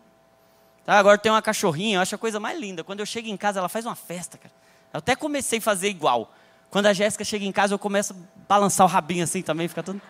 Tá? 0.85 0.97
Agora 0.97 1.17
tem 1.17 1.31
uma 1.31 1.41
cachorrinha, 1.41 1.97
eu 1.97 2.01
acho 2.01 2.15
a 2.15 2.17
coisa 2.17 2.39
mais 2.39 2.59
linda. 2.59 2.83
Quando 2.83 2.99
eu 2.99 3.05
chego 3.05 3.27
em 3.27 3.37
casa, 3.37 3.59
ela 3.59 3.69
faz 3.69 3.85
uma 3.85 3.95
festa, 3.95 4.37
cara. 4.37 4.53
Eu 4.93 4.97
até 4.97 5.15
comecei 5.15 5.59
a 5.59 5.61
fazer 5.61 5.89
igual. 5.89 6.33
Quando 6.69 6.87
a 6.87 6.93
Jéssica 6.93 7.23
chega 7.23 7.45
em 7.45 7.51
casa, 7.51 7.73
eu 7.73 7.79
começo 7.79 8.13
a 8.13 8.15
balançar 8.47 8.85
o 8.85 8.89
rabinho 8.89 9.23
assim 9.23 9.41
também, 9.41 9.67
fica 9.67 9.83
tudo. 9.83 10.01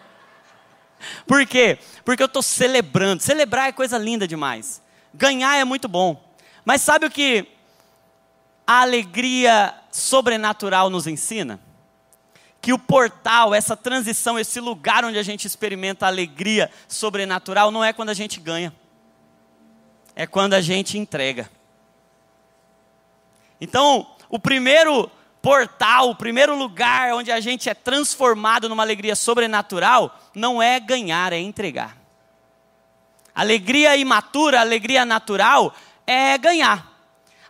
Por 1.26 1.46
quê? 1.46 1.80
Porque 2.06 2.22
eu 2.22 2.28
estou 2.28 2.42
celebrando. 2.42 3.22
Celebrar 3.22 3.70
é 3.70 3.72
coisa 3.72 3.98
linda 3.98 4.28
demais. 4.28 4.82
Ganhar 5.14 5.58
é 5.58 5.64
muito 5.64 5.88
bom. 5.88 6.24
Mas 6.64 6.82
sabe 6.82 7.06
o 7.06 7.12
que 7.12 7.48
a 8.72 8.80
alegria 8.84 9.76
sobrenatural 9.92 10.90
nos 10.90 11.06
ensina? 11.06 11.60
Que 12.62 12.72
o 12.72 12.80
portal, 12.80 13.54
essa 13.54 13.76
transição, 13.76 14.40
esse 14.40 14.62
lugar 14.62 15.04
onde 15.04 15.20
a 15.20 15.24
gente 15.24 15.46
experimenta 15.46 16.06
a 16.06 16.08
alegria 16.08 16.72
sobrenatural, 16.88 17.70
não 17.70 17.84
é 17.84 17.92
quando 17.92 18.12
a 18.12 18.14
gente 18.14 18.40
ganha, 18.40 18.74
é 20.16 20.26
quando 20.26 20.54
a 20.54 20.62
gente 20.62 20.98
entrega. 20.98 21.52
Então, 23.60 24.08
o 24.30 24.40
primeiro 24.40 25.12
portal, 25.42 26.10
o 26.10 26.16
primeiro 26.16 26.56
lugar 26.56 27.14
onde 27.14 27.30
a 27.30 27.42
gente 27.42 27.70
é 27.70 27.74
transformado 27.74 28.70
numa 28.70 28.84
alegria 28.84 29.18
sobrenatural, 29.18 30.18
não 30.34 30.64
é 30.64 30.80
ganhar, 30.80 31.34
é 31.34 31.40
entregar. 31.40 31.98
Alegria 33.36 33.98
imatura, 33.98 34.62
alegria 34.62 35.04
natural 35.04 35.76
é 36.08 36.38
ganhar. 36.38 36.91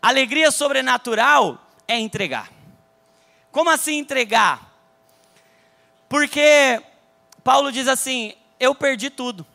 Alegria 0.01 0.49
sobrenatural 0.49 1.63
é 1.87 1.99
entregar. 1.99 2.51
Como 3.51 3.69
assim 3.69 3.99
entregar? 3.99 4.71
Porque 6.09 6.81
Paulo 7.43 7.71
diz 7.71 7.87
assim: 7.87 8.33
eu 8.59 8.73
perdi 8.73 9.09
tudo. 9.09 9.45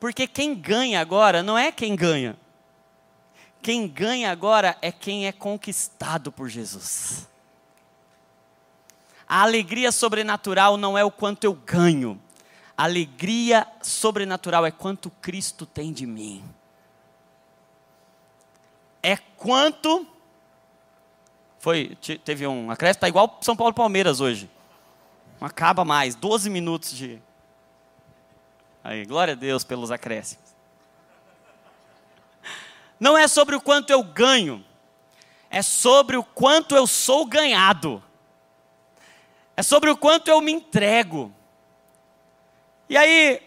Porque 0.00 0.26
quem 0.26 0.54
ganha 0.54 1.00
agora 1.00 1.42
não 1.42 1.56
é 1.56 1.70
quem 1.70 1.94
ganha. 1.94 2.36
Quem 3.62 3.86
ganha 3.86 4.32
agora 4.32 4.76
é 4.82 4.90
quem 4.90 5.28
é 5.28 5.32
conquistado 5.32 6.32
por 6.32 6.48
Jesus. 6.48 7.28
A 9.28 9.42
alegria 9.42 9.92
sobrenatural 9.92 10.76
não 10.76 10.98
é 10.98 11.04
o 11.04 11.10
quanto 11.10 11.44
eu 11.44 11.54
ganho. 11.54 12.20
A 12.76 12.84
alegria 12.84 13.66
sobrenatural 13.80 14.66
é 14.66 14.70
quanto 14.72 15.08
Cristo 15.08 15.64
tem 15.64 15.92
de 15.92 16.04
mim. 16.04 16.42
É 19.02 19.16
quanto. 19.16 20.06
Foi, 21.58 21.96
teve 22.24 22.46
um 22.46 22.70
acréscimo, 22.70 22.98
está 22.98 23.08
igual 23.08 23.38
São 23.40 23.56
Paulo 23.56 23.74
Palmeiras 23.74 24.20
hoje. 24.20 24.50
Não 25.40 25.46
acaba 25.46 25.84
mais, 25.84 26.14
12 26.14 26.48
minutos 26.48 26.96
de. 26.96 27.20
Aí, 28.84 29.04
glória 29.04 29.32
a 29.32 29.36
Deus 29.36 29.64
pelos 29.64 29.90
acréscimos. 29.90 30.52
Não 32.98 33.18
é 33.18 33.26
sobre 33.26 33.56
o 33.56 33.60
quanto 33.60 33.90
eu 33.90 34.02
ganho, 34.04 34.64
é 35.50 35.60
sobre 35.62 36.16
o 36.16 36.22
quanto 36.22 36.76
eu 36.76 36.86
sou 36.86 37.26
ganhado. 37.26 38.02
É 39.56 39.62
sobre 39.62 39.90
o 39.90 39.96
quanto 39.96 40.28
eu 40.28 40.40
me 40.40 40.52
entrego. 40.52 41.32
E 42.88 42.96
aí, 42.96 43.42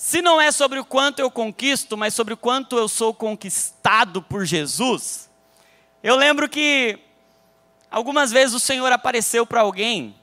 se 0.00 0.22
não 0.22 0.40
é 0.40 0.50
sobre 0.50 0.78
o 0.78 0.84
quanto 0.84 1.18
eu 1.18 1.30
conquisto, 1.30 1.94
mas 1.94 2.14
sobre 2.14 2.32
o 2.32 2.36
quanto 2.36 2.78
eu 2.78 2.88
sou 2.88 3.12
conquistado 3.12 4.22
por 4.22 4.46
Jesus, 4.46 5.28
eu 6.02 6.16
lembro 6.16 6.48
que 6.48 6.98
algumas 7.90 8.32
vezes 8.32 8.54
o 8.54 8.58
Senhor 8.58 8.90
apareceu 8.90 9.44
para 9.44 9.60
alguém 9.60 10.16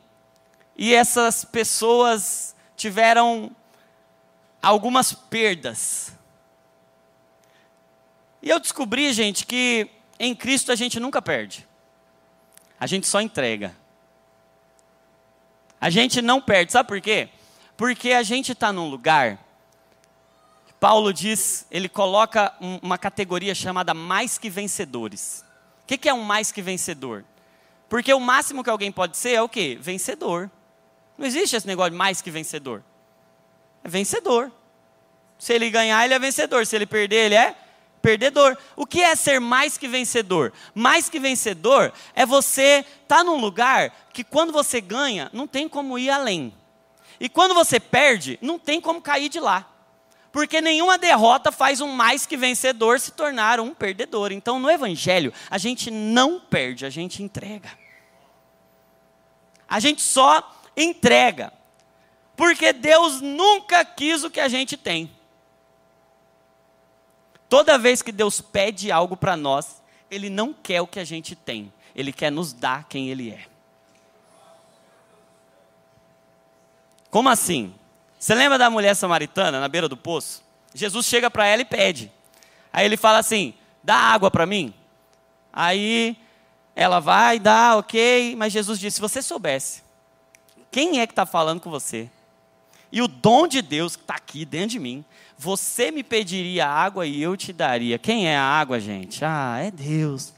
e 0.75 0.95
essas 0.95 1.45
pessoas 1.45 2.55
tiveram 2.75 3.55
algumas 4.63 5.13
perdas. 5.13 6.11
E 8.41 8.49
eu 8.49 8.59
descobri, 8.59 9.13
gente, 9.13 9.45
que 9.45 9.91
em 10.19 10.33
Cristo 10.33 10.71
a 10.71 10.75
gente 10.75 10.99
nunca 10.99 11.21
perde. 11.21 11.67
A 12.79 12.87
gente 12.87 13.05
só 13.05 13.21
entrega. 13.21 13.75
A 15.79 15.91
gente 15.91 16.19
não 16.19 16.41
perde, 16.41 16.71
sabe 16.71 16.89
por 16.89 16.99
quê? 16.99 17.29
Porque 17.77 18.11
a 18.11 18.23
gente 18.23 18.53
está 18.53 18.73
num 18.73 18.89
lugar. 18.89 19.45
Paulo 20.79 21.11
diz, 21.11 21.65
ele 21.71 21.89
coloca 21.89 22.53
um, 22.61 22.79
uma 22.81 22.97
categoria 22.97 23.55
chamada 23.55 23.93
mais 23.93 24.37
que 24.37 24.49
vencedores. 24.49 25.43
O 25.83 25.87
que, 25.87 25.97
que 25.97 26.09
é 26.09 26.13
um 26.13 26.23
mais 26.23 26.51
que 26.51 26.61
vencedor? 26.61 27.25
Porque 27.89 28.13
o 28.13 28.19
máximo 28.19 28.63
que 28.63 28.69
alguém 28.69 28.91
pode 28.91 29.17
ser 29.17 29.31
é 29.31 29.41
o 29.41 29.49
quê? 29.49 29.77
Vencedor. 29.79 30.51
Não 31.17 31.25
existe 31.25 31.55
esse 31.55 31.65
negócio 31.65 31.91
de 31.91 31.97
mais 31.97 32.21
que 32.21 32.29
vencedor. 32.29 32.83
É 33.83 33.89
vencedor. 33.89 34.51
Se 35.39 35.53
ele 35.53 35.69
ganhar, 35.69 36.03
ele 36.05 36.13
é 36.13 36.19
vencedor. 36.19 36.65
Se 36.65 36.75
ele 36.75 36.85
perder, 36.85 37.25
ele 37.27 37.35
é 37.35 37.55
perdedor. 38.01 38.55
O 38.75 38.85
que 38.85 39.01
é 39.01 39.15
ser 39.15 39.39
mais 39.39 39.77
que 39.77 39.87
vencedor? 39.87 40.53
Mais 40.75 41.09
que 41.09 41.19
vencedor 41.19 41.91
é 42.13 42.25
você 42.25 42.85
estar 43.01 43.17
tá 43.17 43.23
num 43.23 43.37
lugar 43.37 43.91
que 44.13 44.23
quando 44.23 44.51
você 44.53 44.79
ganha, 44.79 45.29
não 45.33 45.47
tem 45.47 45.67
como 45.67 45.97
ir 45.97 46.09
além. 46.09 46.53
E 47.19 47.27
quando 47.27 47.55
você 47.55 47.79
perde, 47.79 48.37
não 48.41 48.59
tem 48.59 48.79
como 48.79 49.01
cair 49.01 49.29
de 49.29 49.39
lá. 49.39 49.76
Porque 50.37 50.61
nenhuma 50.61 50.99
derrota 50.99 51.51
faz 51.51 51.81
um 51.81 51.91
mais 51.91 52.27
que 52.27 52.37
vencedor 52.37 52.99
se 52.99 53.11
tornar 53.11 53.59
um 53.59 53.73
perdedor. 53.73 54.31
Então, 54.31 54.59
no 54.59 54.69
Evangelho, 54.69 55.33
a 55.49 55.57
gente 55.57 55.89
não 55.89 56.39
perde, 56.39 56.85
a 56.85 56.91
gente 56.91 57.23
entrega. 57.23 57.71
A 59.67 59.79
gente 59.79 59.99
só 59.99 60.61
entrega. 60.77 61.51
Porque 62.35 62.71
Deus 62.71 63.19
nunca 63.19 63.83
quis 63.83 64.23
o 64.23 64.29
que 64.29 64.39
a 64.39 64.47
gente 64.47 64.77
tem. 64.77 65.09
Toda 67.49 67.79
vez 67.79 68.03
que 68.03 68.11
Deus 68.11 68.39
pede 68.39 68.91
algo 68.91 69.17
para 69.17 69.35
nós, 69.35 69.81
Ele 70.07 70.29
não 70.29 70.53
quer 70.53 70.81
o 70.81 70.87
que 70.87 70.99
a 70.99 71.03
gente 71.03 71.35
tem, 71.35 71.73
Ele 71.95 72.13
quer 72.13 72.31
nos 72.31 72.53
dar 72.53 72.87
quem 72.87 73.09
Ele 73.09 73.31
é. 73.31 73.47
Como 77.09 77.27
assim? 77.27 77.73
Você 78.19 78.33
lembra 78.33 78.57
da 78.57 78.69
mulher 78.69 78.95
samaritana 78.95 79.59
na 79.59 79.67
beira 79.67 79.87
do 79.87 79.95
poço? 79.95 80.43
Jesus 80.73 81.05
chega 81.05 81.29
para 81.29 81.45
ela 81.45 81.61
e 81.61 81.65
pede. 81.65 82.11
Aí 82.73 82.85
ele 82.85 82.97
fala 82.97 83.19
assim: 83.19 83.53
dá 83.83 83.95
água 83.95 84.31
para 84.31 84.45
mim. 84.45 84.73
Aí 85.53 86.17
ela 86.75 86.99
vai, 86.99 87.39
dá, 87.39 87.75
ok. 87.77 88.35
Mas 88.35 88.53
Jesus 88.53 88.79
disse: 88.79 88.95
se 88.95 89.01
você 89.01 89.21
soubesse, 89.21 89.83
quem 90.71 90.99
é 90.99 91.07
que 91.07 91.13
está 91.13 91.25
falando 91.25 91.59
com 91.59 91.69
você? 91.69 92.09
E 92.91 93.01
o 93.01 93.07
dom 93.07 93.47
de 93.47 93.61
Deus 93.61 93.95
que 93.95 94.03
está 94.03 94.15
aqui 94.15 94.45
dentro 94.45 94.69
de 94.69 94.79
mim, 94.79 95.03
você 95.37 95.91
me 95.91 96.03
pediria 96.03 96.67
água 96.67 97.05
e 97.05 97.21
eu 97.21 97.35
te 97.35 97.51
daria. 97.51 97.99
Quem 97.99 98.27
é 98.27 98.37
a 98.37 98.43
água, 98.43 98.79
gente? 98.79 99.23
Ah, 99.25 99.57
é 99.59 99.71
Deus. 99.71 100.33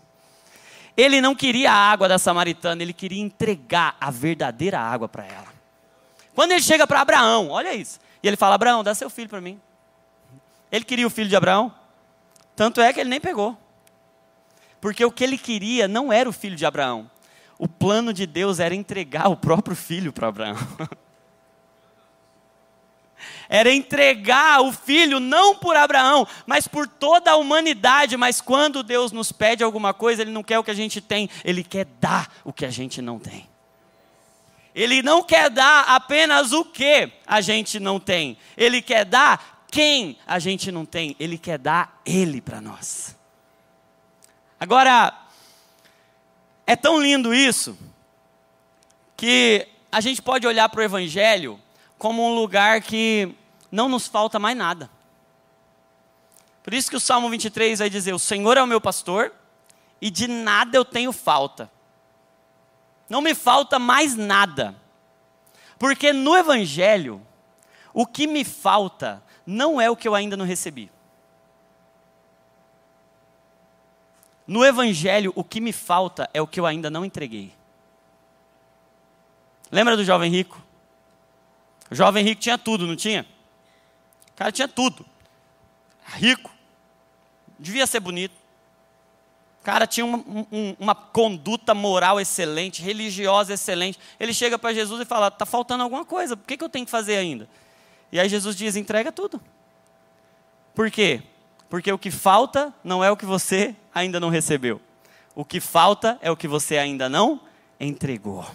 Ele 0.98 1.22
não 1.22 1.36
queria 1.36 1.72
a 1.72 1.76
água 1.76 2.08
da 2.08 2.18
samaritana, 2.18 2.82
ele 2.82 2.92
queria 2.92 3.22
entregar 3.22 3.96
a 4.02 4.12
verdadeira 4.12 4.80
água 4.80 5.08
para 5.08 5.26
ela. 5.26 5.49
Quando 6.34 6.52
ele 6.52 6.62
chega 6.62 6.88
para 6.88 7.02
Abraão, 7.02 7.50
olha 7.50 7.74
isso. 7.74 8.00
E 8.22 8.28
ele 8.28 8.38
fala: 8.38 8.56
Abraão, 8.56 8.84
dá 8.84 8.94
seu 8.94 9.10
filho 9.10 9.30
para 9.30 9.42
mim. 9.42 9.60
Ele 10.72 10.86
queria 10.86 11.08
o 11.08 11.10
filho 11.10 11.30
de 11.30 11.36
Abraão. 11.36 11.74
Tanto 12.56 12.82
é 12.82 12.94
que 12.94 13.00
ele 13.00 13.10
nem 13.10 13.20
pegou. 13.20 13.58
Porque 14.80 15.04
o 15.04 15.12
que 15.12 15.24
ele 15.24 15.38
queria 15.38 15.88
não 15.88 16.14
era 16.14 16.30
o 16.30 16.34
filho 16.34 16.56
de 16.56 16.66
Abraão. 16.66 17.10
O 17.58 17.68
plano 17.68 18.14
de 18.14 18.26
Deus 18.26 18.60
era 18.60 18.74
entregar 18.74 19.30
o 19.30 19.36
próprio 19.36 19.76
filho 19.76 20.14
para 20.14 20.28
Abraão. 20.28 20.56
era 23.50 23.74
entregar 23.74 24.62
o 24.62 24.72
filho 24.72 25.20
não 25.20 25.56
por 25.56 25.76
Abraão, 25.76 26.26
mas 26.46 26.68
por 26.68 26.88
toda 26.88 27.32
a 27.32 27.36
humanidade. 27.36 28.16
Mas 28.16 28.40
quando 28.40 28.84
Deus 28.84 29.12
nos 29.12 29.32
pede 29.32 29.64
alguma 29.64 29.94
coisa, 29.94 30.22
Ele 30.22 30.32
não 30.32 30.44
quer 30.44 30.60
o 30.60 30.64
que 30.64 30.72
a 30.72 30.76
gente 30.76 31.02
tem, 31.02 31.30
Ele 31.44 31.64
quer 31.64 31.86
dar 32.00 32.32
o 32.46 32.54
que 32.54 32.66
a 32.66 32.70
gente 32.70 33.02
não 33.02 33.20
tem. 33.20 33.49
Ele 34.80 35.02
não 35.02 35.22
quer 35.22 35.50
dar 35.50 35.90
apenas 35.90 36.54
o 36.54 36.64
que 36.64 37.12
a 37.28 37.42
gente 37.42 37.82
não 37.82 38.00
tem, 38.00 38.38
Ele 38.56 38.82
quer 38.82 39.04
dar 39.04 39.66
quem 39.70 40.18
a 40.26 40.40
gente 40.40 40.72
não 40.72 40.86
tem, 40.86 41.18
Ele 41.20 41.38
quer 41.38 41.60
dar 41.60 42.00
Ele 42.06 42.40
para 42.40 42.62
nós. 42.62 43.14
Agora, 44.58 45.14
é 46.66 46.78
tão 46.78 46.98
lindo 46.98 47.34
isso, 47.34 47.78
que 49.18 49.68
a 49.92 50.00
gente 50.00 50.22
pode 50.22 50.48
olhar 50.48 50.70
para 50.70 50.80
o 50.80 50.84
Evangelho 50.84 51.60
como 51.98 52.26
um 52.26 52.34
lugar 52.34 52.82
que 52.82 53.36
não 53.70 53.90
nos 53.90 54.08
falta 54.08 54.40
mais 54.40 54.56
nada. 54.56 54.90
Por 56.64 56.74
isso 56.74 56.90
que 56.90 56.96
o 56.96 57.02
Salmo 57.02 57.30
23 57.30 57.80
vai 57.80 57.90
dizer: 57.90 58.14
O 58.14 58.20
Senhor 58.20 58.56
é 58.56 58.64
o 58.64 58.68
meu 58.68 58.80
pastor 58.80 59.34
e 60.02 60.10
de 60.10 60.26
nada 60.26 60.78
eu 60.78 60.86
tenho 60.86 61.12
falta. 61.12 61.70
Não 63.10 63.22
me 63.22 63.34
falta 63.34 63.80
mais 63.80 64.16
nada. 64.16 64.76
Porque 65.78 66.14
no 66.14 66.36
Evangelho, 66.38 67.26
o 67.94 68.06
que 68.06 68.28
me 68.28 68.44
falta 68.44 69.24
não 69.46 69.82
é 69.82 69.90
o 69.90 69.96
que 69.96 70.08
eu 70.08 70.14
ainda 70.14 70.38
não 70.38 70.46
recebi. 70.46 70.92
No 74.46 74.64
Evangelho, 74.64 75.32
o 75.36 75.44
que 75.44 75.60
me 75.60 75.74
falta 75.74 76.30
é 76.34 76.42
o 76.42 76.48
que 76.48 76.60
eu 76.60 76.66
ainda 76.66 76.90
não 76.90 77.04
entreguei. 77.04 77.54
Lembra 79.72 79.96
do 79.96 80.04
jovem 80.04 80.32
rico? 80.32 80.62
O 81.90 81.96
jovem 81.96 82.24
rico 82.24 82.42
tinha 82.42 82.58
tudo, 82.58 82.86
não 82.86 82.96
tinha? 82.96 83.26
cara 84.40 84.54
tinha 84.54 84.70
tudo. 84.70 85.06
Rico. 86.06 86.50
Devia 87.60 87.86
ser 87.86 88.00
bonito. 88.00 88.39
Cara 89.64 89.86
tinha 89.86 90.06
uma, 90.06 90.18
um, 90.52 90.76
uma 90.80 90.96
conduta 90.96 91.74
moral 91.74 92.20
excelente, 92.20 92.82
religiosa 92.82 93.54
excelente. 93.54 94.00
Ele 94.20 94.34
chega 94.34 94.58
para 94.58 94.74
Jesus 94.74 95.02
e 95.02 95.06
fala: 95.06 95.28
está 95.28 95.46
faltando 95.46 95.84
alguma 95.84 96.06
coisa, 96.06 96.36
o 96.36 96.38
que, 96.38 96.58
que 96.58 96.64
eu 96.64 96.70
tenho 96.70 96.86
que 96.86 96.92
fazer 96.92 97.18
ainda? 97.18 97.48
E 98.12 98.20
aí 98.20 98.30
Jesus 98.30 98.56
diz: 98.56 98.76
entrega 98.76 99.12
tudo. 99.12 99.42
Por 100.74 100.90
quê? 100.90 101.22
Porque 101.70 101.92
o 101.92 102.00
que 102.00 102.10
falta 102.10 102.74
não 102.84 103.04
é 103.04 103.12
o 103.12 103.18
que 103.18 103.26
você 103.26 103.76
ainda 103.94 104.20
não 104.20 104.30
recebeu. 104.30 104.82
O 105.36 105.46
que 105.46 105.60
falta 105.60 106.18
é 106.22 106.32
o 106.32 106.38
que 106.38 106.48
você 106.48 106.78
ainda 106.78 107.08
não 107.08 107.42
entregou. 107.80 108.46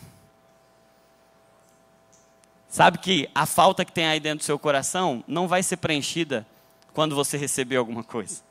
Sabe 2.69 2.99
que 2.99 3.31
a 3.35 3.47
falta 3.47 3.85
que 3.85 3.93
tem 3.93 4.07
aí 4.07 4.19
dentro 4.19 4.39
do 4.39 4.45
seu 4.45 4.59
coração 4.59 5.23
não 5.29 5.47
vai 5.47 5.63
ser 5.63 5.77
preenchida 5.77 6.45
quando 6.93 7.15
você 7.15 7.37
receber 7.37 7.77
alguma 7.77 8.03
coisa. 8.03 8.43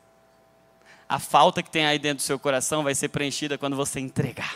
A 1.13 1.19
falta 1.19 1.61
que 1.61 1.69
tem 1.69 1.85
aí 1.85 1.99
dentro 1.99 2.17
do 2.17 2.21
seu 2.23 2.39
coração 2.39 2.81
vai 2.81 2.95
ser 2.95 3.09
preenchida 3.09 3.55
quando 3.55 3.75
você 3.75 3.99
entregar. 3.99 4.55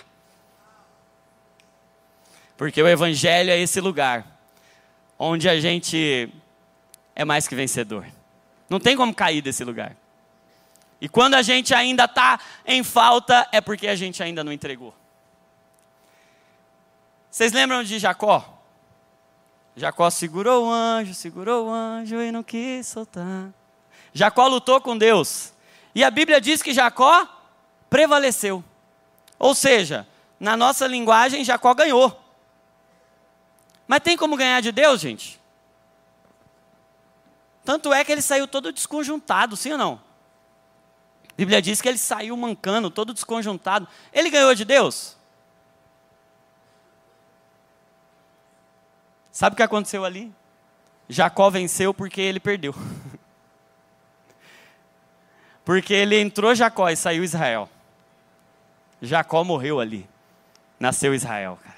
Porque 2.58 2.82
o 2.82 2.88
Evangelho 2.88 3.52
é 3.52 3.60
esse 3.60 3.80
lugar 3.80 4.26
onde 5.20 5.48
a 5.48 5.60
gente 5.60 6.34
é 7.16 7.24
mais 7.24 7.48
que 7.48 7.54
vencedor. 7.54 8.08
Não 8.68 8.80
tem 8.80 8.98
como 8.98 9.14
cair 9.14 9.40
desse 9.40 9.64
lugar. 9.64 9.96
E 11.00 11.08
quando 11.08 11.36
a 11.36 11.44
gente 11.44 11.76
ainda 11.76 12.06
está 12.06 12.40
em 12.66 12.84
falta, 12.84 13.48
é 13.52 13.62
porque 13.62 13.88
a 13.88 13.96
gente 13.96 14.24
ainda 14.24 14.44
não 14.44 14.52
entregou. 14.52 14.96
Vocês 17.30 17.54
lembram 17.54 17.84
de 17.84 18.00
Jacó? 18.00 18.64
Jacó 19.76 20.10
segurou 20.10 20.66
o 20.66 20.72
anjo, 20.72 21.14
segurou 21.14 21.68
o 21.68 21.72
anjo 21.72 22.20
e 22.20 22.32
não 22.32 22.42
quis 22.42 22.88
soltar. 22.88 23.54
Jacó 24.12 24.48
lutou 24.48 24.82
com 24.82 24.98
Deus. 24.98 25.56
E 25.98 26.04
a 26.04 26.12
Bíblia 26.12 26.40
diz 26.40 26.62
que 26.62 26.76
Jacó 26.76 27.28
prevaleceu. 27.90 28.64
Ou 29.40 29.56
seja, 29.56 30.08
na 30.40 30.56
nossa 30.56 30.86
linguagem, 30.86 31.44
Jacó 31.44 31.74
ganhou. 31.74 32.24
Mas 33.88 34.02
tem 34.02 34.16
como 34.16 34.38
ganhar 34.38 34.62
de 34.62 34.72
Deus, 34.72 35.02
gente? 35.02 35.42
Tanto 37.66 37.92
é 37.92 38.06
que 38.06 38.12
ele 38.12 38.22
saiu 38.22 38.48
todo 38.48 38.72
desconjuntado, 38.72 39.58
sim 39.58 39.72
ou 39.72 39.78
não? 39.80 40.00
A 41.30 41.34
Bíblia 41.36 41.64
diz 41.64 41.82
que 41.82 41.90
ele 41.90 41.98
saiu 41.98 42.38
mancando, 42.38 42.92
todo 42.92 43.12
desconjuntado. 43.12 43.88
Ele 44.14 44.30
ganhou 44.30 44.54
de 44.54 44.66
Deus? 44.66 45.18
Sabe 49.32 49.56
o 49.56 49.58
que 49.58 49.64
aconteceu 49.64 50.06
ali? 50.06 50.32
Jacó 51.10 51.50
venceu 51.50 51.92
porque 51.92 52.22
ele 52.22 52.40
perdeu. 52.40 52.76
porque 55.68 55.94
ele 55.94 56.18
entrou 56.18 56.56
Jacó 56.56 56.90
e 56.90 56.96
saiu 56.96 57.26
Israel. 57.26 57.70
Jacó 59.02 59.44
morreu 59.44 59.82
ali. 59.82 60.08
Nasceu 60.80 61.14
Israel, 61.14 61.60
cara. 61.62 61.76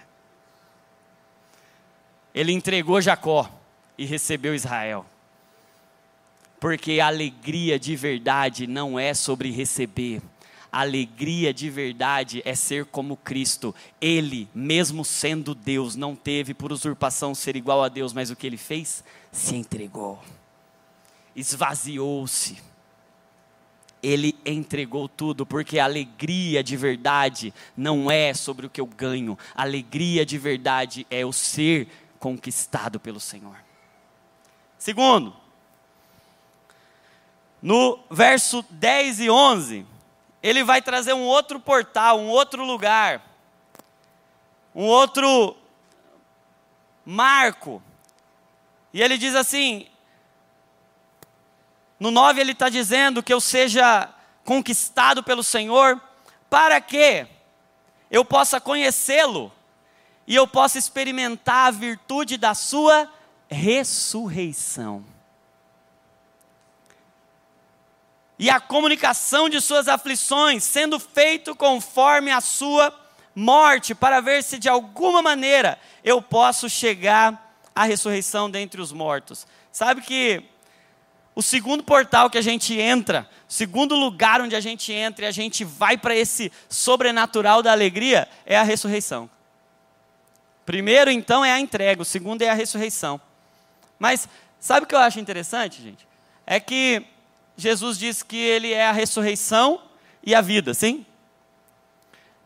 Ele 2.32 2.52
entregou 2.52 3.02
Jacó 3.02 3.50
e 3.98 4.06
recebeu 4.06 4.54
Israel. 4.54 5.08
Porque 6.60 7.00
a 7.00 7.08
alegria 7.08 7.80
de 7.80 7.96
verdade 7.96 8.68
não 8.68 9.00
é 9.00 9.16
sobre 9.16 9.50
receber, 9.50 10.22
a 10.72 10.82
alegria 10.82 11.52
de 11.52 11.68
verdade 11.68 12.44
é 12.46 12.54
ser 12.54 12.86
como 12.86 13.18
Cristo. 13.18 13.74
Ele, 14.00 14.48
mesmo 14.54 15.04
sendo 15.04 15.56
Deus, 15.56 15.96
não 15.96 16.16
teve 16.16 16.54
por 16.54 16.72
usurpação 16.72 17.34
ser 17.34 17.56
igual 17.56 17.84
a 17.84 17.90
Deus, 17.90 18.14
mas 18.14 18.30
o 18.30 18.36
que 18.36 18.46
ele 18.46 18.56
fez? 18.56 19.04
Se 19.32 19.56
entregou. 19.56 20.24
Esvaziou-se. 21.36 22.68
Ele 24.02 24.38
entregou 24.45 25.10
tudo, 25.10 25.45
porque 25.45 25.78
a 25.78 25.84
alegria 25.84 26.64
de 26.64 26.78
verdade 26.78 27.54
não 27.76 28.10
é 28.10 28.34
sobre 28.34 28.66
o 28.66 28.70
que 28.70 28.80
eu 28.80 28.86
ganho. 28.86 29.38
A 29.54 29.64
alegria 29.64 30.26
de 30.26 30.38
verdade 30.38 31.06
é 31.10 31.26
o 31.26 31.34
ser 31.34 31.88
conquistado 32.20 33.00
pelo 33.00 33.20
Senhor. 33.20 33.58
Segundo, 34.78 35.36
no 37.62 38.00
verso 38.10 38.64
10 38.70 39.20
e 39.20 39.30
11, 39.30 39.86
ele 40.41 40.64
vai 40.64 40.82
trazer 40.82 41.14
um 41.14 41.24
outro 41.24 41.60
portal, 41.60 42.20
um 42.20 42.30
outro 42.30 42.64
lugar, 42.64 43.22
um 44.74 44.86
outro 44.86 45.58
marco. 47.06 47.84
E 48.93 49.02
ele 49.02 49.18
diz 49.18 49.36
assim: 49.36 49.88
no 52.00 52.12
9 52.12 52.39
ele 52.39 52.52
está 52.54 52.70
dizendo 52.70 53.22
que 53.22 53.34
eu 53.34 53.41
seja 53.41 54.10
conquistado 54.45 55.22
pelo 55.22 55.43
Senhor, 55.43 56.02
para 56.50 56.80
que 56.80 57.28
eu 58.10 58.24
possa 58.24 58.60
conhecê-lo 58.60 59.52
e 60.26 60.36
eu 60.36 60.47
possa 60.47 60.78
experimentar 60.78 61.68
a 61.68 61.72
virtude 61.72 62.38
da 62.38 62.54
sua 62.54 63.12
ressurreição. 63.50 65.04
e 68.39 68.50
a 68.50 68.58
comunicação 68.58 69.50
de 69.50 69.60
suas 69.60 69.89
aflições, 69.89 70.64
sendo 70.64 70.97
feito 70.97 71.54
conforme 71.54 72.32
a 72.32 72.39
sua 72.39 72.97
morte, 73.36 73.93
para 73.93 74.22
ver 74.22 74.41
se 74.43 74.58
de 74.58 74.70
alguma 74.70 75.22
maneira 75.22 75.78
eu 76.06 76.22
posso 76.22 76.70
chegar 76.70 77.54
à 77.76 77.84
ressurreição 77.84 78.50
dentre 78.50 78.80
os 78.80 78.93
mortos. 78.93 79.45
Sabe 79.74 80.02
que 80.02 80.41
o 81.36 81.41
segundo 81.41 81.84
portal 81.84 82.30
que 82.30 82.38
a 82.38 82.41
gente 82.41 82.77
entra, 82.77 83.30
segundo 83.47 83.95
lugar 83.95 84.41
onde 84.41 84.55
a 84.55 84.59
gente 84.59 84.91
entra 84.91 85.25
e 85.25 85.27
a 85.27 85.32
gente 85.32 85.63
vai 85.63 85.97
para 85.97 86.15
esse 86.15 86.51
sobrenatural 86.67 87.61
da 87.61 87.71
alegria 87.71 88.27
é 88.45 88.57
a 88.57 88.63
ressurreição. 88.63 89.30
Primeiro, 90.65 91.09
então, 91.09 91.43
é 91.43 91.51
a 91.51 91.59
entrega, 91.59 92.01
o 92.01 92.05
segundo 92.05 92.41
é 92.41 92.49
a 92.49 92.53
ressurreição. 92.53 93.19
Mas 93.97 94.30
sabe 94.59 94.84
o 94.84 94.88
que 94.88 94.93
eu 94.93 94.99
acho 94.99 95.19
interessante, 95.19 95.82
gente? 95.82 96.07
É 96.45 96.59
que 96.59 97.03
Jesus 97.57 97.97
diz 97.97 98.21
que 98.21 98.38
ele 98.38 98.71
é 98.71 98.86
a 98.86 98.91
ressurreição 98.91 99.82
e 100.23 100.36
a 100.36 100.41
vida, 100.41 100.73
sim? 100.73 101.05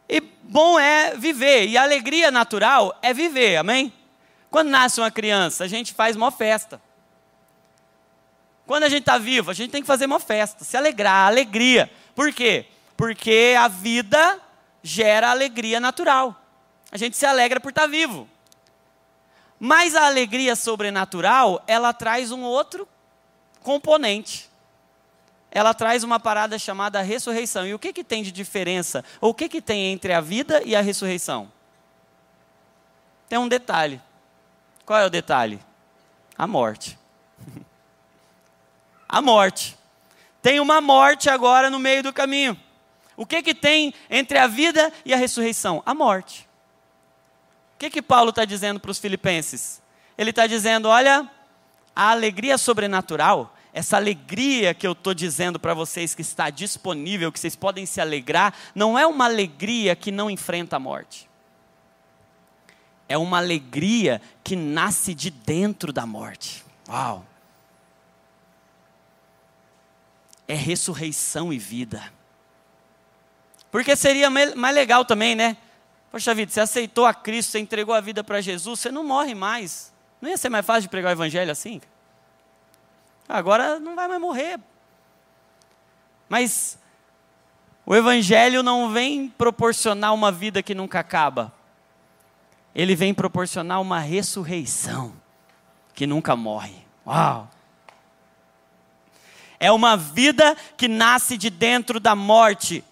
E 0.08 0.22
bom 0.22 0.80
é 0.80 1.16
viver, 1.16 1.68
e 1.68 1.78
a 1.78 1.84
alegria 1.84 2.32
natural 2.32 2.98
é 3.02 3.14
viver, 3.14 3.58
amém? 3.58 3.92
Quando 4.50 4.70
nasce 4.70 5.02
uma 5.02 5.12
criança, 5.12 5.64
a 5.64 5.68
gente 5.68 5.94
faz 5.94 6.16
uma 6.16 6.32
festa. 6.32 6.82
Quando 8.66 8.84
a 8.84 8.90
gente 8.90 9.02
está 9.02 9.18
vivo, 9.18 9.52
a 9.52 9.54
gente 9.54 9.72
tem 9.72 9.82
que 9.82 9.88
fazer 9.88 10.06
uma 10.06 10.20
festa, 10.20 10.64
se 10.64 10.78
alegrar, 10.78 11.28
alegria. 11.28 11.92
Por 12.16 12.32
quê? 12.34 12.66
Porque 12.96 13.56
a 13.60 13.68
vida 13.68 14.40
gera 14.82 15.30
alegria 15.30 15.80
natural. 15.80 16.40
A 16.92 16.98
gente 16.98 17.18
se 17.18 17.26
alegra 17.26 17.60
por 17.60 17.70
estar 17.70 17.84
tá 17.84 17.88
vivo. 17.88 18.28
Mas 19.60 19.96
a 19.96 20.06
alegria 20.06 20.56
sobrenatural, 20.56 21.64
ela 21.68 21.94
traz 21.94 22.32
um 22.32 22.42
outro 22.42 22.88
componente 23.62 24.50
ela 25.54 25.72
traz 25.72 26.04
uma 26.04 26.20
parada 26.20 26.58
chamada 26.58 27.00
ressurreição. 27.04 27.68
E 27.68 27.76
o 27.76 27.80
que, 27.80 27.94
que 27.94 28.04
tem 28.04 28.24
de 28.24 28.32
diferença? 28.32 29.06
Ou 29.22 29.30
o 29.30 29.34
que, 29.36 29.48
que 29.48 29.62
tem 29.62 29.92
entre 29.92 30.12
a 30.12 30.20
vida 30.20 30.64
e 30.66 30.76
a 30.76 30.82
ressurreição? 30.82 31.52
Tem 33.30 33.38
um 33.38 33.48
detalhe. 33.48 34.02
Qual 34.84 35.00
é 35.00 35.06
o 35.06 35.12
detalhe? 35.12 35.60
A 36.36 36.48
morte. 36.48 36.98
a 39.14 39.22
morte. 39.22 39.78
Tem 40.42 40.60
uma 40.60 40.82
morte 40.82 41.30
agora 41.30 41.70
no 41.70 41.78
meio 41.78 42.02
do 42.02 42.12
caminho. 42.12 42.60
O 43.16 43.28
que, 43.28 43.44
que 43.44 43.54
tem 43.54 43.94
entre 44.10 44.40
a 44.40 44.48
vida 44.48 44.92
e 45.06 45.14
a 45.14 45.18
ressurreição? 45.18 45.84
A 45.86 45.94
morte. 45.94 46.50
O 47.76 47.78
que, 47.78 47.92
que 47.92 48.02
Paulo 48.02 48.32
está 48.32 48.44
dizendo 48.44 48.80
para 48.80 48.90
os 48.90 48.98
filipenses? 48.98 49.80
Ele 50.18 50.32
está 50.32 50.48
dizendo: 50.48 50.88
olha, 50.88 51.30
a 51.96 52.10
alegria 52.10 52.58
sobrenatural 52.58 53.56
essa 53.72 53.98
alegria 53.98 54.72
que 54.72 54.86
eu 54.86 54.92
estou 54.92 55.16
dizendo 55.16 55.60
para 55.60 55.74
vocês 55.74 56.14
que 56.14 56.22
está 56.22 56.52
disponível, 56.52 57.32
que 57.32 57.40
vocês 57.40 57.56
podem 57.56 57.88
se 57.88 58.00
alegrar, 58.00 58.54
não 58.76 59.00
é 59.00 59.08
uma 59.08 59.26
alegria 59.26 59.96
que 59.96 60.12
não 60.12 60.30
enfrenta 60.30 60.76
a 60.76 60.80
morte. 60.80 61.28
É 63.10 63.18
uma 63.18 63.40
alegria 63.40 64.22
que 64.44 64.56
nasce 64.56 65.16
de 65.16 65.32
dentro 65.32 65.92
da 65.92 66.06
morte. 66.06 66.64
Uau! 66.88 67.26
É 70.48 70.54
ressurreição 70.54 71.54
e 71.54 71.58
vida. 71.58 72.04
Porque 73.72 73.96
seria 73.96 74.30
mais 74.30 74.76
legal 74.76 75.04
também, 75.04 75.36
né? 75.36 75.58
Poxa 76.12 76.36
vida, 76.36 76.52
você 76.52 76.60
aceitou 76.60 77.06
a 77.06 77.14
Cristo, 77.14 77.52
você 77.52 77.60
entregou 77.60 77.96
a 77.96 78.00
vida 78.00 78.24
para 78.24 78.40
Jesus, 78.40 78.80
você 78.80 78.92
não 78.92 79.04
morre 79.04 79.34
mais. 79.34 79.92
Não 80.22 80.30
ia 80.30 80.38
ser 80.38 80.50
mais 80.50 80.66
fácil 80.66 80.84
de 80.84 80.90
pregar 80.90 81.10
o 81.10 81.14
Evangelho 81.14 81.52
assim? 81.52 81.82
Agora 83.28 83.80
não 83.80 83.96
vai 83.96 84.08
mais 84.08 84.22
morrer. 84.22 84.60
Mas 86.30 86.78
o 87.86 87.96
Evangelho 87.96 88.62
não 88.62 88.92
vem 88.92 89.28
proporcionar 89.28 90.14
uma 90.14 90.32
vida 90.32 90.62
que 90.62 90.76
nunca 90.76 91.00
acaba. 91.00 91.52
Ele 92.76 92.96
vem 92.96 93.14
proporcionar 93.14 93.82
uma 93.82 94.00
ressurreição 94.00 95.14
que 95.94 96.08
nunca 96.08 96.36
morre. 96.36 96.86
Uau! 97.06 97.50
É 99.60 99.72
uma 99.72 99.96
vida 99.96 100.56
que 100.78 100.88
nasce 100.88 101.38
de 101.38 101.50
dentro 101.50 102.00
da 102.00 102.16
morte. 102.16 102.84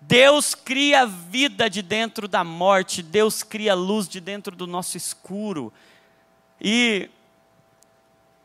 Deus 0.00 0.54
cria 0.54 1.06
vida 1.06 1.68
de 1.68 1.82
dentro 1.82 2.26
da 2.26 2.42
morte, 2.42 3.02
Deus 3.02 3.42
cria 3.42 3.74
luz 3.74 4.08
de 4.08 4.20
dentro 4.20 4.56
do 4.56 4.66
nosso 4.66 4.96
escuro. 4.96 5.72
E 6.60 7.08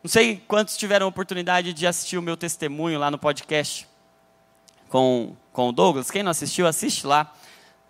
não 0.04 0.10
sei 0.10 0.44
quantos 0.48 0.78
tiveram 0.78 1.08
a 1.08 1.10
oportunidade 1.10 1.74
de 1.74 1.88
assistir 1.88 2.18
o 2.18 2.22
meu 2.22 2.38
testemunho 2.38 3.00
lá 3.00 3.10
no 3.10 3.18
podcast 3.18 3.88
com, 4.90 5.36
com 5.52 5.70
o 5.70 5.72
Douglas. 5.72 6.12
Quem 6.12 6.22
não 6.22 6.32
assistiu, 6.32 6.68
assiste 6.68 7.08
lá 7.08 7.34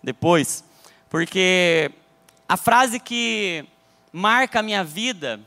depois. 0.02 0.64
Porque 1.10 1.90
a 2.48 2.56
frase 2.56 2.98
que 2.98 3.64
marca 4.12 4.60
a 4.60 4.62
minha 4.62 4.82
vida 4.82 5.40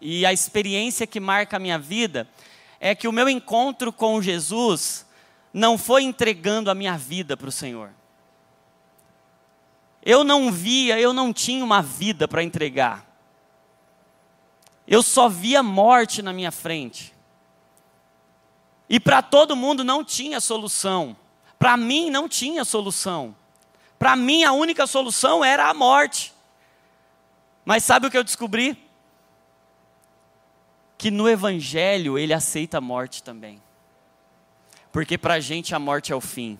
e 0.00 0.26
a 0.26 0.32
experiência 0.32 1.06
que 1.06 1.20
marca 1.20 1.56
a 1.56 1.60
minha 1.60 1.78
vida 1.78 2.26
é 2.80 2.94
que 2.94 3.08
o 3.08 3.12
meu 3.12 3.28
encontro 3.28 3.92
com 3.92 4.22
Jesus 4.22 5.06
não 5.52 5.76
foi 5.76 6.02
entregando 6.02 6.70
a 6.70 6.74
minha 6.74 6.96
vida 6.96 7.36
para 7.36 7.48
o 7.48 7.52
Senhor. 7.52 7.90
Eu 10.02 10.24
não 10.24 10.50
via, 10.50 10.98
eu 10.98 11.12
não 11.12 11.32
tinha 11.32 11.64
uma 11.64 11.82
vida 11.82 12.28
para 12.28 12.42
entregar. 12.42 13.04
Eu 14.86 15.02
só 15.02 15.28
via 15.28 15.62
morte 15.62 16.22
na 16.22 16.32
minha 16.32 16.50
frente. 16.50 17.14
E 18.88 18.98
para 18.98 19.20
todo 19.20 19.56
mundo 19.56 19.84
não 19.84 20.02
tinha 20.02 20.40
solução. 20.40 21.16
Para 21.58 21.76
mim 21.76 22.08
não 22.08 22.28
tinha 22.28 22.64
solução. 22.64 23.36
Para 23.98 24.16
mim 24.16 24.44
a 24.44 24.52
única 24.52 24.86
solução 24.86 25.44
era 25.44 25.68
a 25.68 25.74
morte. 25.74 26.32
Mas 27.64 27.84
sabe 27.84 28.06
o 28.06 28.10
que 28.10 28.16
eu 28.16 28.24
descobri? 28.24 28.87
Que 30.98 31.10
no 31.10 31.28
Evangelho 31.28 32.18
ele 32.18 32.34
aceita 32.34 32.78
a 32.78 32.80
morte 32.80 33.22
também. 33.22 33.62
Porque 34.92 35.16
para 35.16 35.34
a 35.34 35.40
gente 35.40 35.74
a 35.74 35.78
morte 35.78 36.12
é 36.12 36.16
o 36.16 36.20
fim. 36.20 36.58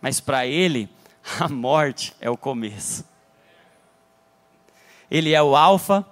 Mas 0.00 0.20
para 0.20 0.46
ele, 0.46 0.88
a 1.38 1.48
morte 1.48 2.16
é 2.20 2.30
o 2.30 2.36
começo. 2.36 3.04
Ele 5.10 5.32
é 5.32 5.42
o 5.42 5.54
Alfa 5.54 6.04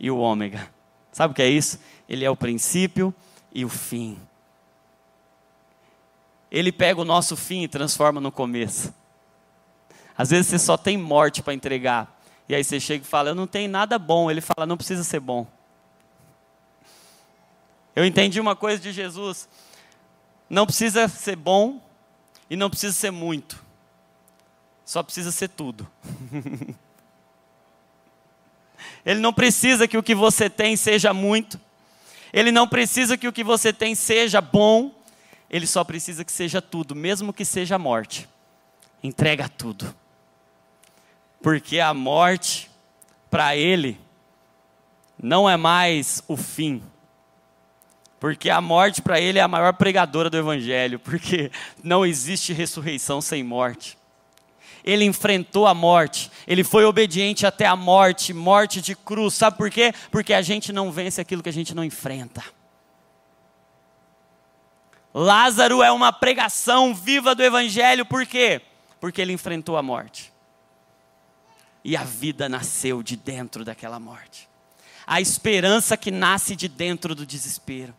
e 0.00 0.10
o 0.10 0.18
Ômega. 0.18 0.68
Sabe 1.12 1.32
o 1.32 1.34
que 1.34 1.42
é 1.42 1.48
isso? 1.48 1.78
Ele 2.08 2.24
é 2.24 2.30
o 2.30 2.36
princípio 2.36 3.14
e 3.52 3.64
o 3.64 3.68
fim. 3.68 4.18
Ele 6.50 6.72
pega 6.72 7.00
o 7.00 7.04
nosso 7.04 7.36
fim 7.36 7.62
e 7.62 7.68
transforma 7.68 8.20
no 8.20 8.32
começo. 8.32 8.92
Às 10.16 10.30
vezes 10.30 10.46
você 10.46 10.58
só 10.58 10.76
tem 10.76 10.96
morte 10.96 11.42
para 11.42 11.52
entregar. 11.54 12.18
E 12.48 12.54
aí 12.54 12.64
você 12.64 12.80
chega 12.80 13.04
e 13.04 13.06
fala, 13.06 13.28
eu 13.30 13.34
não 13.34 13.46
tenho 13.46 13.70
nada 13.70 13.98
bom. 13.98 14.30
Ele 14.30 14.40
fala, 14.40 14.66
não 14.66 14.76
precisa 14.76 15.04
ser 15.04 15.20
bom. 15.20 15.46
Eu 17.98 18.04
entendi 18.04 18.38
uma 18.38 18.54
coisa 18.54 18.80
de 18.80 18.92
Jesus. 18.92 19.48
Não 20.48 20.64
precisa 20.64 21.08
ser 21.08 21.34
bom 21.34 21.82
e 22.48 22.54
não 22.54 22.70
precisa 22.70 22.92
ser 22.92 23.10
muito. 23.10 23.60
Só 24.84 25.02
precisa 25.02 25.32
ser 25.32 25.48
tudo. 25.48 25.84
Ele 29.04 29.18
não 29.18 29.32
precisa 29.32 29.88
que 29.88 29.98
o 29.98 30.02
que 30.04 30.14
você 30.14 30.48
tem 30.48 30.76
seja 30.76 31.12
muito. 31.12 31.60
Ele 32.32 32.52
não 32.52 32.68
precisa 32.68 33.18
que 33.18 33.26
o 33.26 33.32
que 33.32 33.42
você 33.42 33.72
tem 33.72 33.96
seja 33.96 34.40
bom. 34.40 34.94
Ele 35.50 35.66
só 35.66 35.82
precisa 35.82 36.24
que 36.24 36.30
seja 36.30 36.62
tudo, 36.62 36.94
mesmo 36.94 37.32
que 37.32 37.44
seja 37.44 37.80
morte. 37.80 38.28
Entrega 39.02 39.48
tudo. 39.48 39.92
Porque 41.42 41.80
a 41.80 41.92
morte, 41.92 42.70
para 43.28 43.56
ele, 43.56 44.00
não 45.20 45.50
é 45.50 45.56
mais 45.56 46.22
o 46.28 46.36
fim. 46.36 46.80
Porque 48.20 48.50
a 48.50 48.60
morte 48.60 49.00
para 49.00 49.20
ele 49.20 49.38
é 49.38 49.42
a 49.42 49.48
maior 49.48 49.72
pregadora 49.74 50.28
do 50.28 50.36
evangelho, 50.36 50.98
porque 50.98 51.50
não 51.82 52.04
existe 52.04 52.52
ressurreição 52.52 53.20
sem 53.20 53.44
morte. 53.44 53.96
Ele 54.84 55.04
enfrentou 55.04 55.66
a 55.66 55.74
morte, 55.74 56.30
ele 56.46 56.64
foi 56.64 56.84
obediente 56.84 57.46
até 57.46 57.66
a 57.66 57.76
morte, 57.76 58.32
morte 58.32 58.80
de 58.80 58.96
cruz. 58.96 59.34
Sabe 59.34 59.56
por 59.56 59.70
quê? 59.70 59.92
Porque 60.10 60.32
a 60.32 60.42
gente 60.42 60.72
não 60.72 60.90
vence 60.90 61.20
aquilo 61.20 61.42
que 61.42 61.48
a 61.48 61.52
gente 61.52 61.74
não 61.74 61.84
enfrenta. 61.84 62.42
Lázaro 65.12 65.82
é 65.82 65.90
uma 65.90 66.12
pregação 66.12 66.94
viva 66.94 67.34
do 67.34 67.42
Evangelho, 67.42 68.06
por 68.06 68.24
quê? 68.26 68.60
Porque 69.00 69.20
ele 69.20 69.32
enfrentou 69.32 69.76
a 69.76 69.82
morte. 69.82 70.32
E 71.84 71.96
a 71.96 72.04
vida 72.04 72.48
nasceu 72.48 73.02
de 73.02 73.16
dentro 73.16 73.64
daquela 73.64 73.98
morte. 73.98 74.48
A 75.06 75.20
esperança 75.20 75.96
que 75.96 76.10
nasce 76.10 76.54
de 76.54 76.68
dentro 76.68 77.14
do 77.14 77.26
desespero. 77.26 77.94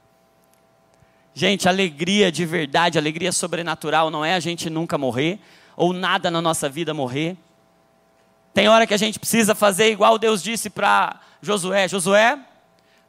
Gente, 1.39 1.69
alegria 1.69 2.29
de 2.29 2.45
verdade, 2.45 2.97
alegria 2.97 3.31
sobrenatural 3.31 4.11
não 4.11 4.25
é 4.25 4.33
a 4.33 4.41
gente 4.41 4.69
nunca 4.69 4.97
morrer, 4.97 5.39
ou 5.73 5.93
nada 5.93 6.29
na 6.29 6.41
nossa 6.41 6.67
vida 6.67 6.93
morrer. 6.93 7.37
Tem 8.53 8.67
hora 8.67 8.85
que 8.85 8.93
a 8.93 8.97
gente 8.97 9.17
precisa 9.17 9.55
fazer 9.55 9.89
igual 9.89 10.19
Deus 10.19 10.43
disse 10.43 10.69
para 10.69 11.17
Josué: 11.41 11.87
Josué, 11.87 12.37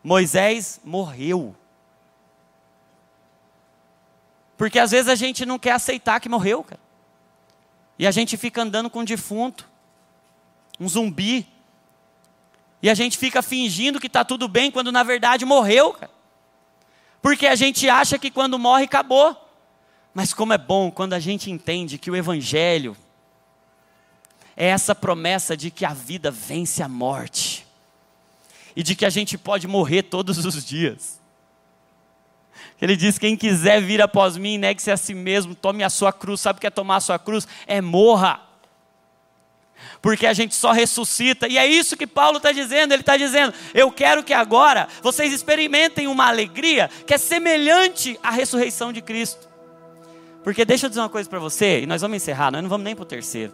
Moisés 0.01 0.81
morreu. 0.85 1.57
Porque 4.57 4.79
às 4.79 4.93
vezes 4.93 5.09
a 5.09 5.17
gente 5.17 5.45
não 5.45 5.59
quer 5.59 5.73
aceitar 5.73 6.21
que 6.21 6.29
morreu, 6.29 6.63
cara. 6.63 6.81
E 7.99 8.07
a 8.07 8.13
gente 8.13 8.37
fica 8.37 8.63
andando 8.63 8.89
com 8.89 9.01
um 9.01 9.05
defunto, 9.05 9.69
um 10.79 10.89
zumbi. 10.89 11.49
E 12.81 12.89
a 12.89 12.95
gente 12.95 13.19
fica 13.19 13.43
fingindo 13.43 13.99
que 13.99 14.07
está 14.07 14.25
tudo 14.25 14.47
bem 14.47 14.71
quando 14.71 14.93
na 14.93 15.03
verdade 15.03 15.45
morreu, 15.45 15.95
cara. 15.95 16.20
Porque 17.23 17.47
a 17.47 17.55
gente 17.55 17.89
acha 17.89 18.19
que 18.19 18.31
quando 18.31 18.59
morre 18.59 18.85
acabou. 18.85 19.37
Mas 20.13 20.35
como 20.35 20.53
é 20.53 20.59
bom 20.59 20.91
quando 20.91 21.13
a 21.13 21.21
gente 21.21 21.51
entende 21.51 21.99
que 21.99 22.11
o 22.11 22.17
Evangelho 22.17 22.97
é 24.57 24.67
essa 24.67 24.95
promessa 24.95 25.57
de 25.57 25.71
que 25.71 25.85
a 25.85 25.95
vida 25.95 26.31
vence 26.31 26.83
a 26.83 26.89
morte. 26.89 27.67
E 28.75 28.83
de 28.83 28.95
que 28.95 29.05
a 29.05 29.11
gente 29.11 29.39
pode 29.39 29.67
morrer 29.67 30.03
todos 30.05 30.45
os 30.45 30.65
dias. 30.65 31.21
Ele 32.81 32.97
diz: 32.97 33.19
Quem 33.19 33.37
quiser 33.37 33.81
vir 33.81 34.01
após 34.01 34.37
mim, 34.37 34.59
negue-se 34.59 34.91
a 34.91 34.97
si 34.97 35.15
mesmo, 35.15 35.55
tome 35.55 35.83
a 35.83 35.91
sua 35.91 36.13
cruz. 36.13 36.41
Sabe 36.41 36.59
o 36.59 36.61
que 36.61 36.67
é 36.67 36.71
tomar 36.71 36.97
a 36.97 37.01
sua 37.01 37.19
cruz? 37.19 37.47
É 37.67 37.81
morra. 37.81 38.41
Porque 40.01 40.27
a 40.27 40.33
gente 40.33 40.55
só 40.55 40.73
ressuscita, 40.73 41.47
e 41.47 41.59
é 41.59 41.67
isso 41.67 41.97
que 41.97 42.07
Paulo 42.07 42.39
está 42.39 42.53
dizendo. 42.53 42.93
Ele 42.93 43.03
está 43.03 43.17
dizendo: 43.17 43.53
Eu 43.75 43.91
quero 43.91 44.23
que 44.23 44.33
agora 44.33 44.89
vocês 45.03 45.33
experimentem 45.33 46.07
uma 46.07 46.27
alegria 46.27 46.91
que 47.07 47.15
é 47.15 47.19
semelhante 47.19 48.19
à 48.23 48.31
ressurreição 48.31 48.93
de 48.93 49.03
Cristo. 49.03 49.49
Porque 50.43 50.65
deixa 50.65 50.87
eu 50.87 50.89
dizer 50.89 51.01
uma 51.01 51.09
coisa 51.09 51.29
para 51.29 51.39
você, 51.39 51.83
e 51.83 51.87
nós 51.87 52.01
vamos 52.01 52.17
encerrar, 52.17 52.51
nós 52.51 52.63
não 52.63 52.69
vamos 52.69 52.85
nem 52.85 52.95
para 52.95 53.03
o 53.03 53.07
terceiro. 53.07 53.53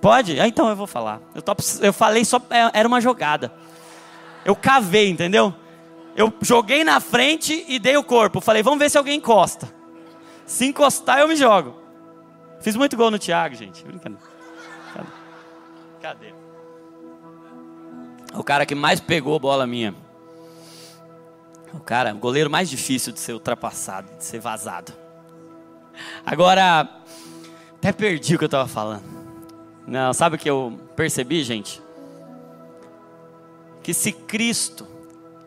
Pode? 0.00 0.38
Ah, 0.38 0.46
então 0.46 0.68
eu 0.68 0.76
vou 0.76 0.86
falar. 0.86 1.20
Eu, 1.34 1.42
tô, 1.42 1.54
eu 1.80 1.92
falei 1.92 2.24
só, 2.24 2.38
é, 2.50 2.78
era 2.78 2.88
uma 2.88 3.00
jogada. 3.00 3.52
Eu 4.44 4.54
cavei, 4.54 5.08
entendeu? 5.08 5.54
Eu 6.16 6.32
joguei 6.42 6.84
na 6.84 7.00
frente 7.00 7.64
e 7.66 7.78
dei 7.78 7.96
o 7.96 8.04
corpo. 8.04 8.40
Falei, 8.40 8.62
vamos 8.62 8.78
ver 8.78 8.90
se 8.90 8.98
alguém 8.98 9.16
encosta. 9.16 9.72
Se 10.46 10.66
encostar, 10.66 11.20
eu 11.20 11.28
me 11.28 11.36
jogo. 11.36 11.83
Fiz 12.64 12.76
muito 12.76 12.96
gol 12.96 13.10
no 13.10 13.18
Thiago, 13.18 13.54
gente. 13.54 13.84
Brincando. 13.84 14.16
Cadê? 16.00 16.32
O 18.34 18.42
cara 18.42 18.64
que 18.64 18.74
mais 18.74 19.00
pegou 19.00 19.38
bola 19.38 19.66
minha. 19.66 19.94
O 21.74 21.80
cara, 21.80 22.14
o 22.14 22.18
goleiro 22.18 22.48
mais 22.48 22.70
difícil 22.70 23.12
de 23.12 23.20
ser 23.20 23.34
ultrapassado, 23.34 24.16
de 24.16 24.24
ser 24.24 24.38
vazado. 24.38 24.94
Agora, 26.24 26.88
até 27.76 27.92
perdi 27.92 28.34
o 28.34 28.38
que 28.38 28.44
eu 28.44 28.46
estava 28.46 28.66
falando. 28.66 29.04
Não, 29.86 30.14
sabe 30.14 30.36
o 30.36 30.38
que 30.38 30.48
eu 30.48 30.80
percebi, 30.96 31.44
gente? 31.44 31.82
Que 33.82 33.92
se 33.92 34.10
Cristo 34.10 34.88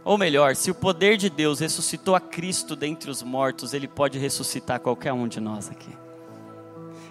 ou 0.06 0.20
melhor, 0.20 0.56
se 0.56 0.70
o 0.70 0.76
poder 0.76 1.18
de 1.18 1.32
Deus 1.32 1.62
ressuscitou 1.62 2.14
a 2.14 2.20
Cristo 2.20 2.76
dentre 2.76 3.10
os 3.10 3.24
mortos, 3.24 3.74
Ele 3.74 3.88
pode 3.88 4.20
ressuscitar 4.20 4.80
qualquer 4.80 5.14
um 5.14 5.28
de 5.28 5.40
nós 5.42 5.68
aqui. 5.68 5.98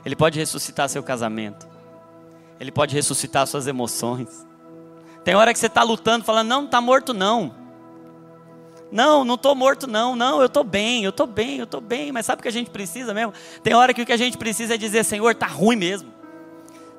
Ele 0.06 0.14
pode 0.14 0.38
ressuscitar 0.38 0.88
seu 0.88 1.02
casamento. 1.02 1.66
Ele 2.60 2.70
pode 2.70 2.94
ressuscitar 2.94 3.44
suas 3.44 3.66
emoções. 3.66 4.46
Tem 5.24 5.34
hora 5.34 5.52
que 5.52 5.58
você 5.58 5.66
está 5.66 5.82
lutando, 5.82 6.24
falando, 6.24 6.46
não, 6.46 6.58
não 6.58 6.66
está 6.66 6.80
morto 6.80 7.12
não. 7.12 7.52
Não, 8.92 9.24
não 9.24 9.34
estou 9.34 9.52
morto 9.56 9.88
não, 9.88 10.14
não, 10.14 10.38
eu 10.38 10.46
estou 10.46 10.62
bem, 10.62 11.02
eu 11.02 11.10
estou 11.10 11.26
bem, 11.26 11.58
eu 11.58 11.64
estou 11.64 11.80
bem. 11.80 12.12
Mas 12.12 12.24
sabe 12.24 12.38
o 12.38 12.42
que 12.44 12.48
a 12.48 12.52
gente 12.52 12.70
precisa 12.70 13.12
mesmo? 13.12 13.32
Tem 13.64 13.74
hora 13.74 13.92
que 13.92 14.00
o 14.00 14.06
que 14.06 14.12
a 14.12 14.16
gente 14.16 14.38
precisa 14.38 14.74
é 14.74 14.78
dizer, 14.78 15.04
Senhor, 15.04 15.32
está 15.32 15.48
ruim 15.48 15.74
mesmo. 15.74 16.14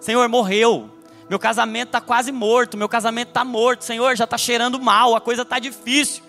Senhor, 0.01 0.27
morreu. 0.27 0.89
Meu 1.29 1.39
casamento 1.39 1.87
está 1.87 2.01
quase 2.01 2.33
morto, 2.33 2.75
meu 2.75 2.89
casamento 2.89 3.29
está 3.29 3.45
morto, 3.45 3.85
Senhor, 3.85 4.17
já 4.17 4.25
está 4.25 4.37
cheirando 4.37 4.81
mal, 4.81 5.15
a 5.15 5.21
coisa 5.21 5.43
está 5.43 5.59
difícil. 5.59 6.23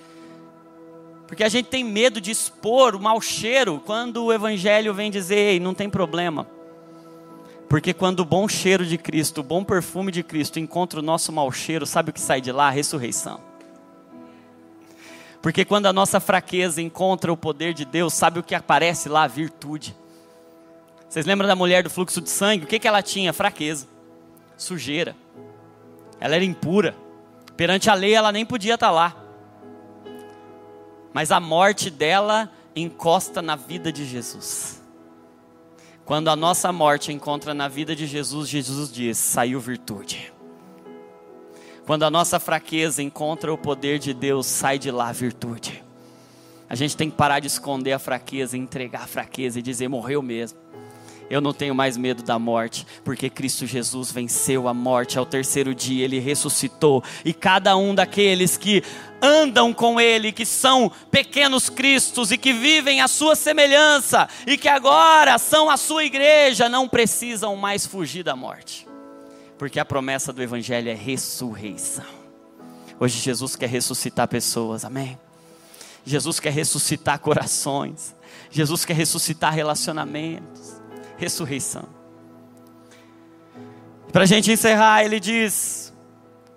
Porque 1.26 1.43
a 1.43 1.49
gente 1.49 1.66
tem 1.66 1.83
medo 1.83 2.20
de 2.20 2.31
expor 2.31 2.95
o 2.95 3.01
mau 3.01 3.20
cheiro 3.20 3.83
quando 3.85 4.26
o 4.26 4.33
Evangelho 4.33 4.95
vem 4.95 5.11
dizer, 5.11 5.35
ei, 5.35 5.59
não 5.59 5.74
tem 5.74 5.91
problema. 5.91 6.47
Porque 7.69 7.93
quando 7.93 8.21
o 8.21 8.25
bom 8.25 8.49
cheiro 8.49 8.87
de 8.87 8.97
Cristo, 8.97 9.41
o 9.41 9.45
bom 9.45 9.62
perfume 9.62 10.11
de 10.11 10.23
Cristo 10.23 10.59
encontra 10.59 11.01
o 11.01 11.03
nosso 11.03 11.31
mau 11.31 11.53
cheiro, 11.53 11.85
sabe 11.85 12.11
o 12.11 12.12
que 12.12 12.21
sai 12.21 12.41
de 12.41 12.51
lá? 12.51 12.69
A 12.69 12.71
ressurreição. 12.71 13.41
Porque 15.43 15.64
quando 15.64 15.87
a 15.87 15.93
nossa 15.93 16.19
fraqueza 16.19 16.81
encontra 16.81 17.33
o 17.33 17.37
poder 17.37 17.75
de 17.75 17.85
Deus, 17.85 18.14
sabe 18.14 18.39
o 18.39 18.43
que 18.43 18.55
aparece 18.55 19.09
lá? 19.09 19.25
A 19.25 19.29
virtude. 19.29 19.95
Vocês 21.09 21.27
lembram 21.27 21.47
da 21.47 21.55
mulher 21.55 21.83
do 21.83 21.91
fluxo 21.91 22.21
de 22.21 22.31
sangue? 22.31 22.64
O 22.64 22.66
que, 22.66 22.79
que 22.79 22.89
ela 22.89 23.03
tinha? 23.03 23.33
Fraqueza 23.33 23.87
sujeira. 24.59 25.16
Ela 26.21 26.35
era 26.35 26.45
impura. 26.45 26.95
Perante 27.57 27.89
a 27.89 27.95
lei 27.95 28.12
ela 28.12 28.33
nem 28.33 28.45
podia 28.45 28.75
estar 28.75 28.91
lá. 28.91 29.16
Mas 31.12 31.31
a 31.31 31.41
morte 31.41 31.89
dela 31.89 32.51
encosta 32.77 33.41
na 33.41 33.57
vida 33.57 33.91
de 33.91 34.05
Jesus. 34.05 34.78
Quando 36.09 36.28
a 36.28 36.34
nossa 36.34 36.72
morte 36.72 37.12
encontra 37.12 37.52
na 37.52 37.68
vida 37.68 37.94
de 37.94 38.06
Jesus, 38.06 38.48
Jesus 38.48 38.90
diz: 38.90 39.18
saiu 39.18 39.61
virtude. 39.61 40.32
Quando 41.84 42.02
a 42.04 42.11
nossa 42.11 42.40
fraqueza 42.40 43.02
encontra 43.02 43.52
o 43.52 43.59
poder 43.59 43.98
de 43.98 44.14
Deus, 44.14 44.46
sai 44.46 44.78
de 44.78 44.90
lá 44.90 45.12
virtude. 45.12 45.84
A 46.66 46.74
gente 46.74 46.96
tem 46.96 47.11
que 47.11 47.16
parar 47.16 47.40
de 47.40 47.46
esconder 47.46 47.92
a 47.92 47.98
fraqueza, 47.98 48.56
entregar 48.56 49.02
a 49.02 49.06
fraqueza 49.06 49.59
e 49.59 49.62
dizer: 49.62 49.86
morreu 49.86 50.22
mesmo. 50.22 50.59
Eu 51.31 51.41
não 51.41 51.53
tenho 51.53 51.74
mais 51.74 51.97
medo 51.97 52.22
da 52.22 52.39
morte, 52.39 52.87
porque 53.05 53.29
Cristo 53.29 53.66
Jesus 53.66 54.11
venceu 54.11 54.66
a 54.66 54.72
morte 54.72 55.18
ao 55.18 55.26
terceiro 55.26 55.74
dia, 55.74 56.05
ele 56.05 56.18
ressuscitou, 56.18 57.05
e 57.24 57.35
cada 57.35 57.76
um 57.76 57.95
daqueles 57.95 58.57
que 58.57 58.83
andam 59.20 59.72
com 59.72 60.01
ele, 60.01 60.33
que 60.33 60.47
são 60.47 60.91
pequenos 61.11 61.68
cristos 61.68 62.31
e 62.31 62.39
que 62.39 62.53
vivem 62.53 63.01
a 63.01 63.09
sua 63.09 63.35
semelhança 63.35 64.29
e 64.47 64.57
que 64.57 64.68
agora 64.68 65.39
são 65.39 65.68
a 65.68 65.76
sua 65.76 66.05
igreja, 66.05 66.68
não 66.68 66.89
precisam 66.89 67.57
mais 67.57 67.85
fugir 67.85 68.22
da 68.22 68.37
morte. 68.37 68.87
Porque 69.59 69.81
a 69.81 69.85
promessa 69.85 70.33
do 70.33 70.43
evangelho 70.43 70.89
é 70.89 70.95
ressurreição. 70.95 72.05
Hoje 73.01 73.18
Jesus 73.18 73.55
quer 73.55 73.68
ressuscitar 73.68 74.29
pessoas, 74.29 74.85
amém. 74.85 75.18
Jesus 76.05 76.41
quer 76.41 76.53
ressuscitar 76.53 77.18
corações. 77.18 78.14
Jesus 78.51 78.85
quer 78.85 78.95
ressuscitar 78.95 79.53
relacionamentos. 79.53 80.78
Ressurreição. 81.19 81.87
Para 84.11 84.23
a 84.23 84.27
gente 84.27 84.51
encerrar, 84.51 85.05
ele 85.05 85.21
diz, 85.21 85.93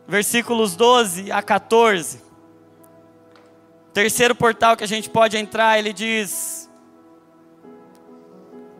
versículos 0.07 0.75
12 0.75 1.31
a 1.31 1.41
14. 1.41 2.21
Terceiro 3.93 4.33
portal 4.33 4.77
que 4.77 4.85
a 4.85 4.87
gente 4.87 5.09
pode 5.09 5.35
entrar, 5.35 5.77
ele 5.77 5.91
diz, 5.91 6.69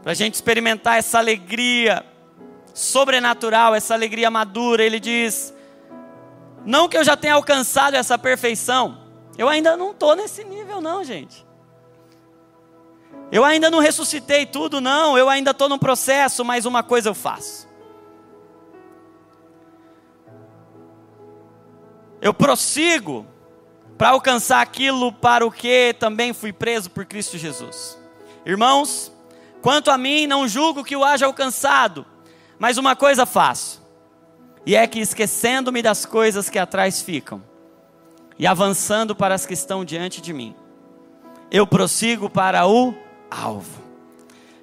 para 0.02 0.14
a 0.14 0.16
gente 0.16 0.36
experimentar 0.36 0.98
essa 0.98 1.18
alegria 1.18 2.06
sobrenatural, 2.74 3.76
essa 3.76 3.94
alegria 3.94 4.32
madura, 4.32 4.84
ele 4.84 5.00
diz: 5.00 5.54
não 6.66 6.88
que 6.88 6.98
eu 6.98 7.04
já 7.04 7.18
tenha 7.18 7.34
alcançado 7.34 7.96
essa 7.96 8.18
perfeição, 8.18 9.00
eu 9.38 9.50
ainda 9.50 9.76
não 9.76 9.92
estou 9.92 10.16
nesse 10.16 10.44
nível, 10.44 10.80
não, 10.80 11.04
gente. 11.04 11.46
Eu 13.32 13.46
ainda 13.46 13.70
não 13.72 13.80
ressuscitei 13.80 14.46
tudo, 14.46 14.82
não. 14.82 15.18
Eu 15.18 15.30
ainda 15.30 15.52
estou 15.52 15.70
no 15.70 15.80
processo, 15.80 16.44
mas 16.44 16.66
uma 16.66 16.84
coisa 16.84 17.10
eu 17.10 17.16
faço. 17.16 17.68
Eu 22.22 22.34
prossigo 22.34 23.26
para 23.98 24.10
alcançar 24.10 24.62
aquilo 24.62 25.12
para 25.12 25.46
o 25.46 25.52
que 25.52 25.96
também 26.00 26.34
fui 26.34 26.52
preso 26.52 26.90
por 26.90 27.06
Cristo 27.06 27.38
Jesus. 27.38 27.98
Irmãos, 28.46 29.12
quanto 29.62 29.92
a 29.92 29.98
mim, 29.98 30.28
não 30.28 30.48
julgo 30.48 30.84
que 30.84 30.96
o 30.96 31.04
haja 31.04 31.26
alcançado, 31.26 32.06
mas 32.58 32.78
uma 32.78 32.96
coisa 32.96 33.26
faço, 33.26 33.82
e 34.66 34.76
é 34.76 34.86
que 34.88 35.00
esquecendo-me 35.00 35.82
das 35.82 36.06
coisas 36.06 36.50
que 36.50 36.60
atrás 36.60 37.02
ficam, 37.02 37.44
e 38.38 38.48
avançando 38.48 39.16
para 39.16 39.36
as 39.36 39.46
que 39.46 39.54
estão 39.54 39.86
diante 39.86 40.20
de 40.20 40.34
mim, 40.34 40.56
eu 41.52 41.68
prossigo 41.68 42.30
para 42.30 42.66
o 42.66 42.96
alvo, 43.30 43.82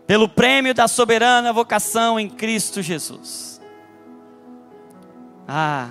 pelo 0.07 0.29
prêmio 0.29 0.73
da 0.73 0.89
soberana 0.89 1.53
vocação 1.53 2.19
em 2.19 2.29
Cristo 2.29 2.81
Jesus. 2.81 3.61
Ah, 5.47 5.91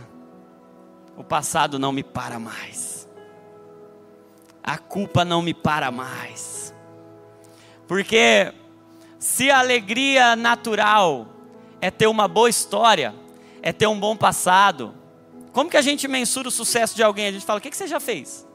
o 1.16 1.24
passado 1.24 1.78
não 1.78 1.92
me 1.92 2.04
para 2.04 2.40
mais, 2.40 3.08
a 4.64 4.78
culpa 4.78 5.24
não 5.24 5.42
me 5.42 5.54
para 5.54 5.92
mais, 5.92 6.74
porque 7.88 8.52
se 9.20 9.50
a 9.52 9.60
alegria 9.60 10.36
natural 10.36 11.28
é 11.80 11.92
ter 11.92 12.08
uma 12.08 12.28
boa 12.28 12.50
história, 12.50 13.14
é 13.62 13.72
ter 13.72 13.88
um 13.88 14.00
bom 14.00 14.16
passado, 14.16 14.94
como 15.52 15.70
que 15.70 15.78
a 15.78 15.82
gente 15.82 16.08
mensura 16.08 16.48
o 16.48 16.52
sucesso 16.52 16.96
de 16.96 17.02
alguém? 17.02 17.28
A 17.28 17.32
gente 17.32 17.46
fala: 17.46 17.58
o 17.58 17.62
que, 17.62 17.76
você 17.76 17.88
já 17.88 18.00
fez? 18.00 18.48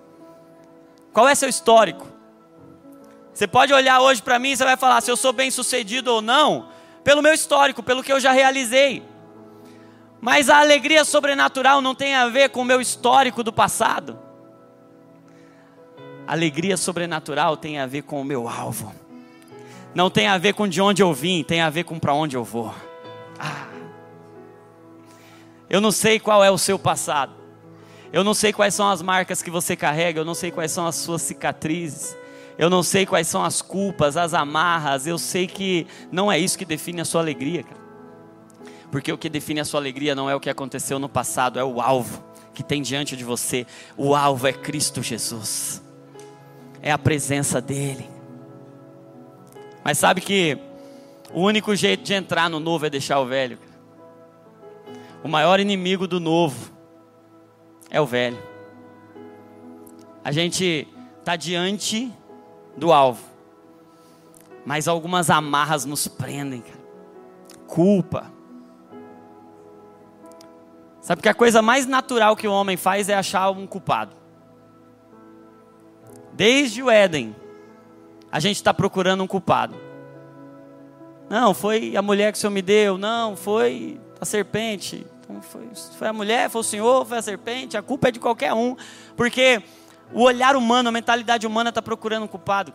Qual 1.12 1.28
é 1.28 1.34
seu 1.34 1.48
histórico? 1.48 2.06
Você 3.32 3.46
pode 3.46 3.72
olhar 3.72 4.00
hoje 4.00 4.22
para 4.22 4.38
mim 4.38 4.50
e 4.50 4.56
você 4.56 4.64
vai 4.64 4.76
falar 4.76 5.00
se 5.00 5.10
eu 5.10 5.16
sou 5.16 5.32
bem 5.32 5.50
sucedido 5.50 6.12
ou 6.12 6.20
não, 6.20 6.68
pelo 7.02 7.22
meu 7.22 7.32
histórico, 7.32 7.82
pelo 7.82 8.02
que 8.02 8.12
eu 8.12 8.20
já 8.20 8.32
realizei. 8.32 9.02
Mas 10.20 10.48
a 10.48 10.58
alegria 10.60 11.04
sobrenatural 11.04 11.80
não 11.80 11.94
tem 11.94 12.14
a 12.14 12.28
ver 12.28 12.50
com 12.50 12.62
o 12.62 12.64
meu 12.64 12.80
histórico 12.80 13.42
do 13.42 13.52
passado. 13.52 14.18
A 16.26 16.32
alegria 16.32 16.76
sobrenatural 16.76 17.56
tem 17.56 17.78
a 17.78 17.86
ver 17.86 18.02
com 18.02 18.20
o 18.20 18.24
meu 18.24 18.48
alvo. 18.48 18.94
Não 19.94 20.08
tem 20.08 20.28
a 20.28 20.38
ver 20.38 20.54
com 20.54 20.68
de 20.68 20.80
onde 20.80 21.02
eu 21.02 21.12
vim, 21.12 21.42
tem 21.42 21.60
a 21.60 21.68
ver 21.68 21.84
com 21.84 21.98
para 21.98 22.14
onde 22.14 22.36
eu 22.36 22.44
vou. 22.44 22.72
Ah. 23.38 23.66
Eu 25.68 25.80
não 25.80 25.90
sei 25.90 26.20
qual 26.20 26.44
é 26.44 26.50
o 26.50 26.58
seu 26.58 26.78
passado. 26.78 27.34
Eu 28.12 28.22
não 28.22 28.34
sei 28.34 28.52
quais 28.52 28.74
são 28.74 28.88
as 28.88 29.02
marcas 29.02 29.42
que 29.42 29.50
você 29.50 29.74
carrega, 29.74 30.20
eu 30.20 30.24
não 30.24 30.34
sei 30.34 30.50
quais 30.50 30.70
são 30.70 30.86
as 30.86 30.96
suas 30.96 31.22
cicatrizes. 31.22 32.16
Eu 32.62 32.70
não 32.70 32.84
sei 32.84 33.04
quais 33.04 33.26
são 33.26 33.42
as 33.42 33.60
culpas, 33.60 34.16
as 34.16 34.34
amarras. 34.34 35.04
Eu 35.04 35.18
sei 35.18 35.48
que 35.48 35.84
não 36.12 36.30
é 36.30 36.38
isso 36.38 36.56
que 36.56 36.64
define 36.64 37.00
a 37.00 37.04
sua 37.04 37.20
alegria, 37.20 37.64
cara. 37.64 37.80
Porque 38.88 39.12
o 39.12 39.18
que 39.18 39.28
define 39.28 39.58
a 39.58 39.64
sua 39.64 39.80
alegria 39.80 40.14
não 40.14 40.30
é 40.30 40.36
o 40.36 40.38
que 40.38 40.48
aconteceu 40.48 41.00
no 41.00 41.08
passado, 41.08 41.58
é 41.58 41.64
o 41.64 41.80
alvo 41.80 42.22
que 42.54 42.62
tem 42.62 42.80
diante 42.80 43.16
de 43.16 43.24
você. 43.24 43.66
O 43.96 44.14
alvo 44.14 44.46
é 44.46 44.52
Cristo 44.52 45.02
Jesus. 45.02 45.82
É 46.80 46.92
a 46.92 46.98
presença 46.98 47.60
dele. 47.60 48.08
Mas 49.82 49.98
sabe 49.98 50.20
que 50.20 50.56
o 51.34 51.40
único 51.40 51.74
jeito 51.74 52.04
de 52.04 52.14
entrar 52.14 52.48
no 52.48 52.60
novo 52.60 52.86
é 52.86 52.90
deixar 52.90 53.18
o 53.18 53.26
velho. 53.26 53.58
O 55.24 55.26
maior 55.26 55.58
inimigo 55.58 56.06
do 56.06 56.20
novo 56.20 56.70
é 57.90 58.00
o 58.00 58.06
velho. 58.06 58.40
A 60.22 60.30
gente 60.30 60.86
está 61.18 61.34
diante 61.34 62.21
do 62.76 62.92
alvo, 62.92 63.24
mas 64.64 64.88
algumas 64.88 65.30
amarras 65.30 65.84
nos 65.84 66.08
prendem, 66.08 66.60
cara. 66.60 66.82
Culpa. 67.66 68.30
Sabe 71.00 71.22
que 71.22 71.28
a 71.28 71.34
coisa 71.34 71.60
mais 71.60 71.86
natural 71.86 72.36
que 72.36 72.46
o 72.46 72.52
homem 72.52 72.76
faz 72.76 73.08
é 73.08 73.14
achar 73.14 73.50
um 73.50 73.66
culpado. 73.66 74.14
Desde 76.32 76.82
o 76.82 76.90
Éden, 76.90 77.34
a 78.30 78.38
gente 78.38 78.56
está 78.56 78.72
procurando 78.72 79.22
um 79.24 79.26
culpado. 79.26 79.74
Não, 81.28 81.52
foi 81.54 81.96
a 81.96 82.02
mulher 82.02 82.30
que 82.30 82.38
o 82.38 82.40
Senhor 82.40 82.52
me 82.52 82.62
deu. 82.62 82.96
Não, 82.96 83.36
foi 83.36 84.00
a 84.20 84.24
serpente. 84.24 85.06
Então 85.22 85.40
foi, 85.40 85.68
foi 85.98 86.08
a 86.08 86.12
mulher, 86.12 86.50
foi 86.50 86.60
o 86.60 86.64
senhor, 86.64 87.06
foi 87.06 87.18
a 87.18 87.22
serpente, 87.22 87.76
a 87.76 87.82
culpa 87.82 88.08
é 88.08 88.10
de 88.10 88.20
qualquer 88.20 88.52
um, 88.52 88.76
porque 89.16 89.62
o 90.12 90.22
olhar 90.22 90.56
humano, 90.56 90.88
a 90.88 90.92
mentalidade 90.92 91.46
humana 91.46 91.70
está 91.70 91.80
procurando 91.80 92.24
um 92.24 92.28
culpado. 92.28 92.72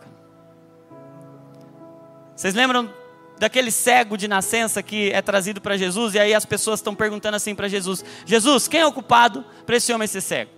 Vocês 2.34 2.54
lembram 2.54 2.92
daquele 3.38 3.70
cego 3.70 4.16
de 4.16 4.26
nascença 4.26 4.82
que 4.82 5.10
é 5.12 5.22
trazido 5.22 5.60
para 5.60 5.76
Jesus 5.76 6.14
e 6.14 6.18
aí 6.18 6.34
as 6.34 6.44
pessoas 6.44 6.80
estão 6.80 6.94
perguntando 6.94 7.36
assim 7.36 7.54
para 7.54 7.68
Jesus: 7.68 8.04
Jesus, 8.24 8.68
quem 8.68 8.80
é 8.80 8.86
o 8.86 8.92
culpado 8.92 9.44
para 9.64 9.76
esse 9.76 9.92
homem 9.92 10.06
ser 10.06 10.20
cego? 10.20 10.50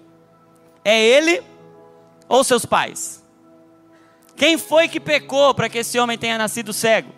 É 0.85 0.99
ele 0.99 1.43
ou 2.29 2.43
seus 2.43 2.65
pais? 2.65 3.25
Quem 4.37 4.57
foi 4.57 4.89
que 4.89 4.99
pecou 4.99 5.55
para 5.55 5.69
que 5.69 5.79
esse 5.79 5.99
homem 5.99 6.17
tenha 6.17 6.39
nascido 6.39 6.73
cego? 6.73 7.13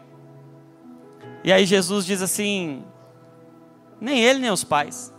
E 1.45 1.53
aí 1.53 1.67
Jesus 1.67 2.05
diz 2.05 2.23
assim: 2.23 2.85
nem 4.01 4.21
ele, 4.21 4.41
nem 4.41 4.51
os 4.51 4.65
pais. 4.65 5.13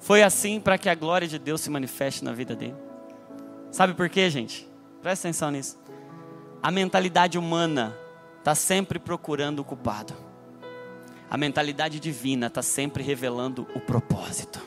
Foi 0.00 0.22
assim 0.22 0.60
para 0.60 0.78
que 0.78 0.88
a 0.88 0.94
glória 0.94 1.26
de 1.26 1.38
Deus 1.38 1.60
se 1.60 1.70
manifeste 1.70 2.24
na 2.24 2.32
vida 2.32 2.54
dele. 2.54 2.85
Sabe 3.76 3.92
por 3.92 4.08
quê, 4.08 4.30
gente? 4.30 4.66
Presta 5.02 5.28
atenção 5.28 5.50
nisso. 5.50 5.78
A 6.62 6.70
mentalidade 6.70 7.36
humana 7.36 7.94
está 8.38 8.54
sempre 8.54 8.98
procurando 8.98 9.58
o 9.58 9.64
culpado. 9.64 10.14
A 11.28 11.36
mentalidade 11.36 12.00
divina 12.00 12.46
está 12.46 12.62
sempre 12.62 13.02
revelando 13.02 13.68
o 13.74 13.80
propósito. 13.80 14.62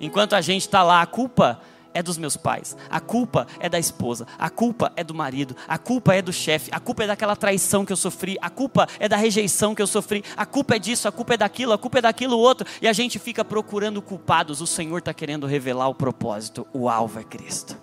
Enquanto 0.00 0.32
a 0.32 0.40
gente 0.40 0.62
está 0.62 0.82
lá, 0.82 1.02
a 1.02 1.06
culpa 1.06 1.60
é 1.96 2.02
dos 2.02 2.18
meus 2.18 2.36
pais, 2.36 2.76
a 2.90 3.00
culpa 3.00 3.46
é 3.58 3.70
da 3.70 3.78
esposa, 3.78 4.26
a 4.38 4.50
culpa 4.50 4.92
é 4.96 5.02
do 5.02 5.14
marido, 5.14 5.56
a 5.66 5.78
culpa 5.78 6.14
é 6.14 6.20
do 6.20 6.30
chefe, 6.30 6.70
a 6.70 6.78
culpa 6.78 7.04
é 7.04 7.06
daquela 7.06 7.34
traição 7.34 7.86
que 7.86 7.92
eu 7.92 7.96
sofri, 7.96 8.36
a 8.42 8.50
culpa 8.50 8.86
é 9.00 9.08
da 9.08 9.16
rejeição 9.16 9.74
que 9.74 9.80
eu 9.80 9.86
sofri, 9.86 10.22
a 10.36 10.44
culpa 10.44 10.76
é 10.76 10.78
disso, 10.78 11.08
a 11.08 11.12
culpa 11.12 11.32
é 11.32 11.36
daquilo, 11.38 11.72
a 11.72 11.78
culpa 11.78 11.98
é 11.98 12.02
daquilo 12.02 12.38
outro, 12.38 12.66
e 12.82 12.86
a 12.86 12.92
gente 12.92 13.18
fica 13.18 13.42
procurando 13.42 14.02
culpados. 14.02 14.60
O 14.60 14.66
Senhor 14.66 14.98
está 14.98 15.14
querendo 15.14 15.46
revelar 15.46 15.88
o 15.88 15.94
propósito, 15.94 16.66
o 16.70 16.86
alvo 16.86 17.18
é 17.18 17.24
Cristo. 17.24 17.74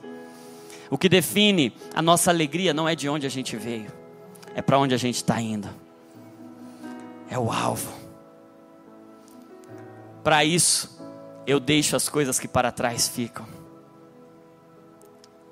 O 0.92 0.98
que 0.98 1.10
define 1.10 1.74
a 1.96 2.02
nossa 2.02 2.30
alegria 2.30 2.72
não 2.72 2.88
é 2.88 2.96
de 2.96 3.10
onde 3.10 3.26
a 3.26 3.30
gente 3.30 3.58
veio, 3.58 3.92
é 4.54 4.62
para 4.62 4.78
onde 4.78 4.94
a 4.94 4.98
gente 4.98 5.16
está 5.16 5.42
indo, 5.42 5.68
é 7.28 7.40
o 7.40 7.52
alvo. 7.52 7.92
Para 10.24 10.46
isso, 10.46 11.02
eu 11.48 11.60
deixo 11.60 11.96
as 11.96 12.08
coisas 12.08 12.40
que 12.40 12.48
para 12.48 12.72
trás 12.72 13.08
ficam 13.08 13.63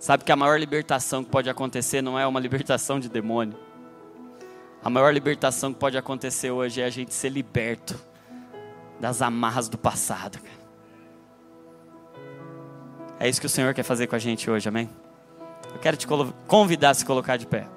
Sabe 0.01 0.23
que 0.23 0.31
a 0.31 0.35
maior 0.35 0.59
libertação 0.59 1.23
que 1.23 1.29
pode 1.29 1.47
acontecer 1.47 2.01
não 2.01 2.17
é 2.17 2.25
uma 2.25 2.39
libertação 2.39 2.99
de 2.99 3.07
demônio. 3.07 3.55
A 4.83 4.89
maior 4.89 5.13
libertação 5.13 5.71
que 5.71 5.77
pode 5.77 5.95
acontecer 5.95 6.49
hoje 6.49 6.81
é 6.81 6.85
a 6.85 6.89
gente 6.89 7.13
ser 7.13 7.29
liberto 7.29 7.95
das 8.99 9.21
amarras 9.21 9.69
do 9.69 9.77
passado. 9.77 10.39
É 13.19 13.29
isso 13.29 13.39
que 13.39 13.45
o 13.45 13.49
Senhor 13.49 13.75
quer 13.75 13.83
fazer 13.83 14.07
com 14.07 14.15
a 14.15 14.19
gente 14.19 14.49
hoje, 14.49 14.67
amém? 14.67 14.89
Eu 15.71 15.79
quero 15.79 15.95
te 15.95 16.07
convidar 16.47 16.89
a 16.89 16.93
se 16.95 17.05
colocar 17.05 17.37
de 17.37 17.45
pé. 17.45 17.67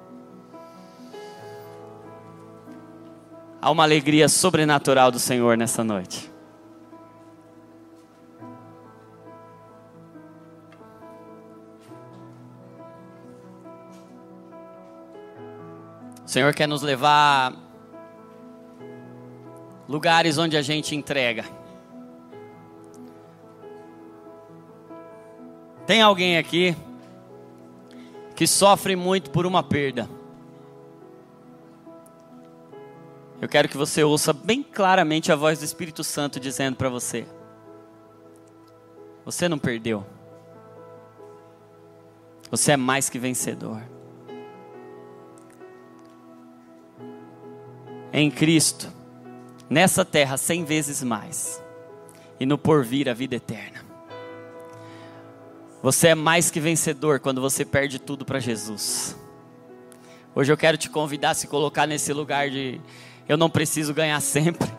Há 3.61 3.69
uma 3.69 3.83
alegria 3.83 4.27
sobrenatural 4.27 5.11
do 5.11 5.19
Senhor 5.19 5.55
nessa 5.55 5.83
noite. 5.83 6.34
Senhor 16.35 16.53
quer 16.53 16.67
nos 16.67 16.81
levar 16.81 17.53
a 17.53 17.53
lugares 19.87 20.37
onde 20.37 20.57
a 20.57 20.61
gente 20.61 20.93
entrega. 20.93 21.45
Tem 25.87 26.01
alguém 26.01 26.37
aqui 26.37 26.75
que 28.35 28.45
sofre 28.45 28.97
muito 28.97 29.31
por 29.31 29.45
uma 29.45 29.63
perda? 29.63 30.09
Eu 33.39 33.47
quero 33.47 33.69
que 33.69 33.77
você 33.77 34.03
ouça 34.03 34.33
bem 34.33 34.61
claramente 34.61 35.31
a 35.31 35.37
voz 35.37 35.59
do 35.59 35.63
Espírito 35.63 36.03
Santo 36.03 36.37
dizendo 36.37 36.75
para 36.75 36.89
você: 36.89 37.25
Você 39.23 39.47
não 39.47 39.57
perdeu. 39.57 40.05
Você 42.51 42.73
é 42.73 42.77
mais 42.77 43.07
que 43.07 43.17
vencedor. 43.17 43.94
Em 48.17 48.31
Cristo, 48.31 48.87
nessa 49.69 50.05
terra, 50.05 50.37
cem 50.37 50.63
vezes 50.63 51.03
mais, 51.03 51.61
e 52.39 52.45
no 52.45 52.57
porvir 52.57 53.09
a 53.09 53.13
vida 53.13 53.35
eterna. 53.35 53.83
Você 55.83 56.07
é 56.07 56.15
mais 56.15 56.49
que 56.49 56.61
vencedor 56.61 57.19
quando 57.19 57.41
você 57.41 57.65
perde 57.65 57.99
tudo 57.99 58.23
para 58.23 58.39
Jesus. 58.39 59.17
Hoje 60.33 60.49
eu 60.49 60.55
quero 60.55 60.77
te 60.77 60.89
convidar 60.89 61.31
a 61.31 61.33
se 61.33 61.45
colocar 61.45 61.85
nesse 61.85 62.13
lugar 62.13 62.49
de 62.49 62.79
eu 63.27 63.35
não 63.35 63.49
preciso 63.49 63.93
ganhar 63.93 64.21
sempre. 64.21 64.71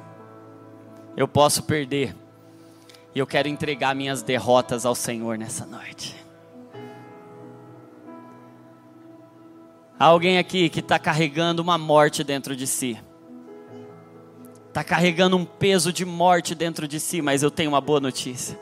Eu 1.14 1.28
posso 1.28 1.64
perder. 1.64 2.16
E 3.14 3.18
eu 3.18 3.26
quero 3.26 3.48
entregar 3.48 3.94
minhas 3.94 4.22
derrotas 4.22 4.86
ao 4.86 4.94
Senhor 4.94 5.36
nessa 5.36 5.66
noite. 5.66 6.16
Há 9.98 10.06
alguém 10.06 10.38
aqui 10.38 10.70
que 10.70 10.80
está 10.80 10.98
carregando 10.98 11.60
uma 11.60 11.76
morte 11.76 12.24
dentro 12.24 12.56
de 12.56 12.66
si. 12.66 12.98
Está 14.76 14.84
carregando 14.84 15.38
um 15.38 15.44
peso 15.46 15.90
de 15.90 16.04
morte 16.04 16.54
dentro 16.54 16.86
de 16.86 17.00
si, 17.00 17.22
mas 17.22 17.42
eu 17.42 17.50
tenho 17.50 17.70
uma 17.70 17.80
boa 17.80 17.98
notícia. 17.98 18.60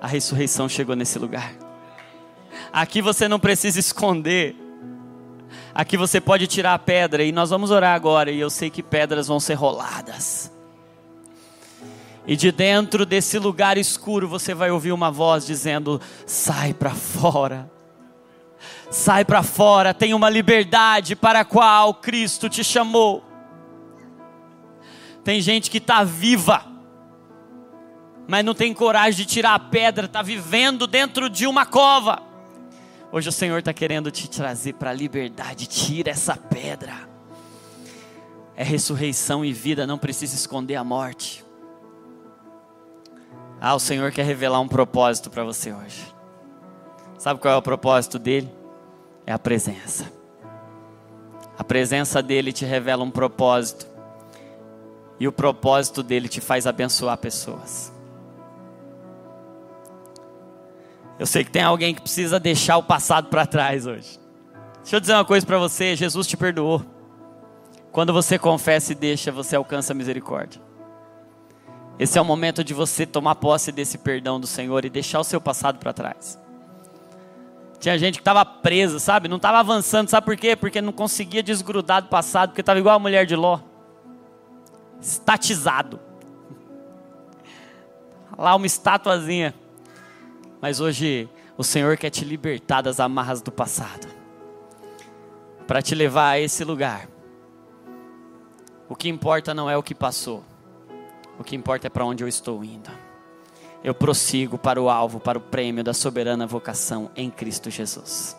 A 0.00 0.08
ressurreição 0.08 0.68
chegou 0.68 0.96
nesse 0.96 1.16
lugar. 1.16 1.54
Aqui 2.72 3.00
você 3.00 3.28
não 3.28 3.38
precisa 3.38 3.78
esconder 3.78 4.56
Aqui 5.72 5.96
você 5.96 6.20
pode 6.20 6.48
tirar 6.48 6.74
a 6.74 6.78
pedra 6.78 7.22
e 7.22 7.30
nós 7.30 7.50
vamos 7.50 7.70
orar 7.70 7.94
agora. 7.94 8.32
E 8.32 8.40
eu 8.40 8.50
sei 8.50 8.68
que 8.68 8.82
pedras 8.82 9.28
vão 9.28 9.38
ser 9.38 9.54
roladas. 9.54 10.50
E 12.26 12.34
de 12.34 12.50
dentro 12.50 13.06
desse 13.06 13.38
lugar 13.38 13.78
escuro 13.78 14.26
você 14.26 14.54
vai 14.54 14.72
ouvir 14.72 14.90
uma 14.90 15.12
voz 15.12 15.46
dizendo: 15.46 16.00
sai 16.26 16.74
para 16.74 16.90
fora. 16.90 17.70
Sai 18.90 19.24
para 19.24 19.44
fora, 19.44 19.94
tem 19.94 20.14
uma 20.14 20.28
liberdade 20.28 21.14
para 21.14 21.40
a 21.40 21.44
qual 21.44 21.94
Cristo 21.94 22.48
te 22.48 22.64
chamou. 22.64 23.31
Tem 25.24 25.40
gente 25.40 25.70
que 25.70 25.78
está 25.78 26.02
viva, 26.02 26.64
mas 28.26 28.44
não 28.44 28.54
tem 28.54 28.74
coragem 28.74 29.24
de 29.24 29.24
tirar 29.24 29.54
a 29.54 29.58
pedra, 29.58 30.06
está 30.06 30.22
vivendo 30.22 30.86
dentro 30.86 31.28
de 31.28 31.46
uma 31.46 31.64
cova. 31.64 32.22
Hoje 33.10 33.28
o 33.28 33.32
Senhor 33.32 33.58
está 33.58 33.74
querendo 33.74 34.10
te 34.10 34.28
trazer 34.28 34.72
para 34.72 34.90
a 34.90 34.94
liberdade. 34.94 35.66
Tira 35.66 36.10
essa 36.10 36.34
pedra. 36.34 36.94
É 38.56 38.64
ressurreição 38.64 39.44
e 39.44 39.52
vida, 39.52 39.86
não 39.86 39.98
precisa 39.98 40.34
esconder 40.34 40.76
a 40.76 40.84
morte. 40.84 41.44
Ah, 43.60 43.74
o 43.74 43.78
Senhor 43.78 44.10
quer 44.10 44.24
revelar 44.24 44.60
um 44.60 44.66
propósito 44.66 45.30
para 45.30 45.44
você 45.44 45.72
hoje. 45.72 46.12
Sabe 47.18 47.38
qual 47.38 47.54
é 47.54 47.56
o 47.56 47.62
propósito 47.62 48.18
dele? 48.18 48.50
É 49.26 49.32
a 49.32 49.38
presença. 49.38 50.10
A 51.56 51.62
presença 51.62 52.22
dele 52.22 52.52
te 52.52 52.64
revela 52.64 53.04
um 53.04 53.10
propósito. 53.10 53.86
E 55.22 55.28
o 55.28 55.30
propósito 55.30 56.02
dele 56.02 56.28
te 56.28 56.40
faz 56.40 56.66
abençoar 56.66 57.16
pessoas. 57.16 57.92
Eu 61.16 61.26
sei 61.26 61.44
que 61.44 61.50
tem 61.52 61.62
alguém 61.62 61.94
que 61.94 62.00
precisa 62.00 62.40
deixar 62.40 62.76
o 62.76 62.82
passado 62.82 63.28
para 63.28 63.46
trás 63.46 63.86
hoje. 63.86 64.18
Deixa 64.78 64.96
eu 64.96 64.98
dizer 64.98 65.12
uma 65.12 65.24
coisa 65.24 65.46
para 65.46 65.58
você: 65.58 65.94
Jesus 65.94 66.26
te 66.26 66.36
perdoou. 66.36 66.84
Quando 67.92 68.12
você 68.12 68.36
confessa 68.36 68.90
e 68.90 68.96
deixa, 68.96 69.30
você 69.30 69.54
alcança 69.54 69.92
a 69.92 69.94
misericórdia. 69.94 70.60
Esse 72.00 72.18
é 72.18 72.20
o 72.20 72.24
momento 72.24 72.64
de 72.64 72.74
você 72.74 73.06
tomar 73.06 73.36
posse 73.36 73.70
desse 73.70 73.98
perdão 73.98 74.40
do 74.40 74.48
Senhor 74.48 74.84
e 74.84 74.90
deixar 74.90 75.20
o 75.20 75.24
seu 75.24 75.40
passado 75.40 75.78
para 75.78 75.92
trás. 75.92 76.36
Tinha 77.78 77.96
gente 77.96 78.14
que 78.14 78.22
estava 78.22 78.44
presa, 78.44 78.98
sabe? 78.98 79.28
Não 79.28 79.36
estava 79.36 79.60
avançando, 79.60 80.08
sabe 80.08 80.24
por 80.24 80.36
quê? 80.36 80.56
Porque 80.56 80.80
não 80.80 80.92
conseguia 80.92 81.44
desgrudar 81.44 82.02
do 82.02 82.08
passado, 82.08 82.48
porque 82.48 82.60
estava 82.60 82.80
igual 82.80 82.96
a 82.96 82.98
mulher 82.98 83.24
de 83.24 83.36
Ló 83.36 83.70
estatizado. 85.02 86.00
Lá 88.38 88.54
uma 88.54 88.66
estatuazinha. 88.66 89.54
Mas 90.60 90.80
hoje 90.80 91.28
o 91.58 91.64
Senhor 91.64 91.96
quer 91.96 92.10
te 92.10 92.24
libertar 92.24 92.80
das 92.80 93.00
amarras 93.00 93.42
do 93.42 93.50
passado, 93.50 94.06
para 95.66 95.82
te 95.82 95.94
levar 95.94 96.30
a 96.30 96.40
esse 96.40 96.64
lugar. 96.64 97.08
O 98.88 98.94
que 98.94 99.08
importa 99.08 99.52
não 99.52 99.68
é 99.68 99.76
o 99.76 99.82
que 99.82 99.94
passou, 99.94 100.44
o 101.38 101.44
que 101.44 101.56
importa 101.56 101.88
é 101.88 101.90
para 101.90 102.04
onde 102.04 102.22
eu 102.22 102.28
estou 102.28 102.62
indo. 102.64 102.90
Eu 103.82 103.94
prossigo 103.94 104.56
para 104.56 104.80
o 104.80 104.88
alvo, 104.88 105.18
para 105.18 105.38
o 105.38 105.40
prêmio 105.40 105.82
da 105.82 105.92
soberana 105.92 106.46
vocação 106.46 107.10
em 107.16 107.28
Cristo 107.28 107.68
Jesus. 107.68 108.36